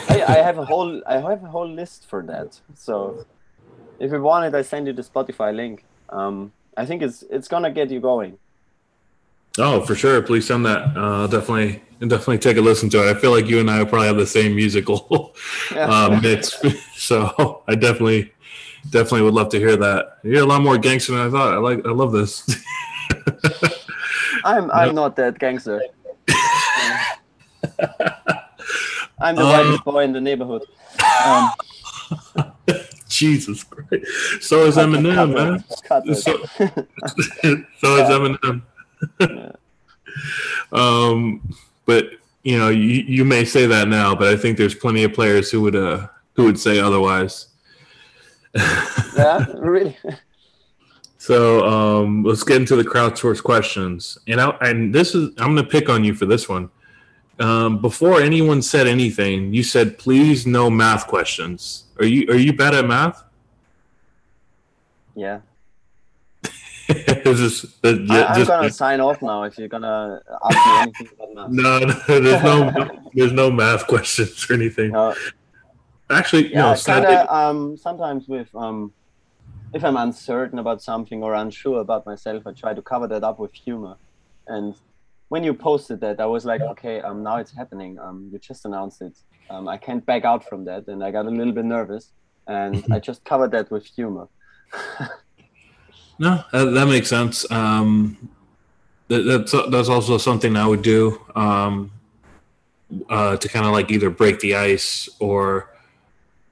I, 0.26 0.42
have 0.42 0.58
a 0.58 0.64
whole, 0.64 1.02
I 1.06 1.14
have 1.14 1.44
a 1.44 1.48
whole 1.48 1.68
list 1.68 2.06
for 2.06 2.22
that. 2.24 2.60
So, 2.74 3.24
if 3.98 4.12
you 4.12 4.20
want 4.20 4.46
it, 4.46 4.56
I 4.56 4.62
send 4.62 4.86
you 4.86 4.92
the 4.92 5.02
Spotify 5.02 5.54
link. 5.54 5.84
Um, 6.08 6.52
I 6.76 6.84
think 6.84 7.02
it's 7.02 7.24
it's 7.30 7.48
gonna 7.48 7.70
get 7.70 7.90
you 7.90 8.00
going. 8.00 8.38
Oh, 9.58 9.80
for 9.80 9.94
sure. 9.94 10.20
Please 10.22 10.46
send 10.46 10.66
that. 10.66 10.96
Uh, 10.96 11.26
definitely, 11.26 11.82
definitely 12.00 12.38
take 12.38 12.58
a 12.58 12.60
listen 12.60 12.90
to 12.90 13.06
it. 13.06 13.16
I 13.16 13.18
feel 13.18 13.30
like 13.30 13.46
you 13.46 13.58
and 13.58 13.70
I 13.70 13.82
probably 13.84 14.08
have 14.08 14.18
the 14.18 14.26
same 14.26 14.54
musical 14.54 15.34
uh, 15.74 16.20
mix, 16.22 16.62
so 16.94 17.62
I 17.66 17.74
definitely, 17.74 18.32
definitely 18.90 19.22
would 19.22 19.34
love 19.34 19.48
to 19.50 19.58
hear 19.58 19.76
that. 19.76 20.18
You're 20.22 20.42
a 20.42 20.46
lot 20.46 20.60
more 20.60 20.76
gangster 20.76 21.12
than 21.12 21.26
I 21.26 21.30
thought. 21.30 21.54
I 21.54 21.56
like, 21.56 21.86
I 21.86 21.90
love 21.90 22.12
this. 22.12 22.44
I'm, 24.44 24.70
I'm 24.70 24.94
not 24.94 25.16
that 25.16 25.38
gangster. 25.38 25.80
I'm 29.18 29.36
the 29.36 29.42
um, 29.42 29.48
whitest 29.48 29.84
boy 29.84 30.04
in 30.04 30.12
the 30.12 30.20
neighborhood. 30.20 30.62
Um, 31.26 31.50
Jesus 33.08 33.64
Christ! 33.64 34.06
So 34.40 34.64
is 34.66 34.76
Eminem, 34.76 35.34
man. 35.34 35.64
So, 36.14 36.44
so 37.78 37.96
is 37.96 38.10
Eminem. 38.10 38.62
um, 40.72 41.54
but 41.86 42.10
you 42.42 42.58
know, 42.58 42.68
you, 42.68 43.04
you 43.06 43.24
may 43.24 43.44
say 43.44 43.66
that 43.66 43.88
now, 43.88 44.14
but 44.14 44.28
I 44.28 44.36
think 44.36 44.58
there's 44.58 44.74
plenty 44.74 45.04
of 45.04 45.12
players 45.12 45.50
who 45.50 45.62
would 45.62 45.76
uh 45.76 46.08
who 46.34 46.44
would 46.44 46.58
say 46.58 46.78
otherwise. 46.78 47.48
yeah, 48.54 49.44
really. 49.54 49.96
So 51.18 51.66
um, 51.66 52.22
let's 52.22 52.44
get 52.44 52.58
into 52.58 52.76
the 52.76 52.84
crowdsource 52.84 53.42
questions, 53.42 54.16
and 54.28 54.40
I, 54.40 54.56
and 54.60 54.94
this 54.94 55.14
is 55.14 55.30
I'm 55.38 55.54
going 55.54 55.64
to 55.64 55.64
pick 55.64 55.88
on 55.88 56.04
you 56.04 56.14
for 56.14 56.26
this 56.26 56.48
one. 56.48 56.70
Um, 57.38 57.78
before 57.80 58.20
anyone 58.20 58.62
said 58.62 58.86
anything, 58.86 59.52
you 59.52 59.62
said, 59.62 59.98
"Please, 59.98 60.46
no 60.46 60.70
math 60.70 61.06
questions." 61.06 61.84
Are 61.98 62.06
you 62.06 62.28
are 62.30 62.36
you 62.36 62.52
bad 62.52 62.74
at 62.74 62.86
math? 62.86 63.22
Yeah. 65.14 65.40
this, 66.88 67.64
uh, 67.82 67.88
I, 67.88 68.24
I'm 68.24 68.36
just, 68.36 68.48
gonna 68.48 68.70
sign 68.70 69.00
off 69.00 69.20
now 69.20 69.42
if 69.42 69.58
you're 69.58 69.68
gonna 69.68 70.22
ask 70.44 70.66
me 70.66 70.72
anything 70.78 71.08
about 71.32 71.52
math. 71.52 72.08
No, 72.08 72.18
no 72.18 72.20
there's 72.20 72.42
no 72.42 73.00
there's 73.12 73.32
no 73.32 73.50
math 73.50 73.86
questions 73.86 74.48
or 74.48 74.54
anything. 74.54 74.92
No. 74.92 75.14
Actually, 76.08 76.52
yeah, 76.52 76.72
no. 76.72 76.74
Kinda, 76.76 77.34
um, 77.34 77.76
sometimes 77.76 78.28
with 78.28 78.54
um, 78.54 78.92
if 79.74 79.84
I'm 79.84 79.96
uncertain 79.96 80.58
about 80.58 80.80
something 80.82 81.22
or 81.22 81.34
unsure 81.34 81.80
about 81.80 82.06
myself, 82.06 82.46
I 82.46 82.52
try 82.52 82.72
to 82.72 82.82
cover 82.82 83.06
that 83.08 83.24
up 83.24 83.38
with 83.38 83.52
humor. 83.52 83.96
And 84.46 84.74
when 85.28 85.42
you 85.42 85.54
posted 85.54 86.00
that, 86.00 86.20
I 86.20 86.26
was 86.26 86.44
like, 86.44 86.60
okay, 86.60 87.00
um, 87.00 87.22
now 87.22 87.36
it's 87.36 87.52
happening. 87.52 87.98
Um, 87.98 88.28
you 88.32 88.38
just 88.38 88.64
announced 88.64 89.02
it. 89.02 89.18
Um, 89.50 89.68
I 89.68 89.76
can't 89.76 90.04
back 90.04 90.24
out 90.24 90.48
from 90.48 90.64
that, 90.64 90.86
and 90.88 91.02
I 91.02 91.10
got 91.10 91.26
a 91.26 91.30
little 91.30 91.52
bit 91.52 91.64
nervous, 91.64 92.12
and 92.46 92.84
I 92.90 92.98
just 92.98 93.24
covered 93.24 93.50
that 93.52 93.70
with 93.70 93.84
humor. 93.86 94.28
No, 96.18 96.42
that, 96.52 96.64
that 96.64 96.86
makes 96.86 97.08
sense. 97.08 97.50
Um, 97.50 98.30
that, 99.08 99.22
that's 99.22 99.52
that's 99.70 99.88
also 99.88 100.18
something 100.18 100.56
I 100.56 100.66
would 100.66 100.82
do 100.82 101.20
um, 101.34 101.92
uh, 103.08 103.36
to 103.36 103.48
kind 103.48 103.66
of 103.66 103.72
like 103.72 103.90
either 103.90 104.10
break 104.10 104.40
the 104.40 104.56
ice 104.56 105.08
or 105.20 105.70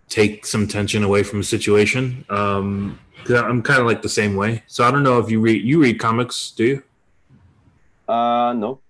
take 0.09 0.47
some 0.47 0.69
tension 0.69 1.03
away 1.03 1.23
from 1.23 1.41
the 1.41 1.45
situation. 1.45 2.25
Um, 2.29 2.99
I'm 3.29 3.63
kind 3.63 3.81
of 3.81 3.87
like 3.87 4.03
the 4.03 4.09
same 4.09 4.37
way. 4.37 4.63
So 4.67 4.85
I 4.85 4.91
don't 4.91 5.03
know 5.03 5.19
if 5.19 5.31
you 5.31 5.41
read 5.41 5.65
you 5.65 5.81
read 5.81 5.99
comics, 5.99 6.51
do 6.51 6.65
you? 6.65 6.83
Uh, 8.09 8.53
no. 8.53 8.81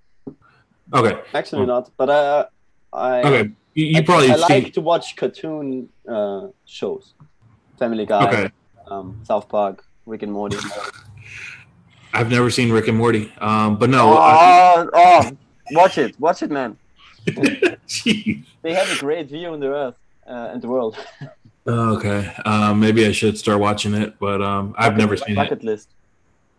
Okay. 0.93 1.21
Actually, 1.33 1.67
not. 1.67 1.91
But 1.97 2.11
uh, 2.11 2.47
I. 2.93 3.23
Okay. 3.23 3.51
You, 3.75 3.87
you 3.87 3.99
I, 3.99 4.03
probably. 4.03 4.31
I 4.31 4.37
like 4.37 4.73
to 4.75 4.81
watch 4.81 5.17
cartoon 5.17 5.89
uh, 6.09 6.49
shows. 6.65 7.15
Family 7.79 8.07
Guy. 8.07 8.29
Okay. 8.29 8.51
Um, 8.87 9.21
South 9.25 9.49
Park. 9.49 9.85
Rick 10.07 10.23
and 10.23 10.33
Morty. 10.33 10.57
I've 12.13 12.31
never 12.31 12.51
seen 12.51 12.71
Rick 12.71 12.89
and 12.89 12.97
Morty, 12.97 13.33
um, 13.39 13.77
but 13.77 13.91
no. 13.91 14.13
Oh, 14.13 14.17
I, 14.17 14.87
oh, 14.93 15.31
watch 15.73 15.99
it, 15.99 16.19
watch 16.21 16.43
it, 16.43 16.51
man. 16.51 16.77
they 17.27 18.75
have 18.75 18.91
a 18.91 18.99
great 19.01 19.29
view 19.29 19.55
in 19.55 19.61
the 19.61 19.69
earth 19.69 19.97
uh, 20.27 20.51
and 20.53 20.63
the 20.63 20.69
world. 20.69 20.97
okay, 21.67 22.33
um, 22.45 22.79
maybe 22.79 23.07
I 23.07 23.13
should 23.13 23.39
start 23.39 23.59
watching 23.59 23.95
it, 23.95 24.19
but 24.19 24.43
um, 24.43 24.75
I've 24.79 24.97
never 24.97 25.17
seen 25.17 25.35
bucket 25.35 25.53
it. 25.53 25.55
Bucket 25.57 25.65
list. 25.65 25.89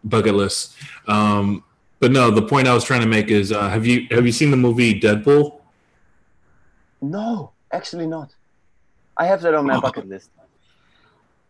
Bucket 0.03 0.35
list. 0.35 0.75
Um, 1.07 1.63
but 1.99 2.11
no, 2.11 2.29
the 2.31 2.41
point 2.41 2.67
I 2.67 2.73
was 2.73 2.83
trying 2.83 3.01
to 3.01 3.07
make 3.07 3.29
is: 3.29 3.51
uh, 3.51 3.69
have 3.69 3.85
you 3.85 4.07
have 4.11 4.25
you 4.25 4.31
seen 4.31 4.51
the 4.51 4.57
movie 4.57 4.99
Deadpool? 4.99 5.59
No, 7.01 7.51
actually 7.71 8.07
not. 8.07 8.33
I 9.17 9.27
have 9.27 9.41
that 9.41 9.53
on 9.53 9.65
my 9.65 9.75
oh. 9.75 9.81
bucket 9.81 10.07
list. 10.07 10.29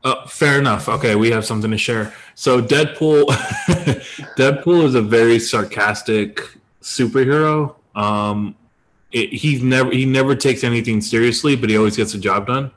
Uh, 0.04 0.28
fair 0.28 0.60
enough. 0.60 0.88
Okay, 0.88 1.16
we 1.16 1.32
have 1.32 1.44
something 1.46 1.72
to 1.72 1.78
share. 1.80 2.14
So 2.36 2.62
Deadpool, 2.62 3.26
Deadpool 4.38 4.84
is 4.84 4.94
a 4.94 5.02
very 5.02 5.40
sarcastic 5.40 6.42
superhero. 6.80 7.76
Um, 7.96 8.56
it, 9.12 9.34
he's 9.34 9.64
never 9.64 9.90
he 9.90 10.06
never 10.06 10.36
takes 10.36 10.64
anything 10.64 11.02
seriously, 11.02 11.56
but 11.56 11.72
he 11.72 11.78
always 11.78 11.98
gets 11.98 12.12
the 12.12 12.20
job 12.20 12.46
done. 12.46 12.70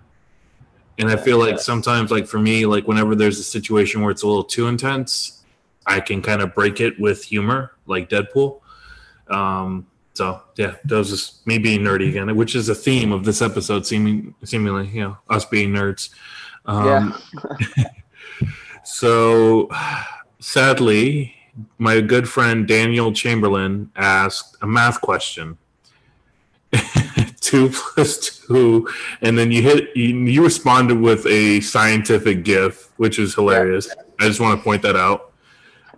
And 0.99 1.11
I 1.11 1.17
feel 1.17 1.39
like 1.39 1.61
sometimes, 1.61 2.11
like 2.11 2.27
for 2.27 2.39
me, 2.39 2.65
like 2.65 2.89
whenever 2.89 3.15
there's 3.15 3.39
a 3.39 3.45
situation 3.45 4.01
where 4.01 4.11
it's 4.11 4.23
a 4.23 4.27
little 4.27 4.43
too 4.43 4.67
intense, 4.67 5.38
I 5.89 6.01
can 6.01 6.23
kind 6.23 6.43
of 6.43 6.55
break 6.55 6.81
it 6.81 7.01
with 7.01 7.25
humor, 7.25 7.73
like 7.87 8.09
Deadpool. 8.11 8.61
Um, 9.29 9.87
so 10.13 10.43
yeah, 10.57 10.75
that 10.85 10.97
was 10.97 11.11
just 11.11 11.47
me 11.47 11.59
being 11.59 11.81
nerdy 11.81 12.11
again, 12.11 12.35
which 12.37 12.55
is 12.55 12.69
a 12.69 12.75
theme 12.75 13.13
of 13.13 13.25
this 13.25 13.41
episode, 13.41 13.87
seeming 13.87 14.35
seemingly, 14.45 14.89
you 14.89 15.01
know, 15.01 15.19
us 15.31 15.45
being 15.45 15.71
nerds. 15.71 16.11
Um, 16.67 17.15
yeah. 17.77 17.85
so 18.85 19.69
sadly, 20.41 21.35
my 21.79 22.01
good 22.01 22.29
friend 22.29 22.67
Daniel 22.67 23.13
Chamberlain 23.13 23.91
asked 23.97 24.57
a 24.61 24.67
math 24.67 25.01
question. 25.01 25.57
two 27.41 27.71
plus 27.71 28.41
two, 28.41 28.89
and 29.23 29.39
then 29.39 29.51
you 29.51 29.63
hit. 29.63 29.97
You, 29.97 30.17
you, 30.17 30.45
responded 30.45 31.01
with 31.01 31.27
a 31.27 31.61
scientific 31.61 32.45
GIF, 32.45 32.91
which 32.99 33.19
is 33.19 33.35
hilarious. 33.35 33.89
I 34.21 34.27
just 34.27 34.41
want 34.41 34.59
to 34.59 34.63
point 34.63 34.83
that 34.83 34.97
out. 34.97 35.28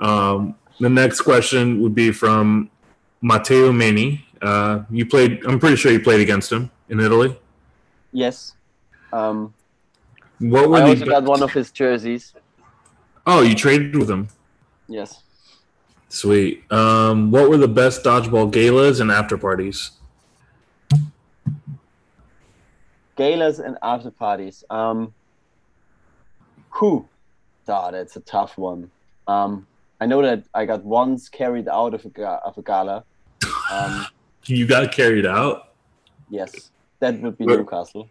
Um, 0.00 0.54
the 0.78 0.88
next 0.88 1.20
question 1.22 1.80
would 1.82 1.94
be 1.94 2.10
from 2.10 2.70
Matteo 3.20 3.70
Mani. 3.72 4.24
Uh, 4.40 4.82
you 4.90 5.04
played. 5.06 5.44
I'm 5.44 5.58
pretty 5.58 5.76
sure 5.76 5.92
you 5.92 6.00
played 6.00 6.20
against 6.20 6.50
him 6.50 6.70
in 6.88 7.00
Italy. 7.00 7.38
Yes. 8.12 8.54
Um, 9.12 9.52
What 10.38 10.70
were 10.70 10.78
I 10.78 10.82
also 10.82 11.04
got 11.04 11.24
one 11.24 11.42
of 11.42 11.52
his 11.52 11.70
jerseys. 11.70 12.32
Oh, 13.26 13.42
you 13.42 13.54
traded 13.54 13.94
with 13.94 14.10
him. 14.10 14.28
Yes. 14.88 15.22
Sweet. 16.08 16.64
Um, 16.72 17.30
what 17.30 17.50
were 17.50 17.58
the 17.58 17.68
best 17.68 18.02
dodgeball 18.02 18.50
galas 18.50 19.00
and 19.00 19.10
after 19.10 19.36
parties? 19.36 19.92
Galas 23.16 23.58
and 23.58 23.76
after 23.82 24.10
parties. 24.10 24.64
Um, 24.70 25.12
who? 26.70 27.06
Ah, 27.68 27.90
that's 27.90 28.16
a 28.16 28.20
tough 28.20 28.56
one. 28.58 28.90
Um, 29.28 29.66
I 30.00 30.06
know 30.06 30.22
that 30.22 30.44
I 30.54 30.64
got 30.64 30.84
once 30.84 31.28
carried 31.28 31.68
out 31.68 31.92
of 31.94 32.04
a, 32.06 32.22
of 32.46 32.56
a 32.58 32.62
gala. 32.62 33.04
Um, 33.70 34.06
You 34.46 34.66
got 34.66 34.90
carried 34.90 35.26
out. 35.26 35.74
yes, 36.30 36.70
that 37.00 37.20
would 37.20 37.36
be 37.36 37.44
Where- 37.44 37.58
Newcastle. 37.58 38.08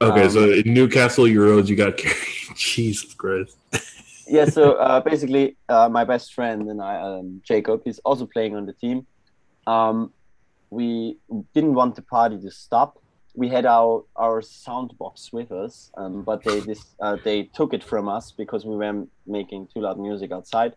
Okay, 0.00 0.22
Um, 0.22 0.30
so 0.30 0.52
in 0.52 0.72
Newcastle 0.72 1.24
Euros, 1.24 1.66
you 1.68 1.74
got 1.74 1.96
carried. 2.02 2.56
Jesus 2.56 3.12
Christ. 3.14 3.56
yeah, 4.28 4.44
so 4.44 4.74
uh, 4.74 5.00
basically, 5.00 5.56
uh, 5.68 5.88
my 5.88 6.04
best 6.04 6.32
friend 6.32 6.68
and 6.70 6.80
I, 6.80 6.94
um, 7.00 7.42
Jacob, 7.44 7.82
he's 7.84 7.98
also 8.04 8.24
playing 8.24 8.54
on 8.54 8.66
the 8.66 8.72
team. 8.72 9.04
Um, 9.66 10.12
we 10.70 11.16
didn't 11.54 11.74
want 11.74 11.96
the 11.96 12.02
party 12.02 12.38
to 12.38 12.50
stop. 12.52 12.98
We 13.34 13.48
had 13.48 13.66
our 13.66 14.04
our 14.14 14.40
sound 14.42 14.96
box 14.98 15.32
with 15.32 15.50
us, 15.50 15.90
um, 15.96 16.22
but 16.22 16.44
they 16.44 16.60
this 16.60 16.82
uh, 17.00 17.16
they 17.24 17.42
took 17.58 17.74
it 17.74 17.82
from 17.82 18.08
us 18.08 18.30
because 18.30 18.64
we 18.64 18.76
were 18.76 19.06
making 19.26 19.66
too 19.74 19.80
loud 19.80 19.98
music 19.98 20.30
outside, 20.32 20.72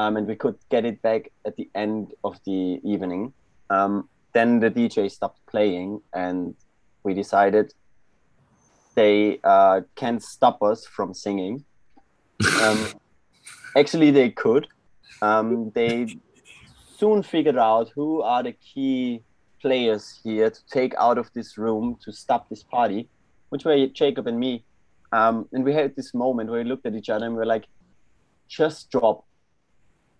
um, 0.00 0.16
and 0.16 0.26
we 0.26 0.34
could 0.34 0.56
get 0.70 0.86
it 0.86 1.02
back 1.02 1.30
at 1.44 1.56
the 1.56 1.68
end 1.74 2.14
of 2.24 2.38
the 2.46 2.80
evening. 2.82 3.34
Um, 3.68 4.08
then 4.32 4.58
the 4.58 4.70
DJ 4.70 5.10
stopped 5.10 5.44
playing, 5.46 6.00
and 6.14 6.54
we 7.02 7.12
decided 7.12 7.74
they 8.94 9.40
uh, 9.44 9.82
can't 9.96 10.22
stop 10.22 10.62
us 10.62 10.86
from 10.86 11.12
singing. 11.12 11.64
Um, 12.62 12.86
actually, 13.76 14.10
they 14.10 14.30
could. 14.30 14.68
Um, 15.20 15.70
they 15.74 16.16
soon 16.96 17.22
figured 17.22 17.58
out 17.58 17.90
who 17.94 18.22
are 18.22 18.42
the 18.42 18.52
key 18.52 19.22
players 19.60 20.18
here 20.24 20.48
to 20.48 20.60
take 20.70 20.94
out 20.94 21.18
of 21.18 21.30
this 21.34 21.58
room 21.58 21.98
to 22.04 22.10
stop 22.10 22.48
this 22.48 22.62
party, 22.62 23.06
which 23.50 23.66
were 23.66 23.86
Jacob 23.88 24.26
and 24.26 24.40
me. 24.40 24.64
Um, 25.12 25.46
and 25.52 25.62
we 25.62 25.74
had 25.74 25.94
this 25.94 26.14
moment 26.14 26.48
where 26.48 26.62
we 26.62 26.68
looked 26.70 26.86
at 26.86 26.94
each 26.94 27.10
other 27.10 27.26
and 27.26 27.34
we 27.34 27.40
were 27.40 27.52
like, 27.56 27.66
just 28.48 28.90
drop. 28.90 29.26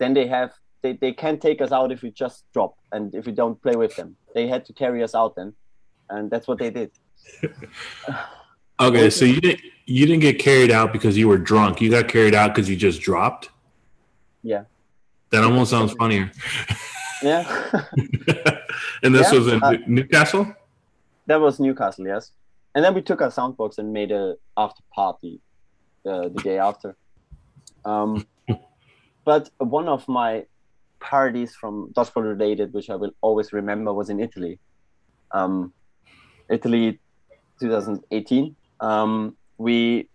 Then 0.01 0.14
they 0.14 0.26
have 0.26 0.53
they, 0.82 0.94
they 0.94 1.12
can't 1.12 1.40
take 1.40 1.61
us 1.61 1.70
out 1.70 1.92
if 1.92 2.03
we 2.03 2.11
just 2.11 2.44
drop 2.53 2.74
and 2.90 3.14
if 3.14 3.26
we 3.26 3.32
don't 3.32 3.62
play 3.62 3.76
with 3.76 3.94
them. 3.94 4.16
They 4.34 4.48
had 4.48 4.64
to 4.64 4.72
carry 4.72 5.03
us 5.05 5.14
out 5.14 5.36
then. 5.36 5.55
And 6.09 6.30
that's 6.30 6.48
what 6.48 6.59
they 6.59 6.70
did. 6.70 6.90
Okay, 8.80 9.11
so 9.11 9.26
you 9.26 9.42
didn't 9.42 9.61
you 9.84 10.07
didn't 10.07 10.22
get 10.22 10.38
carried 10.38 10.70
out 10.70 10.90
because 10.90 11.14
you 11.18 11.28
were 11.28 11.36
drunk. 11.36 11.82
You 11.82 11.90
got 11.90 12.09
carried 12.09 12.34
out 12.34 12.55
because 12.55 12.70
you 12.70 12.76
just 12.76 13.03
dropped. 13.03 13.51
Yeah. 14.42 14.64
That 15.32 15.44
almost 15.44 15.70
sounds 15.70 15.92
funnier. 15.92 16.32
Yeah. 17.22 17.44
and 19.03 19.14
this 19.14 19.30
Yeah, 19.30 19.38
was 19.38 19.48
in 19.48 19.62
uh, 19.62 19.74
Newcastle. 19.86 20.55
That 21.26 21.38
was 21.38 21.61
Newcastle, 21.61 22.07
yes. 22.07 22.32
And 22.74 22.82
then 22.82 22.94
we 22.94 23.03
took 23.03 23.20
our 23.20 23.28
soundbox 23.28 23.76
and 23.76 23.92
made 23.92 24.11
a 24.11 24.36
after 24.57 24.82
party 24.94 25.38
uh, 26.07 26.30
the 26.30 26.40
day 26.42 26.59
after. 26.59 26.96
Um, 27.84 28.26
but 29.24 29.50
one 29.58 29.88
of 29.88 30.08
my 30.08 30.46
parties 31.00 31.54
from 31.54 31.92
dodgeball 31.94 32.24
related, 32.24 32.72
which 32.72 32.90
I 32.90 32.96
will 32.96 33.12
always 33.20 33.52
remember, 33.52 33.92
was 33.92 34.10
in 34.10 34.20
Italy. 34.20 34.58
Um, 35.32 35.72
Italy, 36.48 36.98
2018. 37.60 38.56
Um, 38.80 39.36
we 39.58 40.08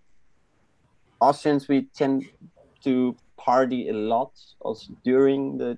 Austrians 1.22 1.68
we 1.68 1.88
tend 1.96 2.26
to 2.84 3.16
party 3.38 3.90
a 3.90 3.94
lot, 3.94 4.32
also 4.60 4.94
during 5.04 5.58
the 5.58 5.78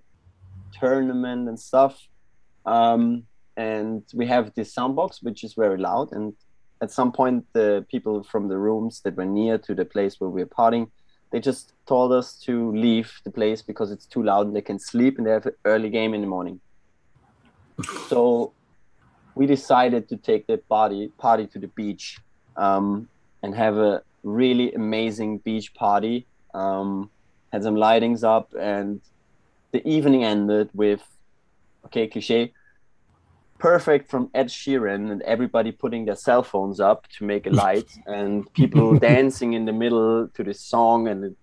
tournament 0.73 1.47
and 1.47 1.59
stuff. 1.59 2.07
Um, 2.65 3.23
and 3.55 4.03
we 4.13 4.28
have 4.28 4.53
this 4.55 4.73
soundbox 4.73 5.23
which 5.23 5.43
is 5.43 5.53
very 5.53 5.78
loud 5.78 6.11
and 6.11 6.34
at 6.82 6.91
some 6.91 7.11
point 7.11 7.45
the 7.53 7.86
people 7.89 8.23
from 8.23 8.47
the 8.47 8.57
rooms 8.57 9.01
that 9.01 9.15
were 9.17 9.25
near 9.25 9.57
to 9.57 9.73
the 9.73 9.84
place 9.84 10.19
where 10.19 10.30
we 10.30 10.43
were 10.43 10.49
partying 10.49 10.89
they 11.32 11.39
just 11.39 11.73
told 11.88 12.11
us 12.11 12.34
to 12.45 12.71
leave 12.71 13.11
the 13.23 13.32
place 13.32 13.61
because 13.61 13.91
it's 13.91 14.05
too 14.05 14.23
loud 14.23 14.47
and 14.47 14.55
they 14.55 14.61
can 14.61 14.80
sleep 14.80 15.17
and 15.17 15.28
they 15.28 15.32
have 15.32 15.45
an 15.45 15.53
early 15.65 15.89
game 15.89 16.13
in 16.13 16.21
the 16.21 16.28
morning. 16.28 16.59
So 18.09 18.53
we 19.36 19.45
decided 19.45 20.09
to 20.09 20.17
take 20.17 20.47
the 20.47 20.57
party 20.57 21.11
party 21.17 21.45
to 21.47 21.59
the 21.59 21.67
beach 21.67 22.17
um, 22.55 23.07
and 23.43 23.53
have 23.53 23.78
a 23.78 24.01
really 24.23 24.73
amazing 24.73 25.38
beach 25.39 25.73
party 25.75 26.25
um, 26.55 27.09
had 27.51 27.63
some 27.63 27.75
lightings 27.75 28.23
up 28.23 28.53
and 28.59 28.99
the 29.71 29.88
evening 29.88 30.23
ended 30.23 30.69
with 30.73 31.03
okay 31.86 32.07
cliche 32.07 32.51
perfect 33.60 34.10
from 34.10 34.30
Ed 34.34 34.47
Sheeran 34.47 35.12
and 35.12 35.22
everybody 35.24 35.72
putting 35.72 36.05
their 36.05 36.16
cell 36.16 36.43
phones 36.43 36.80
up 36.80 37.08
to 37.18 37.24
make 37.24 37.47
a 37.47 37.49
light 37.49 37.89
and 38.05 38.51
people 38.53 38.97
dancing 39.10 39.53
in 39.53 39.66
the 39.66 39.74
middle 39.74 40.28
to 40.28 40.43
this 40.43 40.62
song 40.62 41.08
and 41.08 41.24
it, 41.26 41.36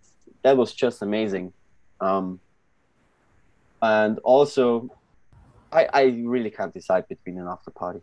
that 0.43 0.57
was 0.57 0.73
just 0.73 1.03
amazing. 1.03 1.53
Um, 2.01 2.41
and 3.83 4.19
also 4.21 4.91
I, 5.73 5.89
I 5.93 6.03
really 6.25 6.51
can't 6.51 6.73
decide 6.73 7.09
between 7.09 7.39
an 7.39 7.49
after 7.49 7.71
party. 7.71 8.01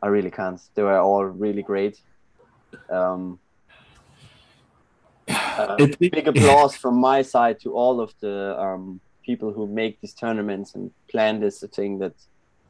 I 0.00 0.06
really 0.08 0.30
can't. 0.30 0.60
They 0.74 0.82
were 0.82 0.98
all 0.98 1.24
really 1.24 1.62
great. 1.62 2.00
Um, 2.90 3.38
uh, 5.28 5.76
It- 5.78 5.98
big 5.98 6.28
applause 6.28 6.76
from 6.76 6.96
my 6.96 7.22
side 7.22 7.60
to 7.60 7.72
all 7.74 8.00
of 8.00 8.14
the 8.20 8.58
um, 8.60 9.00
people 9.24 9.52
who 9.52 9.66
make 9.66 10.00
these 10.00 10.14
tournaments 10.14 10.74
and 10.74 10.90
plan 11.08 11.40
this 11.40 11.64
thing 11.74 11.98
that 11.98 12.14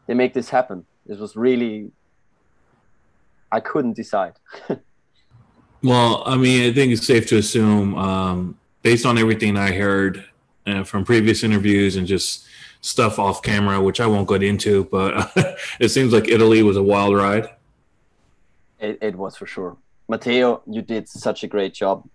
they 0.07 0.15
make 0.15 0.35
this 0.35 0.49
happen. 0.49 0.85
This 1.07 1.19
was 1.19 1.37
really 1.37 1.91
I 3.51 3.61
couldn't 3.61 3.95
decide. 3.95 4.35
Well, 5.85 6.23
I 6.27 6.37
mean, 6.37 6.71
I 6.71 6.73
think 6.73 6.93
it's 6.93 7.05
safe 7.05 7.27
to 7.29 7.39
assume, 7.39 7.97
um, 7.97 8.57
based 8.83 9.05
on 9.05 9.19
everything 9.19 9.57
I 9.57 9.73
heard 9.73 10.25
uh, 10.65 10.85
from 10.85 11.05
previous 11.05 11.43
interviews 11.43 11.97
and 11.97 12.07
just 12.07 12.47
stuff 12.83 13.19
off 13.19 13.43
camera, 13.43 13.81
which 13.81 14.01
I 14.01 14.07
won't 14.07 14.29
get 14.29 14.45
into, 14.45 14.85
but 14.85 15.33
it 15.81 15.89
seems 15.89 16.13
like 16.13 16.29
Italy 16.29 16.63
was 16.63 16.77
a 16.77 16.83
wild 16.83 17.17
ride. 17.17 17.51
It, 18.79 18.99
it 19.03 19.17
was 19.17 19.37
for 19.37 19.47
sure. 19.47 19.77
Matteo, 20.09 20.63
you 20.67 20.83
did 20.83 21.09
such 21.09 21.43
a 21.43 21.49
great 21.49 21.75
job. 21.75 22.09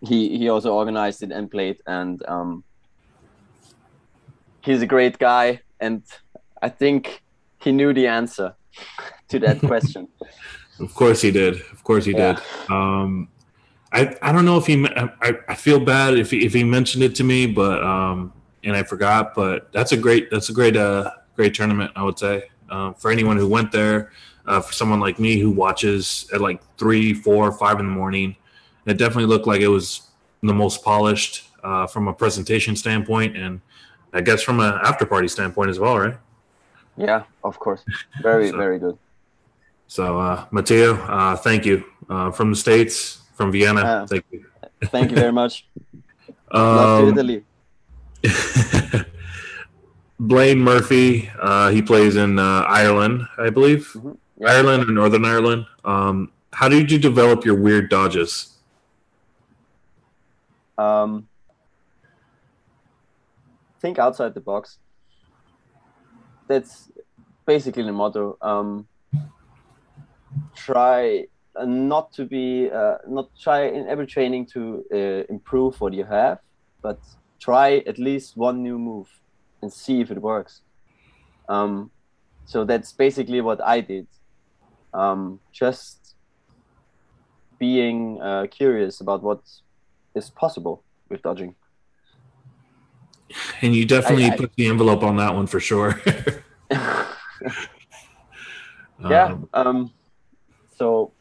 He 0.00 0.38
he 0.38 0.48
also 0.48 0.74
organized 0.74 1.22
it 1.22 1.32
and 1.32 1.50
played, 1.50 1.78
and 1.86 2.22
um, 2.28 2.64
he's 4.62 4.82
a 4.82 4.86
great 4.86 5.18
guy. 5.18 5.60
And 5.80 6.02
I 6.62 6.68
think 6.68 7.22
he 7.60 7.72
knew 7.72 7.92
the 7.92 8.06
answer 8.06 8.54
to 9.28 9.38
that 9.40 9.60
question. 9.60 10.08
Of 10.78 10.92
course 10.94 11.22
he 11.22 11.30
did. 11.30 11.54
Of 11.72 11.82
course 11.82 12.04
he 12.04 12.12
Yeah. 12.12 12.34
did. 12.34 12.42
Um, 12.70 13.28
I 13.92 14.14
I 14.20 14.30
don't 14.30 14.44
know 14.44 14.58
if 14.58 14.66
he. 14.66 14.86
I, 14.86 15.32
I 15.48 15.54
feel 15.54 15.80
bad 15.80 16.18
if 16.18 16.30
he, 16.32 16.44
if 16.44 16.52
he 16.52 16.64
mentioned 16.64 17.02
it 17.02 17.14
to 17.14 17.24
me, 17.24 17.46
but 17.46 17.82
um, 17.82 18.34
and 18.62 18.76
I 18.76 18.82
forgot. 18.82 19.34
But 19.34 19.72
that's 19.72 19.92
a 19.92 19.96
great 19.96 20.30
that's 20.30 20.50
a 20.50 20.52
great 20.52 20.76
uh 20.76 21.12
great 21.34 21.54
tournament. 21.54 21.92
I 21.96 22.02
would 22.02 22.18
say 22.18 22.50
um, 22.68 22.92
for 22.94 23.10
anyone 23.10 23.38
who 23.38 23.48
went 23.48 23.72
there. 23.72 24.12
Uh, 24.46 24.60
for 24.60 24.72
someone 24.72 25.00
like 25.00 25.18
me 25.18 25.40
who 25.40 25.50
watches 25.50 26.30
at 26.32 26.40
like 26.40 26.60
three, 26.78 27.12
four, 27.12 27.50
five 27.50 27.80
in 27.80 27.86
the 27.86 27.90
morning, 27.92 28.36
it 28.84 28.96
definitely 28.96 29.26
looked 29.26 29.44
like 29.48 29.60
it 29.60 29.66
was 29.66 30.02
the 30.40 30.54
most 30.54 30.84
polished 30.84 31.48
uh, 31.64 31.84
from 31.88 32.06
a 32.06 32.12
presentation 32.12 32.76
standpoint, 32.76 33.36
and 33.36 33.60
I 34.12 34.20
guess 34.20 34.42
from 34.42 34.60
an 34.60 34.74
after 34.84 35.04
party 35.04 35.26
standpoint 35.26 35.70
as 35.70 35.80
well, 35.80 35.98
right? 35.98 36.16
Yeah, 36.96 37.24
of 37.44 37.58
course. 37.58 37.84
Very 38.22 38.50
So- 38.50 38.56
very 38.56 38.78
good. 38.78 38.98
So, 39.88 40.18
uh, 40.18 40.46
Matteo, 40.50 40.94
uh, 40.94 41.36
thank 41.36 41.64
you 41.64 41.84
uh, 42.10 42.30
from 42.32 42.50
the 42.50 42.56
states, 42.56 43.18
from 43.34 43.52
Vienna. 43.52 43.82
Yeah. 43.82 44.06
Thank 44.06 44.24
you. 44.32 44.44
Thank 44.86 45.10
you 45.10 45.16
very 45.16 45.32
much. 45.42 45.66
Love 46.52 47.00
to 47.02 47.06
Um, 47.06 47.12
Italy. 47.14 47.44
Blaine 50.18 50.58
Murphy, 50.58 51.30
uh, 51.40 51.68
he 51.70 51.82
plays 51.82 52.16
in 52.16 52.38
uh, 52.38 52.64
Ireland, 52.66 53.22
I 53.38 53.50
believe. 53.50 53.92
Mhm. 53.94 54.16
Yeah. 54.38 54.48
Ireland 54.52 54.88
or 54.88 54.92
Northern 54.92 55.24
Ireland. 55.24 55.66
Um, 55.84 56.32
how 56.52 56.68
did 56.68 56.90
you 56.90 56.98
develop 56.98 57.44
your 57.44 57.54
weird 57.54 57.88
dodges? 57.90 58.56
Um, 60.78 61.28
think 63.80 63.98
outside 63.98 64.34
the 64.34 64.40
box. 64.40 64.78
That's 66.48 66.90
basically 67.46 67.82
the 67.82 67.92
motto. 67.92 68.36
Um, 68.40 68.86
try 70.54 71.26
uh, 71.56 71.64
not 71.64 72.12
to 72.12 72.24
be, 72.24 72.70
uh, 72.70 72.96
not 73.08 73.30
try 73.40 73.66
in 73.66 73.88
every 73.88 74.06
training 74.06 74.46
to 74.46 74.84
uh, 74.92 75.32
improve 75.32 75.80
what 75.80 75.92
you 75.92 76.04
have, 76.04 76.38
but 76.82 76.98
try 77.40 77.78
at 77.86 77.98
least 77.98 78.36
one 78.36 78.62
new 78.62 78.78
move 78.78 79.08
and 79.62 79.72
see 79.72 80.00
if 80.00 80.10
it 80.10 80.20
works. 80.20 80.60
Um, 81.48 81.90
so 82.44 82.64
that's 82.64 82.92
basically 82.92 83.40
what 83.40 83.60
I 83.62 83.80
did. 83.80 84.06
Um, 84.94 85.40
just 85.52 86.14
being 87.58 88.20
uh, 88.20 88.46
curious 88.50 89.00
about 89.00 89.22
what 89.22 89.40
is 90.14 90.30
possible 90.30 90.82
with 91.08 91.22
dodging. 91.22 91.54
And 93.62 93.74
you 93.74 93.84
definitely 93.84 94.26
I, 94.26 94.34
I, 94.34 94.36
put 94.36 94.54
the 94.54 94.66
envelope 94.66 95.02
on 95.02 95.16
that 95.16 95.34
one 95.34 95.46
for 95.46 95.60
sure. 95.60 96.00
yeah. 96.70 97.06
Um, 99.26 99.48
um, 99.52 99.92
so, 100.76 101.12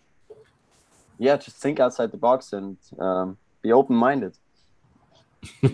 yeah, 1.18 1.38
just 1.38 1.58
think 1.58 1.80
outside 1.80 2.12
the 2.12 2.18
box 2.18 2.54
and 2.54 2.78
um, 3.00 3.38
be 3.62 3.72
open 3.72 3.96
minded. 3.96 4.34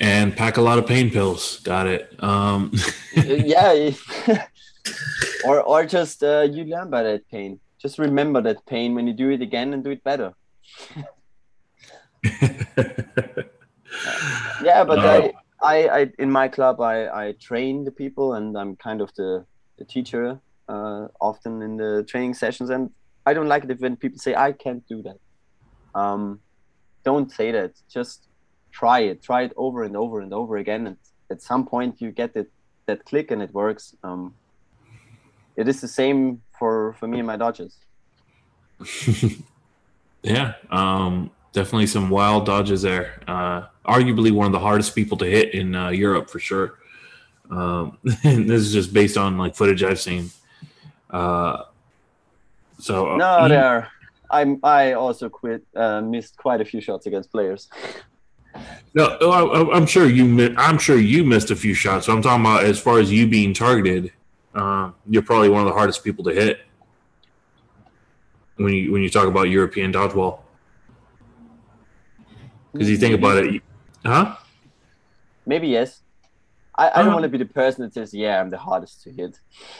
and 0.00 0.36
pack 0.36 0.56
a 0.56 0.60
lot 0.60 0.78
of 0.78 0.86
pain 0.86 1.10
pills. 1.10 1.60
Got 1.60 1.86
it. 1.86 2.22
Um. 2.22 2.72
yeah. 3.16 3.90
or 5.44 5.62
or 5.62 5.84
just 5.84 6.22
uh, 6.22 6.46
you 6.50 6.64
learn 6.64 6.90
by 6.90 7.02
that 7.02 7.28
pain. 7.28 7.60
Just 7.78 7.98
remember 7.98 8.40
that 8.42 8.64
pain 8.66 8.94
when 8.94 9.06
you 9.06 9.12
do 9.12 9.30
it 9.30 9.42
again 9.42 9.74
and 9.74 9.82
do 9.82 9.90
it 9.90 10.04
better. 10.04 10.34
yeah, 14.62 14.84
but 14.84 14.98
I, 14.98 15.32
I, 15.62 15.88
I, 15.88 16.10
in 16.18 16.30
my 16.30 16.48
club, 16.48 16.80
I, 16.80 17.08
I 17.08 17.32
train 17.40 17.84
the 17.84 17.90
people, 17.90 18.34
and 18.34 18.56
I'm 18.56 18.76
kind 18.76 19.00
of 19.00 19.14
the, 19.14 19.44
the 19.78 19.84
teacher 19.84 20.40
uh, 20.68 21.08
often 21.20 21.62
in 21.62 21.76
the 21.76 22.04
training 22.08 22.34
sessions. 22.34 22.70
And 22.70 22.90
I 23.26 23.34
don't 23.34 23.48
like 23.48 23.64
it 23.64 23.80
when 23.80 23.96
people 23.96 24.18
say 24.18 24.34
I 24.34 24.52
can't 24.52 24.86
do 24.88 25.02
that. 25.02 25.18
Um, 25.94 26.40
don't 27.04 27.30
say 27.30 27.52
that. 27.52 27.72
Just 27.88 28.26
try 28.70 29.00
it. 29.00 29.22
Try 29.22 29.42
it 29.42 29.52
over 29.56 29.84
and 29.84 29.96
over 29.96 30.20
and 30.20 30.32
over 30.32 30.56
again, 30.56 30.86
and 30.86 30.96
at 31.30 31.42
some 31.42 31.66
point 31.66 32.00
you 32.00 32.10
get 32.10 32.36
it 32.36 32.50
that 32.86 33.04
click 33.04 33.30
and 33.30 33.42
it 33.42 33.52
works. 33.52 33.94
Um, 34.02 34.34
it 35.56 35.68
is 35.68 35.80
the 35.80 35.88
same 35.88 36.42
for 36.58 36.94
for 36.94 37.06
me 37.06 37.18
and 37.18 37.26
my 37.26 37.36
dodges. 37.36 37.76
yeah, 40.22 40.54
um, 40.70 41.30
definitely 41.52 41.86
some 41.86 42.10
wild 42.10 42.46
dodges 42.46 42.82
there. 42.82 43.20
Uh, 43.26 43.66
arguably 43.86 44.32
one 44.32 44.46
of 44.46 44.52
the 44.52 44.60
hardest 44.60 44.94
people 44.94 45.16
to 45.18 45.24
hit 45.24 45.54
in 45.54 45.74
uh, 45.74 45.90
Europe 45.90 46.30
for 46.30 46.38
sure. 46.38 46.78
Um, 47.50 47.98
this 48.02 48.62
is 48.62 48.72
just 48.72 48.92
based 48.92 49.16
on 49.16 49.38
like 49.38 49.54
footage 49.54 49.82
I've 49.82 50.00
seen. 50.00 50.30
Uh, 51.10 51.64
so 52.78 53.12
uh, 53.12 53.16
no, 53.16 53.48
there. 53.48 53.88
I 54.30 54.56
I 54.62 54.92
also 54.92 55.28
quit. 55.28 55.62
Uh, 55.76 56.00
missed 56.00 56.36
quite 56.36 56.60
a 56.60 56.64
few 56.64 56.80
shots 56.80 57.06
against 57.06 57.30
players. 57.30 57.68
No, 58.94 59.16
oh, 59.20 59.70
I, 59.70 59.76
am 59.76 59.86
sure 59.86 60.08
you. 60.08 60.54
I'm 60.56 60.78
sure 60.78 60.98
you 60.98 61.24
missed 61.24 61.50
a 61.50 61.56
few 61.56 61.74
shots. 61.74 62.06
So 62.06 62.12
I'm 62.12 62.22
talking 62.22 62.44
about 62.44 62.64
as 62.64 62.80
far 62.80 62.98
as 62.98 63.12
you 63.12 63.26
being 63.26 63.54
targeted. 63.54 64.12
Uh, 64.54 64.90
you're 65.08 65.22
probably 65.22 65.48
one 65.48 65.62
of 65.62 65.66
the 65.66 65.72
hardest 65.72 66.04
people 66.04 66.24
to 66.24 66.30
hit 66.30 66.60
when 68.56 68.72
you 68.72 68.92
when 68.92 69.02
you 69.02 69.10
talk 69.10 69.26
about 69.26 69.44
European 69.44 69.92
dodgeball. 69.92 70.41
Because 72.72 72.88
you 72.88 72.96
think 72.96 73.14
about 73.14 73.44
it, 73.44 73.62
huh? 74.04 74.36
Maybe 75.46 75.68
yes. 75.68 76.00
I, 76.76 76.90
I 76.90 77.02
don't 77.02 77.10
uh, 77.10 77.12
want 77.12 77.22
to 77.24 77.28
be 77.28 77.38
the 77.38 77.44
person 77.44 77.84
that 77.84 77.92
says, 77.92 78.14
"Yeah, 78.14 78.40
I'm 78.40 78.48
the 78.48 78.58
hardest 78.58 79.02
to 79.02 79.10
hit." 79.10 79.38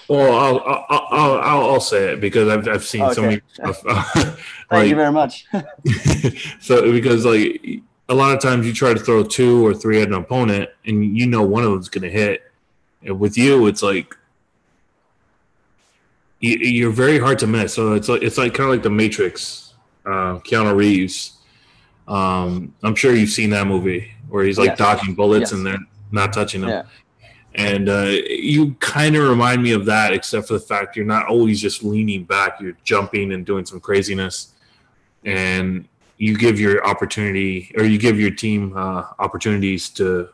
Well, 0.08 0.34
I'll 0.34 0.60
I'll 0.60 0.86
I'll, 0.88 1.38
I'll, 1.38 1.70
I'll 1.70 1.80
say 1.80 2.12
it 2.12 2.20
because 2.20 2.48
I've 2.48 2.68
I've 2.68 2.84
seen 2.84 3.02
okay. 3.02 3.14
so 3.14 3.22
many 3.22 3.40
stuff. 3.52 3.84
like, 3.84 4.04
Thank 4.70 4.88
you 4.90 4.96
very 4.96 5.12
much. 5.12 5.46
so 6.60 6.92
because 6.92 7.24
like 7.24 7.82
a 8.08 8.14
lot 8.14 8.34
of 8.34 8.42
times 8.42 8.66
you 8.66 8.74
try 8.74 8.92
to 8.92 9.00
throw 9.00 9.24
two 9.24 9.66
or 9.66 9.72
three 9.72 10.02
at 10.02 10.08
an 10.08 10.14
opponent, 10.14 10.68
and 10.84 11.16
you 11.16 11.26
know 11.26 11.42
one 11.42 11.64
of 11.64 11.70
them's 11.70 11.88
going 11.88 12.02
to 12.02 12.10
hit. 12.10 12.42
And 13.02 13.18
with 13.18 13.38
you, 13.38 13.66
it's 13.66 13.82
like 13.82 14.14
you're 16.40 16.90
very 16.90 17.18
hard 17.18 17.38
to 17.38 17.46
miss. 17.46 17.72
So 17.72 17.94
it's 17.94 18.08
like 18.08 18.22
it's 18.22 18.36
like 18.36 18.52
kind 18.52 18.68
of 18.68 18.74
like 18.74 18.82
the 18.82 18.90
Matrix, 18.90 19.74
uh, 20.04 20.40
Keanu 20.40 20.76
Reeves. 20.76 21.38
Um, 22.08 22.74
I'm 22.82 22.94
sure 22.94 23.14
you've 23.14 23.30
seen 23.30 23.50
that 23.50 23.66
movie 23.66 24.12
where 24.28 24.44
he's 24.44 24.58
like 24.58 24.70
yes. 24.70 24.78
dodging 24.78 25.14
bullets 25.14 25.50
yes. 25.50 25.52
and 25.52 25.66
they're 25.66 25.78
not 26.10 26.32
touching 26.32 26.62
them. 26.62 26.70
Yeah. 26.70 26.82
And 27.54 27.88
uh, 27.88 28.16
you 28.28 28.74
kind 28.80 29.14
of 29.14 29.28
remind 29.28 29.62
me 29.62 29.72
of 29.72 29.84
that, 29.86 30.12
except 30.12 30.48
for 30.48 30.54
the 30.54 30.60
fact 30.60 30.96
you're 30.96 31.04
not 31.04 31.26
always 31.26 31.60
just 31.60 31.82
leaning 31.84 32.24
back; 32.24 32.58
you're 32.60 32.76
jumping 32.82 33.32
and 33.32 33.44
doing 33.44 33.66
some 33.66 33.78
craziness, 33.78 34.54
and 35.26 35.86
you 36.16 36.38
give 36.38 36.58
your 36.58 36.86
opportunity 36.86 37.70
or 37.76 37.84
you 37.84 37.98
give 37.98 38.18
your 38.18 38.30
team 38.30 38.74
uh, 38.74 39.04
opportunities 39.18 39.90
to 39.90 40.30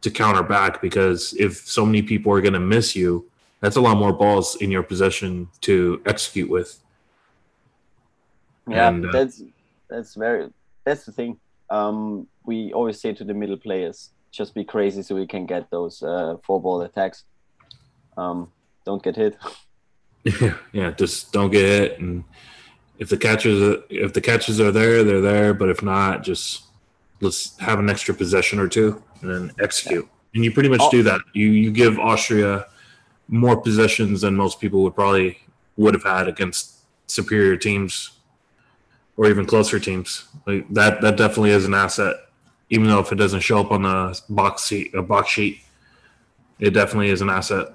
to 0.00 0.10
counter 0.10 0.42
back 0.42 0.80
because 0.80 1.34
if 1.38 1.56
so 1.56 1.84
many 1.84 2.02
people 2.02 2.32
are 2.32 2.40
going 2.40 2.54
to 2.54 2.60
miss 2.60 2.94
you, 2.94 3.28
that's 3.60 3.76
a 3.76 3.80
lot 3.80 3.96
more 3.96 4.12
balls 4.12 4.56
in 4.56 4.70
your 4.70 4.82
possession 4.82 5.48
to 5.62 6.00
execute 6.06 6.48
with. 6.48 6.78
Yeah, 8.68 8.88
and, 8.88 9.06
uh, 9.06 9.12
that's 9.12 9.42
that's 9.88 10.14
very 10.14 10.50
that's 10.84 11.04
the 11.04 11.12
thing. 11.12 11.38
Um, 11.70 12.26
we 12.44 12.72
always 12.72 13.00
say 13.00 13.12
to 13.12 13.24
the 13.24 13.34
middle 13.34 13.56
players, 13.56 14.10
just 14.30 14.54
be 14.54 14.64
crazy 14.64 15.02
so 15.02 15.14
we 15.14 15.26
can 15.26 15.46
get 15.46 15.70
those 15.70 16.02
uh, 16.02 16.36
four 16.42 16.60
ball 16.60 16.82
attacks. 16.82 17.24
Um, 18.16 18.50
don't 18.84 19.02
get 19.02 19.16
hit. 19.16 19.36
Yeah, 20.40 20.54
yeah, 20.72 20.90
just 20.90 21.34
don't 21.34 21.50
get 21.50 21.66
hit. 21.66 22.00
And 22.00 22.24
if 22.98 23.10
the 23.10 23.18
catchers 23.18 23.60
are, 23.60 23.82
if 23.90 24.14
the 24.14 24.22
catches 24.22 24.58
are 24.58 24.72
there, 24.72 25.04
they're 25.04 25.20
there. 25.20 25.52
But 25.52 25.68
if 25.68 25.82
not, 25.82 26.22
just 26.22 26.62
let's 27.20 27.58
have 27.58 27.78
an 27.78 27.90
extra 27.90 28.14
possession 28.14 28.58
or 28.58 28.66
two 28.66 29.02
and 29.20 29.30
then 29.30 29.52
execute. 29.60 30.06
Yeah. 30.06 30.10
And 30.36 30.44
you 30.46 30.50
pretty 30.50 30.70
much 30.70 30.80
oh. 30.82 30.90
do 30.90 31.02
that. 31.02 31.20
You 31.34 31.48
you 31.50 31.70
give 31.70 31.98
Austria 31.98 32.64
more 33.28 33.60
possessions 33.60 34.22
than 34.22 34.34
most 34.34 34.62
people 34.62 34.82
would 34.84 34.94
probably 34.94 35.38
would 35.76 35.92
have 35.92 36.04
had 36.04 36.26
against 36.26 36.78
superior 37.06 37.58
teams 37.58 38.12
or 39.16 39.26
even 39.26 39.46
closer 39.46 39.78
teams. 39.78 40.24
Like 40.46 40.68
that 40.70 41.00
that 41.02 41.16
definitely 41.16 41.50
is 41.50 41.64
an 41.64 41.74
asset, 41.74 42.16
even 42.70 42.88
though 42.88 43.00
if 43.00 43.12
it 43.12 43.16
doesn't 43.16 43.40
show 43.40 43.60
up 43.60 43.70
on 43.70 43.82
the 43.82 44.20
box 44.28 44.66
sheet 44.66 44.94
a 44.94 45.02
box 45.02 45.30
sheet, 45.30 45.60
it 46.58 46.70
definitely 46.70 47.10
is 47.10 47.20
an 47.20 47.30
asset. 47.30 47.68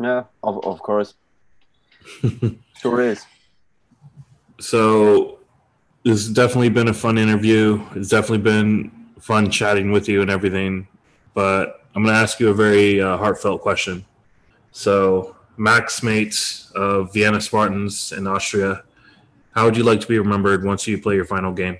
Yeah, 0.00 0.24
of 0.42 0.64
of 0.64 0.80
course. 0.80 1.14
sure 2.80 3.00
is. 3.00 3.24
So 4.60 5.38
this 6.04 6.26
has 6.26 6.28
definitely 6.28 6.68
been 6.68 6.88
a 6.88 6.94
fun 6.94 7.18
interview. 7.18 7.82
It's 7.94 8.10
definitely 8.10 8.38
been 8.38 8.90
fun 9.20 9.50
chatting 9.50 9.90
with 9.90 10.08
you 10.08 10.20
and 10.20 10.30
everything. 10.30 10.86
But 11.32 11.84
I'm 11.94 12.02
going 12.02 12.14
to 12.14 12.20
ask 12.20 12.38
you 12.40 12.50
a 12.50 12.54
very 12.54 13.00
uh, 13.00 13.16
heartfelt 13.16 13.62
question. 13.62 14.04
So, 14.70 15.36
Max 15.56 16.00
Maetz 16.00 16.70
of 16.72 17.12
Vienna 17.12 17.40
Spartans 17.40 18.12
in 18.12 18.26
Austria, 18.26 18.82
how 19.54 19.64
would 19.64 19.76
you 19.76 19.84
like 19.84 20.00
to 20.00 20.08
be 20.08 20.18
remembered 20.18 20.64
once 20.64 20.86
you 20.86 21.00
play 21.00 21.14
your 21.14 21.24
final 21.24 21.52
game? 21.52 21.78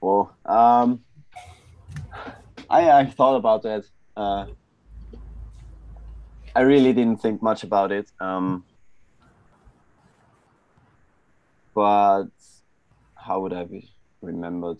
Well, 0.00 0.34
um, 0.46 1.04
I 2.70 2.90
I 2.90 3.04
thought 3.06 3.36
about 3.36 3.62
that. 3.64 3.84
Uh, 4.16 4.46
I 6.54 6.60
really 6.60 6.94
didn't 6.94 7.20
think 7.20 7.42
much 7.42 7.62
about 7.64 7.92
it. 7.92 8.10
Um, 8.18 8.64
but 11.74 12.28
how 13.14 13.40
would 13.40 13.52
I 13.52 13.64
be 13.64 13.90
remembered? 14.22 14.78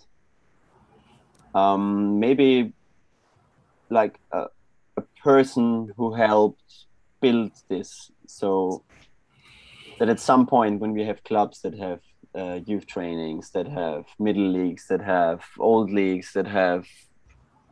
Um, 1.55 2.19
maybe 2.19 2.73
like 3.91 4.19
a, 4.33 4.47
a 4.97 5.03
person 5.23 5.93
who 5.97 6.15
helped 6.15 6.87
build 7.21 7.53
this 7.69 8.11
so 8.27 8.83
that 9.99 10.09
at 10.09 10.21
some 10.21 10.47
point 10.47 10.81
when 10.81 10.93
we 10.93 11.05
have 11.05 11.23
clubs 11.25 11.61
that 11.63 11.75
have 11.75 12.01
uh, 12.35 12.61
youth 12.67 12.87
trainings 12.87 13.51
that 13.51 13.67
have 13.67 14.05
middle 14.19 14.51
leagues 14.51 14.87
that 14.89 15.01
have 15.01 15.43
old 15.59 15.91
leagues 15.91 16.33
that 16.35 16.47
have 16.47 16.87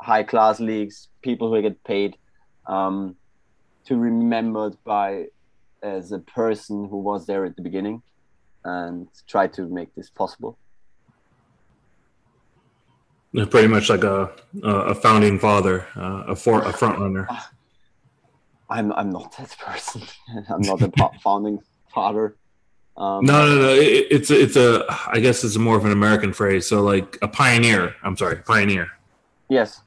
high 0.00 0.22
class 0.22 0.60
leagues 0.60 1.08
people 1.22 1.52
who 1.52 1.60
get 1.60 1.82
paid 1.84 2.16
um, 2.66 3.16
to 3.84 3.96
remembered 3.96 4.76
by 4.84 5.26
as 5.82 6.12
a 6.12 6.18
person 6.18 6.88
who 6.88 6.98
was 6.98 7.26
there 7.26 7.44
at 7.44 7.56
the 7.56 7.62
beginning 7.62 8.02
and 8.64 9.08
try 9.28 9.46
to 9.46 9.68
make 9.68 9.94
this 9.94 10.08
possible. 10.08 10.58
Pretty 13.50 13.68
much 13.68 13.90
like 13.90 14.04
a 14.04 14.30
a 14.62 14.94
founding 14.94 15.38
father, 15.40 15.86
uh, 15.96 16.22
a 16.28 16.36
for 16.36 16.62
a 16.62 16.72
front 16.72 16.98
runner. 17.00 17.28
I'm 18.70 18.92
I'm 18.92 19.10
not 19.10 19.36
that 19.36 19.56
person. 19.58 20.02
I'm 20.48 20.62
not 20.62 20.80
a 20.80 20.90
founding 21.22 21.58
father. 21.94 22.36
Um, 22.96 23.24
no, 23.24 23.46
no, 23.48 23.62
no. 23.62 23.68
It, 23.70 24.06
it's 24.10 24.30
it's 24.30 24.56
a. 24.56 24.84
I 25.08 25.20
guess 25.20 25.44
it's 25.44 25.56
more 25.56 25.76
of 25.76 25.84
an 25.84 25.92
American 25.92 26.32
phrase. 26.32 26.66
So 26.66 26.82
like 26.82 27.18
a 27.22 27.28
pioneer. 27.28 27.94
I'm 28.02 28.16
sorry, 28.16 28.36
pioneer. 28.36 28.88
Yes. 29.48 29.80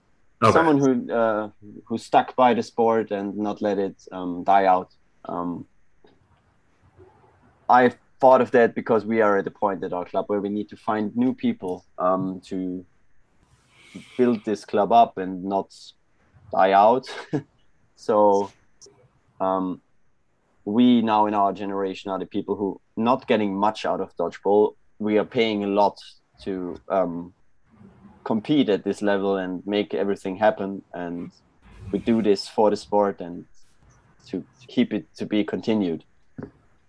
Okay. 0.43 0.53
Someone 0.53 0.78
who 0.78 1.12
uh, 1.12 1.49
who 1.86 1.97
stuck 1.97 2.36
by 2.36 2.53
the 2.53 2.64
sport 2.64 3.12
and 3.12 3.36
not 3.38 3.62
let 3.62 3.80
it 3.80 3.95
um, 4.12 4.43
die 4.43 4.66
out. 4.66 4.93
Um, 5.26 5.66
I 7.70 7.93
thought 8.20 8.41
of 8.41 8.51
that 8.51 8.76
because 8.76 9.05
we 9.05 9.22
are 9.22 9.38
at 9.38 9.47
a 9.47 9.51
point 9.51 9.84
at 9.84 9.93
our 9.93 10.05
club 10.05 10.26
where 10.28 10.41
we 10.41 10.49
need 10.49 10.70
to 10.70 10.78
find 10.78 11.16
new 11.16 11.34
people 11.34 11.86
um, 11.97 12.41
to 12.45 12.86
build 14.18 14.43
this 14.45 14.66
club 14.66 14.91
up 14.91 15.18
and 15.18 15.43
not 15.43 15.74
die 16.51 16.72
out. 16.72 17.08
so, 17.95 18.51
um, 19.39 19.82
we 20.68 21.01
now 21.01 21.28
in 21.28 21.34
our 21.34 21.53
generation 21.53 22.11
are 22.11 22.20
the 22.20 22.26
people 22.26 22.57
who 22.57 22.82
not 22.97 23.26
getting 23.26 23.55
much 23.55 23.86
out 23.86 24.01
of 24.01 24.13
dodgeball. 24.18 24.76
We 24.99 25.18
are 25.18 25.24
paying 25.24 25.63
a 25.63 25.68
lot 25.68 25.97
to 26.43 26.76
um, 26.89 27.34
compete 28.26 28.68
at 28.68 28.84
this 28.84 29.01
level 29.01 29.38
and 29.38 29.65
make 29.65 29.93
everything 29.93 30.36
happen. 30.36 30.82
And 30.93 31.32
we 31.93 31.99
do 31.99 32.22
this 32.22 32.49
for 32.49 32.70
the 32.70 32.76
sport 32.76 33.22
and 33.22 33.45
to 34.28 34.43
keep 34.68 34.93
it 34.93 35.05
to 35.15 35.26
be 35.26 35.45
continued 35.45 36.03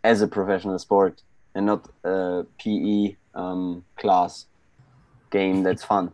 as 0.02 0.22
a 0.22 0.26
professional 0.26 0.80
sport 0.80 1.22
and 1.54 1.66
not 1.66 1.88
a 2.02 2.46
PE 2.58 3.14
um, 3.36 3.84
class 3.96 4.46
game 5.30 5.62
that's 5.62 5.84
fun. 5.84 6.10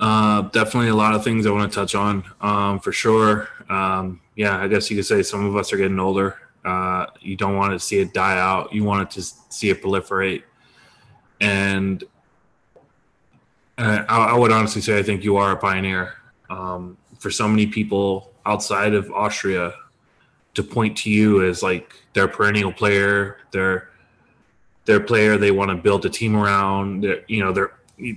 Uh, 0.00 0.40
definitely 0.48 0.88
a 0.88 0.94
lot 0.94 1.14
of 1.14 1.22
things 1.22 1.46
I 1.46 1.50
want 1.50 1.70
to 1.70 1.74
touch 1.74 1.94
on 1.94 2.24
um, 2.40 2.80
for 2.80 2.90
sure. 2.90 3.48
Um, 3.68 4.20
yeah, 4.34 4.58
I 4.58 4.66
guess 4.66 4.90
you 4.90 4.96
could 4.96 5.04
say 5.04 5.22
some 5.22 5.44
of 5.44 5.54
us 5.56 5.74
are 5.74 5.76
getting 5.76 6.00
older. 6.00 6.38
Uh, 6.64 7.06
you 7.20 7.36
don't 7.36 7.56
want 7.56 7.74
to 7.74 7.78
see 7.78 7.98
it 7.98 8.14
die 8.14 8.38
out. 8.38 8.72
You 8.72 8.82
want 8.82 9.02
it 9.02 9.10
to 9.20 9.22
see 9.50 9.68
it 9.68 9.82
proliferate. 9.82 10.42
And 11.40 12.02
uh, 13.76 14.04
I, 14.08 14.28
I, 14.28 14.38
would 14.38 14.50
honestly 14.50 14.80
say 14.80 14.98
I 14.98 15.02
think 15.02 15.22
you 15.22 15.36
are 15.36 15.52
a 15.52 15.56
pioneer. 15.56 16.14
Um, 16.48 16.96
for 17.18 17.30
so 17.30 17.46
many 17.46 17.66
people 17.66 18.32
outside 18.46 18.94
of 18.94 19.10
Austria 19.12 19.74
to 20.54 20.62
point 20.62 20.96
to 20.98 21.10
you 21.10 21.44
as 21.44 21.62
like 21.62 21.94
their 22.14 22.26
perennial 22.26 22.72
player, 22.72 23.36
their 23.52 23.90
their 24.86 25.00
player 25.00 25.36
they 25.36 25.50
want 25.50 25.70
to 25.70 25.76
build 25.76 26.04
a 26.06 26.10
team 26.10 26.34
around, 26.34 27.04
their, 27.04 27.22
you 27.28 27.44
know, 27.44 27.52
their 27.52 27.72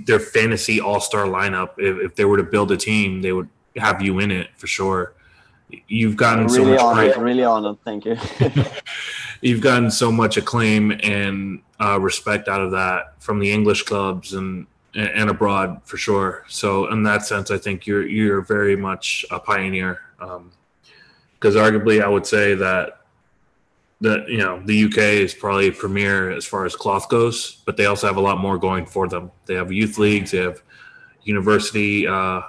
their 0.06 0.20
fantasy 0.20 0.80
all 0.80 1.00
star 1.00 1.26
lineup. 1.26 1.72
If, 1.78 1.98
if 2.12 2.16
they 2.16 2.26
were 2.26 2.38
to 2.38 2.44
build 2.44 2.72
a 2.72 2.78
team, 2.78 3.22
they 3.22 3.34
would 3.34 3.50
have 3.76 4.02
you 4.02 4.20
in 4.20 4.32
it 4.32 4.50
for 4.58 4.68
sure. 4.68 5.14
You've 5.88 6.16
gotten 6.16 6.46
really 6.46 6.56
so 6.56 6.66
much 6.66 6.80
honored, 6.80 7.18
really 7.18 7.44
honored. 7.44 7.78
Thank 7.84 8.06
you. 8.06 8.18
You've 9.42 9.62
gotten 9.62 9.90
so 9.90 10.12
much 10.12 10.38
acclaim 10.38 10.92
and 11.04 11.62
uh, 11.82 12.00
respect 12.00 12.48
out 12.48 12.62
of 12.62 12.72
that 12.72 13.22
from 13.22 13.40
the 13.40 13.52
English 13.52 13.84
clubs 13.84 14.34
and 14.34 14.68
and 14.96 15.30
abroad 15.30 15.82
for 15.86 15.98
sure. 15.98 16.46
So 16.48 16.92
in 16.92 17.04
that 17.04 17.26
sense, 17.26 17.50
I 17.50 17.58
think 17.58 17.88
you're 17.88 18.06
you're 18.06 18.42
very 18.42 18.76
much 18.76 19.26
a 19.32 19.40
pioneer. 19.40 20.00
Because 20.20 21.56
um, 21.56 21.62
arguably, 21.62 22.04
I 22.04 22.08
would 22.08 22.28
say 22.28 22.54
that 22.56 23.03
that 24.04 24.28
you 24.28 24.38
know 24.38 24.62
the 24.66 24.84
UK 24.84 24.98
is 24.98 25.34
probably 25.34 25.72
premier 25.72 26.30
as 26.30 26.46
far 26.46 26.66
as 26.66 26.76
cloth 26.76 27.08
goes, 27.08 27.64
but 27.66 27.78
they 27.78 27.86
also 27.86 28.06
have 28.06 28.18
a 28.18 28.22
lot 28.22 28.38
more 28.38 28.58
going 28.58 28.86
for 28.86 29.08
them. 29.08 29.32
They 29.46 29.56
have 29.56 29.72
youth 29.72 29.98
leagues, 29.98 30.32
they 30.32 30.40
have 30.40 30.62
university 31.24 32.06
uh, 32.06 32.42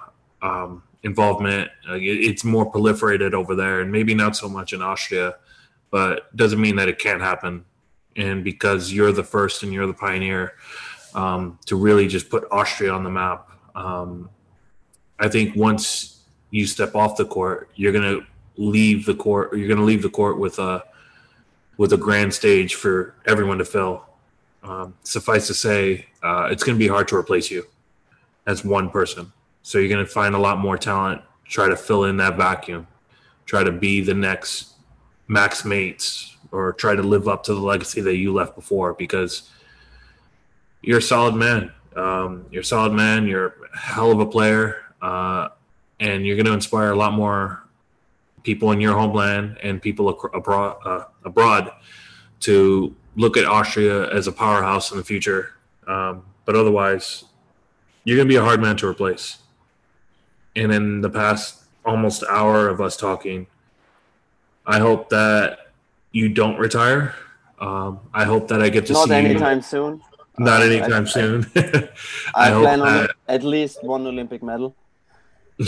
um, 0.43 0.83
involvement. 1.05 1.71
Uh, 1.89 1.95
it's 2.01 2.43
more 2.43 2.71
proliferated 2.71 3.35
over 3.35 3.55
there, 3.55 3.81
and 3.81 3.93
maybe 3.93 4.15
not 4.15 4.35
so 4.37 4.49
much 4.49 4.73
in 4.73 4.83
Austria, 4.83 5.37
but 5.91 6.37
doesn't 6.37 6.61
mean 6.61 6.75
that 6.75 6.89
it 6.89 6.99
can't 6.99 7.23
happen. 7.23 7.65
And 8.17 8.43
because 8.43 8.93
you're 8.93 9.13
the 9.13 9.23
first 9.23 9.63
and 9.63 9.73
you're 9.73 9.87
the 9.87 9.95
pioneer 9.95 10.55
um, 11.15 11.61
to 11.67 11.77
really 11.77 12.09
just 12.09 12.31
put 12.31 12.49
Austria 12.51 12.93
on 12.93 13.05
the 13.05 13.11
map, 13.11 13.49
um, 13.77 14.29
I 15.21 15.29
think 15.29 15.55
once 15.55 16.25
you 16.51 16.67
step 16.67 16.97
off 16.97 17.17
the 17.17 17.27
court, 17.27 17.71
you're 17.77 17.93
gonna 17.93 18.27
leave 18.57 19.07
the 19.07 19.15
court. 19.15 19.57
You're 19.57 19.69
gonna 19.69 19.87
leave 19.87 20.03
the 20.03 20.11
court 20.11 20.41
with 20.41 20.59
a 20.59 20.83
with 21.77 21.93
a 21.93 21.97
grand 21.97 22.33
stage 22.33 22.75
for 22.75 23.15
everyone 23.27 23.59
to 23.59 23.65
fill. 23.65 24.05
Um, 24.63 24.95
suffice 25.03 25.47
to 25.49 25.55
say, 25.55 26.07
uh, 26.23 26.49
it's 26.51 26.63
going 26.63 26.77
to 26.77 26.79
be 26.79 26.89
hard 26.89 27.09
to 27.09 27.17
replace 27.17 27.51
you 27.51 27.67
as 28.47 28.65
one 28.65 28.91
person. 28.91 29.33
So 29.63 29.79
you're 29.79 29.89
going 29.89 30.05
to 30.05 30.11
find 30.11 30.35
a 30.35 30.39
lot 30.39 30.59
more 30.59 30.79
talent, 30.79 31.23
try 31.47 31.69
to 31.69 31.77
fill 31.77 32.05
in 32.05 32.17
that 32.19 32.37
vacuum, 32.37 32.87
try 33.47 33.65
to 33.65 33.73
be 33.73 34.01
the 34.01 34.15
next 34.15 34.75
Max 35.29 35.63
Maetz, 35.63 36.35
or 36.53 36.73
try 36.73 36.95
to 36.95 37.03
live 37.03 37.29
up 37.29 37.45
to 37.45 37.55
the 37.55 37.61
legacy 37.61 38.01
that 38.03 38.17
you 38.17 38.33
left 38.33 38.55
before 38.55 38.95
because 38.95 39.51
you're 40.83 40.99
a 40.99 41.03
solid 41.03 41.35
man. 41.35 41.73
Um, 41.97 42.47
you're 42.51 42.63
a 42.63 42.65
solid 42.65 42.93
man. 42.93 43.27
You're 43.27 43.55
a 43.73 43.79
hell 43.79 44.13
of 44.13 44.21
a 44.21 44.27
player. 44.27 44.83
Uh, 45.01 45.49
and 46.01 46.27
you're 46.27 46.37
going 46.37 46.47
to 46.47 46.53
inspire 46.53 46.93
a 46.93 46.97
lot 46.97 47.13
more 47.13 47.64
people 48.45 48.71
in 48.71 48.81
your 48.81 48.97
homeland 48.97 49.59
and 49.63 49.83
people 49.83 50.09
abroad, 50.33 50.77
uh, 50.85 51.05
abroad 51.25 51.73
to 52.41 52.95
look 53.17 53.37
at 53.37 53.45
Austria 53.45 54.11
as 54.13 54.29
a 54.29 54.33
powerhouse 54.33 54.93
in 54.93 54.99
the 54.99 55.05
future. 55.05 55.55
Um, 55.87 56.23
but 56.45 56.55
otherwise, 56.55 57.25
you're 58.05 58.17
going 58.17 58.29
to 58.29 58.33
be 58.33 58.37
a 58.37 58.43
hard 58.43 58.61
man 58.61 58.77
to 58.77 58.87
replace. 58.87 59.39
And 60.55 60.73
in 60.73 61.01
the 61.01 61.11
past 61.11 61.65
almost 61.85 62.23
hour 62.25 62.69
of 62.69 62.81
us 62.81 62.97
talking, 62.97 63.47
I 64.67 64.79
hope 64.79 65.09
that 65.09 65.73
you 66.13 66.29
don't 66.29 66.59
retire. 66.59 67.15
Um, 67.59 68.01
I 68.13 68.25
hope 68.25 68.49
that 68.49 68.63
I 68.63 68.69
get 68.69 68.87
to 68.87 68.93
Not 68.93 69.09
see 69.09 69.17
you. 69.17 69.23
Not 69.23 69.31
anytime 69.31 69.63
soon. 69.63 70.03
Not 70.39 70.63
uh, 70.63 70.65
anytime 70.65 71.05
I, 71.05 71.09
soon. 71.09 71.47
I, 71.57 71.89
I, 72.35 72.49
I 72.49 72.61
plan 72.61 72.81
on 72.83 73.09
at 73.29 73.43
least 73.43 73.83
one 73.83 74.07
Olympic 74.07 74.43
medal. 74.43 74.75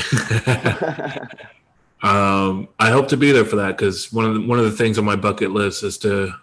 Um, 2.03 2.69
I 2.79 2.91
hope 2.91 3.09
to 3.09 3.17
be 3.17 3.33
there 3.33 3.45
for 3.45 3.57
that 3.57 3.79
because 3.79 4.13
one 4.13 4.25
of 4.25 4.35
the, 4.35 4.41
one 4.47 4.59
of 4.59 4.65
the 4.65 4.71
things 4.71 4.99
on 4.99 5.05
my 5.05 5.17
bucket 5.17 5.51
list 5.51 5.83
is 5.83 5.97
to 5.99 6.35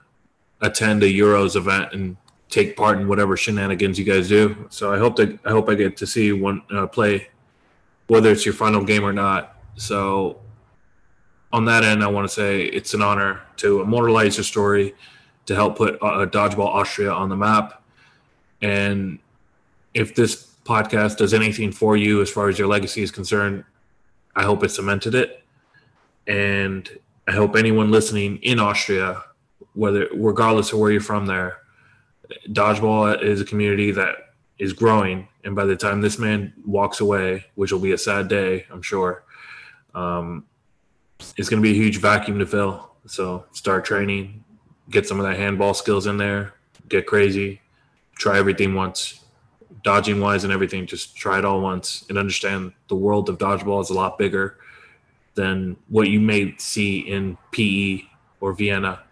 attend 0.61 1.03
a 1.03 1.07
Euros 1.07 1.55
event 1.55 1.93
and 1.93 2.17
take 2.49 2.75
part 2.75 2.99
in 2.99 3.07
whatever 3.07 3.37
shenanigans 3.37 3.99
you 3.99 4.05
guys 4.05 4.27
do. 4.27 4.67
So 4.69 4.93
I 4.93 4.97
hope 4.97 5.19
I 5.19 5.49
hope 5.49 5.69
I 5.69 5.75
get 5.75 5.95
to 5.97 6.07
see 6.07 6.31
one 6.31 6.63
uh, 6.73 6.87
play, 6.87 7.29
whether 8.07 8.31
it's 8.31 8.45
your 8.45 8.53
final 8.53 8.83
game 8.83 9.03
or 9.03 9.13
not. 9.13 9.57
So 9.75 10.39
on 11.51 11.65
that 11.65 11.83
end, 11.83 12.03
I 12.03 12.07
want 12.07 12.27
to 12.27 12.33
say 12.33 12.63
it's 12.63 12.93
an 12.93 13.01
honor 13.01 13.41
to 13.57 13.81
immortalize 13.81 14.37
your 14.37 14.43
story, 14.43 14.95
to 15.45 15.55
help 15.55 15.77
put 15.77 15.95
uh, 16.01 16.25
Dodgeball 16.25 16.65
Austria 16.65 17.11
on 17.11 17.29
the 17.29 17.35
map, 17.35 17.83
and 18.61 19.19
if 19.93 20.15
this 20.15 20.55
podcast 20.65 21.17
does 21.17 21.33
anything 21.33 21.71
for 21.71 21.95
you 21.95 22.21
as 22.21 22.29
far 22.29 22.49
as 22.49 22.57
your 22.57 22.67
legacy 22.67 23.03
is 23.03 23.11
concerned, 23.11 23.63
I 24.35 24.43
hope 24.43 24.63
it 24.63 24.69
cemented 24.69 25.13
it 25.13 25.42
and 26.27 26.89
I 27.27 27.31
hope 27.31 27.55
anyone 27.55 27.91
listening 27.91 28.37
in 28.37 28.59
Austria, 28.59 29.23
whether 29.73 30.07
regardless 30.13 30.71
of 30.73 30.79
where 30.79 30.91
you're 30.91 31.01
from, 31.01 31.25
there, 31.25 31.57
dodgeball 32.49 33.21
is 33.21 33.41
a 33.41 33.45
community 33.45 33.91
that 33.91 34.33
is 34.59 34.73
growing. 34.73 35.27
And 35.43 35.55
by 35.55 35.65
the 35.65 35.75
time 35.75 36.01
this 36.01 36.19
man 36.19 36.53
walks 36.65 36.99
away, 36.99 37.45
which 37.55 37.71
will 37.71 37.79
be 37.79 37.91
a 37.91 37.97
sad 37.97 38.27
day, 38.27 38.65
I'm 38.71 38.81
sure, 38.81 39.23
um, 39.93 40.45
it's 41.37 41.49
going 41.49 41.61
to 41.61 41.67
be 41.67 41.71
a 41.71 41.81
huge 41.81 41.97
vacuum 41.97 42.39
to 42.39 42.45
fill. 42.45 42.91
So 43.05 43.45
start 43.51 43.85
training, 43.85 44.43
get 44.89 45.07
some 45.07 45.19
of 45.19 45.25
that 45.25 45.37
handball 45.37 45.73
skills 45.73 46.07
in 46.07 46.17
there, 46.17 46.53
get 46.89 47.07
crazy, 47.07 47.61
try 48.15 48.37
everything 48.37 48.73
once, 48.73 49.21
dodging 49.83 50.19
wise 50.19 50.43
and 50.43 50.53
everything. 50.53 50.85
Just 50.87 51.15
try 51.15 51.39
it 51.39 51.45
all 51.45 51.61
once 51.61 52.05
and 52.09 52.17
understand 52.17 52.73
the 52.87 52.95
world 52.95 53.29
of 53.29 53.37
dodgeball 53.37 53.81
is 53.81 53.89
a 53.89 53.93
lot 53.93 54.17
bigger 54.17 54.57
than 55.35 55.77
what 55.89 56.09
you 56.09 56.19
may 56.19 56.55
see 56.57 56.99
in 56.99 57.37
PE 57.51 58.01
or 58.39 58.53
Vienna. 58.53 59.03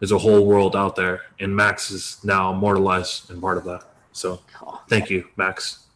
There's 0.00 0.12
a 0.12 0.18
whole 0.18 0.44
world 0.44 0.76
out 0.76 0.96
there, 0.96 1.22
and 1.40 1.54
Max 1.56 1.90
is 1.90 2.18
now 2.22 2.52
immortalized 2.52 3.30
and 3.30 3.40
part 3.40 3.56
of 3.56 3.64
that. 3.64 3.84
So, 4.12 4.40
thank 4.88 5.08
you, 5.10 5.26
Max. 5.36 5.86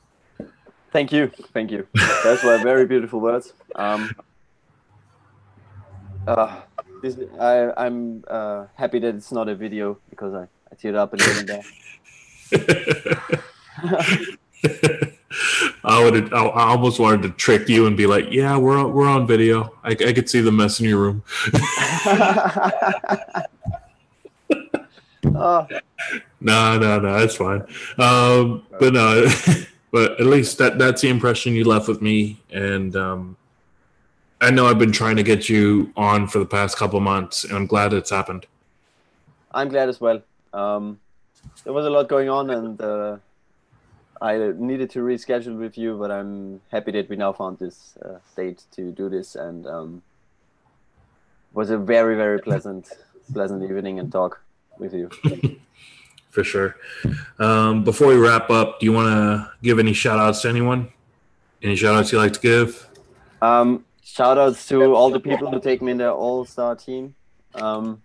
Thank 0.93 1.13
you, 1.13 1.31
thank 1.53 1.71
you. 1.71 1.87
Those 2.25 2.43
were 2.43 2.59
very 2.59 2.87
beautiful 2.87 3.21
words. 3.21 3.53
Um, 3.75 4.11
uh, 6.27 6.61
this, 7.03 7.17
I, 7.39 7.73
I'm 7.77 8.25
uh, 8.29 8.67
happy 8.75 8.99
that 8.99 9.15
it's 9.15 9.33
not 9.33 9.49
a 9.49 9.55
video 9.55 9.99
because 10.11 10.35
I, 10.35 10.49
I 10.71 10.75
teared 10.75 10.97
up 10.97 11.13
and 11.13 11.23
didn't 11.23 11.47
there. 11.47 11.63
I 15.85 16.03
would. 16.03 16.33
I, 16.33 16.47
almost 16.70 16.99
wanted 17.01 17.22
to 17.22 17.31
trick 17.31 17.68
you 17.68 17.87
and 17.87 17.97
be 17.97 18.07
like, 18.07 18.26
"Yeah, 18.31 18.57
we're 18.57 18.78
on, 18.78 18.93
we're 18.93 19.09
on 19.09 19.26
video. 19.26 19.74
I, 19.83 19.91
I 19.91 20.12
could 20.12 20.28
see 20.28 20.41
the 20.41 20.53
mess 20.53 20.81
in 20.81 20.87
your 20.87 20.99
room." 20.99 21.22
oh. 25.35 25.66
No, 26.43 26.78
no, 26.78 26.99
no. 27.01 27.18
That's 27.18 27.37
fine. 27.37 27.62
Um, 27.99 28.64
but 28.78 28.93
no, 28.93 29.26
but 29.91 30.20
at 30.20 30.26
least 30.26 30.59
that 30.59 30.78
that's 30.78 31.03
the 31.03 31.09
impression 31.09 31.55
you 31.55 31.64
left 31.64 31.89
with 31.89 32.03
me, 32.03 32.41
and 32.51 32.95
um, 32.97 33.37
I 34.41 34.51
know 34.51 34.66
I've 34.66 34.78
been 34.78 34.93
trying 34.93 35.16
to 35.16 35.22
get 35.22 35.49
you 35.49 35.93
on 35.97 36.26
for 36.26 36.39
the 36.39 36.47
past 36.47 36.76
couple 36.76 37.01
months, 37.01 37.45
and 37.45 37.55
I'm 37.55 37.66
glad 37.66 37.93
it's 37.93 38.11
happened. 38.11 38.47
I'm 39.53 39.68
glad 39.68 39.89
as 39.89 40.01
well. 40.01 40.22
Um, 40.53 41.01
there 41.64 41.72
was 41.72 41.87
a 41.87 41.91
lot 41.91 42.09
going 42.09 42.28
on, 42.28 42.51
and. 42.51 42.81
Uh 42.81 43.16
I 44.21 44.53
needed 44.57 44.91
to 44.91 45.01
reschedule 45.01 45.59
with 45.59 45.79
you, 45.79 45.97
but 45.97 46.11
I'm 46.11 46.61
happy 46.71 46.93
that 46.93 47.09
we 47.09 47.16
now 47.16 47.33
found 47.33 47.59
this 47.59 47.97
uh, 48.05 48.18
date 48.37 48.64
to 48.73 48.93
do 48.93 49.09
this, 49.09 49.35
and 49.35 49.66
um, 49.66 50.03
was 51.53 51.71
a 51.71 51.79
very 51.79 52.16
very 52.16 52.39
pleasant 52.39 52.91
pleasant 53.33 53.62
evening 53.62 53.99
and 53.99 54.12
talk 54.12 54.41
with 54.79 54.93
you. 54.95 55.11
For 56.31 56.45
sure. 56.45 56.77
Um, 57.39 57.83
before 57.83 58.09
we 58.09 58.16
wrap 58.16 58.51
up, 58.51 58.79
do 58.79 58.87
you 58.87 58.93
want 58.93 59.09
to 59.09 59.53
give 59.62 59.79
any 59.79 59.93
shout 59.93 60.18
outs 60.18 60.43
to 60.43 60.49
anyone? 60.49 60.93
Any 61.62 61.75
shout 61.75 61.97
outs 61.97 62.12
you 62.12 62.18
like 62.18 62.33
to 62.35 62.41
give? 62.41 62.89
Um, 63.43 63.85
shout 64.05 64.39
outs 64.39 64.66
to 64.68 64.95
all 64.95 65.11
the 65.11 65.18
people 65.18 65.51
who 65.51 65.61
take 65.61 65.83
me 65.83 65.93
in 65.93 65.99
their 65.99 66.12
all 66.12 66.45
star 66.45 66.77
team. 66.77 67.14
Um, 67.55 68.01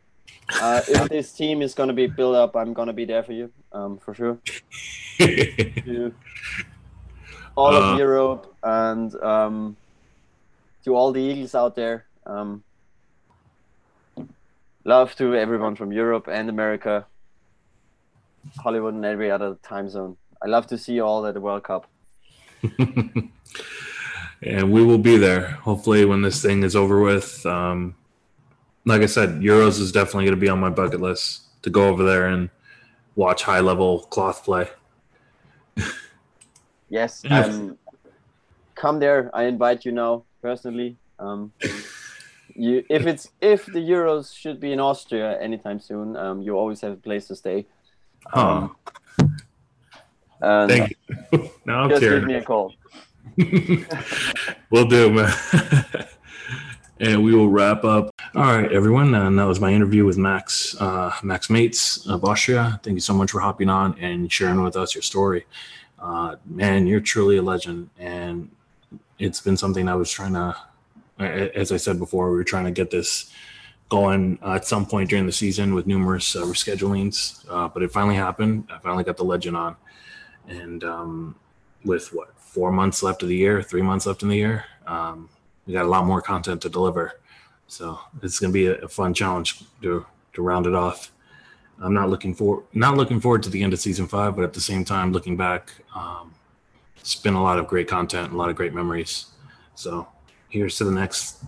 uh, 0.61 0.82
if 0.88 1.09
this 1.09 1.32
team 1.34 1.61
is 1.61 1.73
going 1.73 1.88
to 1.89 1.93
be 1.95 2.07
built 2.07 2.36
up, 2.36 2.55
I'm 2.55 2.73
going 2.73 2.88
to 2.88 2.93
be 2.93 3.05
there 3.05 3.23
for 3.23 3.34
you, 3.34 3.51
um, 3.71 3.97
for 3.97 4.13
sure. 4.13 4.38
to 5.17 6.13
all 7.55 7.73
Uh. 7.73 7.93
of 7.93 7.99
Europe 7.99 8.53
and 8.63 9.15
um, 9.23 9.78
to 10.84 10.95
all 10.95 11.11
the 11.11 11.21
Eagles 11.21 11.55
out 11.55 11.76
there. 11.76 12.05
Um, 12.26 12.63
love 14.84 15.15
to 15.15 15.36
everyone 15.36 15.76
from 15.76 15.91
Europe 15.91 16.28
and 16.28 16.49
America, 16.49 17.05
Hollywood, 18.59 18.93
and 18.93 19.05
every 19.05 19.32
other 19.32 19.57
time 19.63 19.89
zone. 19.89 20.17
I 20.43 20.47
love 20.47 20.67
to 20.67 20.78
see 20.78 20.93
you 20.93 21.03
all 21.03 21.26
at 21.26 21.34
the 21.34 21.41
World 21.41 21.63
Cup. 21.63 21.88
and 24.41 24.71
we 24.71 24.84
will 24.84 24.97
be 24.97 25.17
there 25.17 25.47
hopefully 25.63 26.05
when 26.05 26.21
this 26.21 26.41
thing 26.41 26.63
is 26.63 26.76
over 26.76 26.99
with. 27.01 27.45
Um, 27.45 27.95
like 28.86 29.01
I 29.01 29.07
said, 29.07 29.41
Euros 29.41 29.79
is 29.79 29.91
definitely 29.91 30.25
going 30.25 30.36
to 30.38 30.41
be 30.41 30.49
on 30.49 30.59
my 30.59 30.69
bucket 30.69 31.01
list 31.01 31.41
to 31.63 31.69
go 31.69 31.89
over 31.89 32.03
there 32.03 32.27
and 32.27 32.49
watch 33.15 33.43
high 33.43 33.59
level 33.59 33.99
cloth 34.03 34.43
play. 34.43 34.67
Yes, 36.89 37.23
Yes. 37.29 37.49
um, 37.49 37.77
come 38.75 38.99
there. 38.99 39.31
I 39.33 39.43
invite 39.45 39.86
you 39.86 39.91
now 39.91 40.23
personally. 40.41 40.97
Um, 41.17 41.51
you, 42.55 42.83
if 42.89 43.05
it's 43.07 43.31
if 43.41 43.65
the 43.65 43.79
Euros 43.79 44.33
should 44.36 44.59
be 44.59 44.71
in 44.71 44.79
Austria 44.79 45.39
anytime 45.41 45.79
soon, 45.79 46.15
um, 46.15 46.41
you 46.41 46.57
always 46.57 46.81
have 46.81 46.93
a 46.93 46.97
place 46.97 47.27
to 47.27 47.36
stay. 47.36 47.65
Huh. 48.27 48.69
And 50.41 50.69
Thank 50.69 50.97
you. 51.31 51.49
now 51.65 51.83
I'm 51.83 51.89
just 51.89 52.01
give 52.01 52.23
me 52.23 52.36
a 52.36 52.43
call. 52.43 52.73
We'll 54.69 54.88
do, 54.88 55.11
man. 55.11 56.07
And 57.00 57.24
we 57.24 57.36
will 57.36 57.50
wrap 57.50 57.84
up. 57.84 58.10
All 58.36 58.43
right, 58.43 58.72
everyone. 58.72 59.14
And 59.16 59.38
that 59.38 59.43
was 59.43 59.60
my 59.60 59.74
interview 59.74 60.06
with 60.06 60.18
Max, 60.18 60.80
uh, 60.80 61.12
Max 61.24 61.48
Maetz 61.48 62.08
of 62.10 62.24
Austria. 62.24 62.80
Thank 62.84 62.96
you 62.96 63.02
so 63.02 63.14
much 63.14 63.32
for 63.32 63.41
hopping 63.41 63.70
on 63.70 64.00
and 64.00 64.32
sharing 64.32 64.64
with 64.64 64.78
us 64.78 64.96
your 64.96 65.02
story. 65.02 65.46
Uh, 66.00 66.38
man, 66.46 66.88
you're 66.88 67.02
truly 67.02 67.38
a 67.38 67.41
legend. 67.41 67.89
And 68.00 68.50
it's 69.20 69.41
been 69.41 69.58
something 69.58 69.89
I 69.89 69.96
was 69.96 70.10
trying 70.10 70.34
to, 70.34 70.56
as 71.20 71.74
I 71.74 71.78
said 71.78 72.00
before, 72.00 72.30
we 72.30 72.38
were 72.38 72.46
trying 72.46 72.66
to 72.66 72.72
get 72.72 72.91
this 72.91 73.30
going 73.89 74.39
uh, 74.41 74.54
at 74.54 74.66
some 74.66 74.86
point 74.86 75.10
during 75.10 75.26
the 75.26 75.34
season 75.34 75.76
with 75.76 75.88
numerous 75.88 76.34
uh, 76.34 76.43
reschedulings. 76.43 77.46
Uh, 77.50 77.68
but 77.68 77.84
it 77.84 77.91
finally 77.91 78.16
happened. 78.16 78.70
I 78.74 78.78
finally 78.80 79.04
got 79.04 79.18
the 79.18 79.26
legend 79.26 79.58
on. 79.58 79.76
And 80.48 80.84
um, 80.86 81.36
with 81.84 82.14
what 82.14 82.38
four 82.39 82.72
months 82.72 83.04
left 83.04 83.22
of 83.22 83.28
the 83.28 83.36
year, 83.36 83.62
three 83.62 83.82
months 83.82 84.06
left 84.06 84.24
in 84.24 84.30
the 84.30 84.38
year. 84.38 84.64
Um, 84.88 85.30
we 85.66 85.74
got 85.74 85.86
a 85.86 85.89
lot 85.89 86.05
more 86.05 86.22
content 86.22 86.61
to 86.61 86.70
deliver, 86.70 87.20
so 87.68 87.99
it's 88.22 88.39
going 88.39 88.51
to 88.51 88.53
be 88.53 88.68
a, 88.68 88.88
fun 88.88 89.13
challenge 89.13 89.63
to 89.82 90.05
to 90.34 90.41
round 90.41 90.68
it 90.68 90.76
off. 90.76 91.11
I'm 91.82 91.93
not 91.93 92.09
looking 92.09 92.34
for 92.34 92.63
not 92.74 92.95
looking 92.97 93.20
forward 93.20 93.43
to 93.43 93.49
the 93.49 93.63
end 93.63 93.74
of 93.74 93.80
season 93.80 94.07
five, 94.07 94.36
but 94.36 94.43
at 94.43 94.53
the 94.53 94.61
same 94.61 94.86
time, 94.86 95.11
looking 95.11 95.36
back, 95.36 95.72
um, 95.95 96.34
it's 96.97 97.16
been 97.16 97.34
a 97.34 97.43
lot 97.43 97.59
of 97.59 97.68
great 97.68 97.88
content, 97.88 98.32
a 98.32 98.38
lot 98.38 98.49
of 98.49 98.55
great 98.55 98.74
memories. 98.74 99.28
So 99.76 100.07
here's 100.49 100.78
to 100.78 100.86
the 100.86 100.91
next 100.91 101.43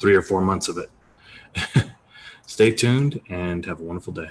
three 0.00 0.14
or 0.14 0.22
four 0.22 0.40
months 0.40 0.68
of 0.68 0.78
it. 0.78 0.90
Stay 2.46 2.72
tuned 2.72 3.20
and 3.28 3.64
have 3.64 3.80
a 3.80 3.82
wonderful 3.82 4.12
day. 4.12 4.30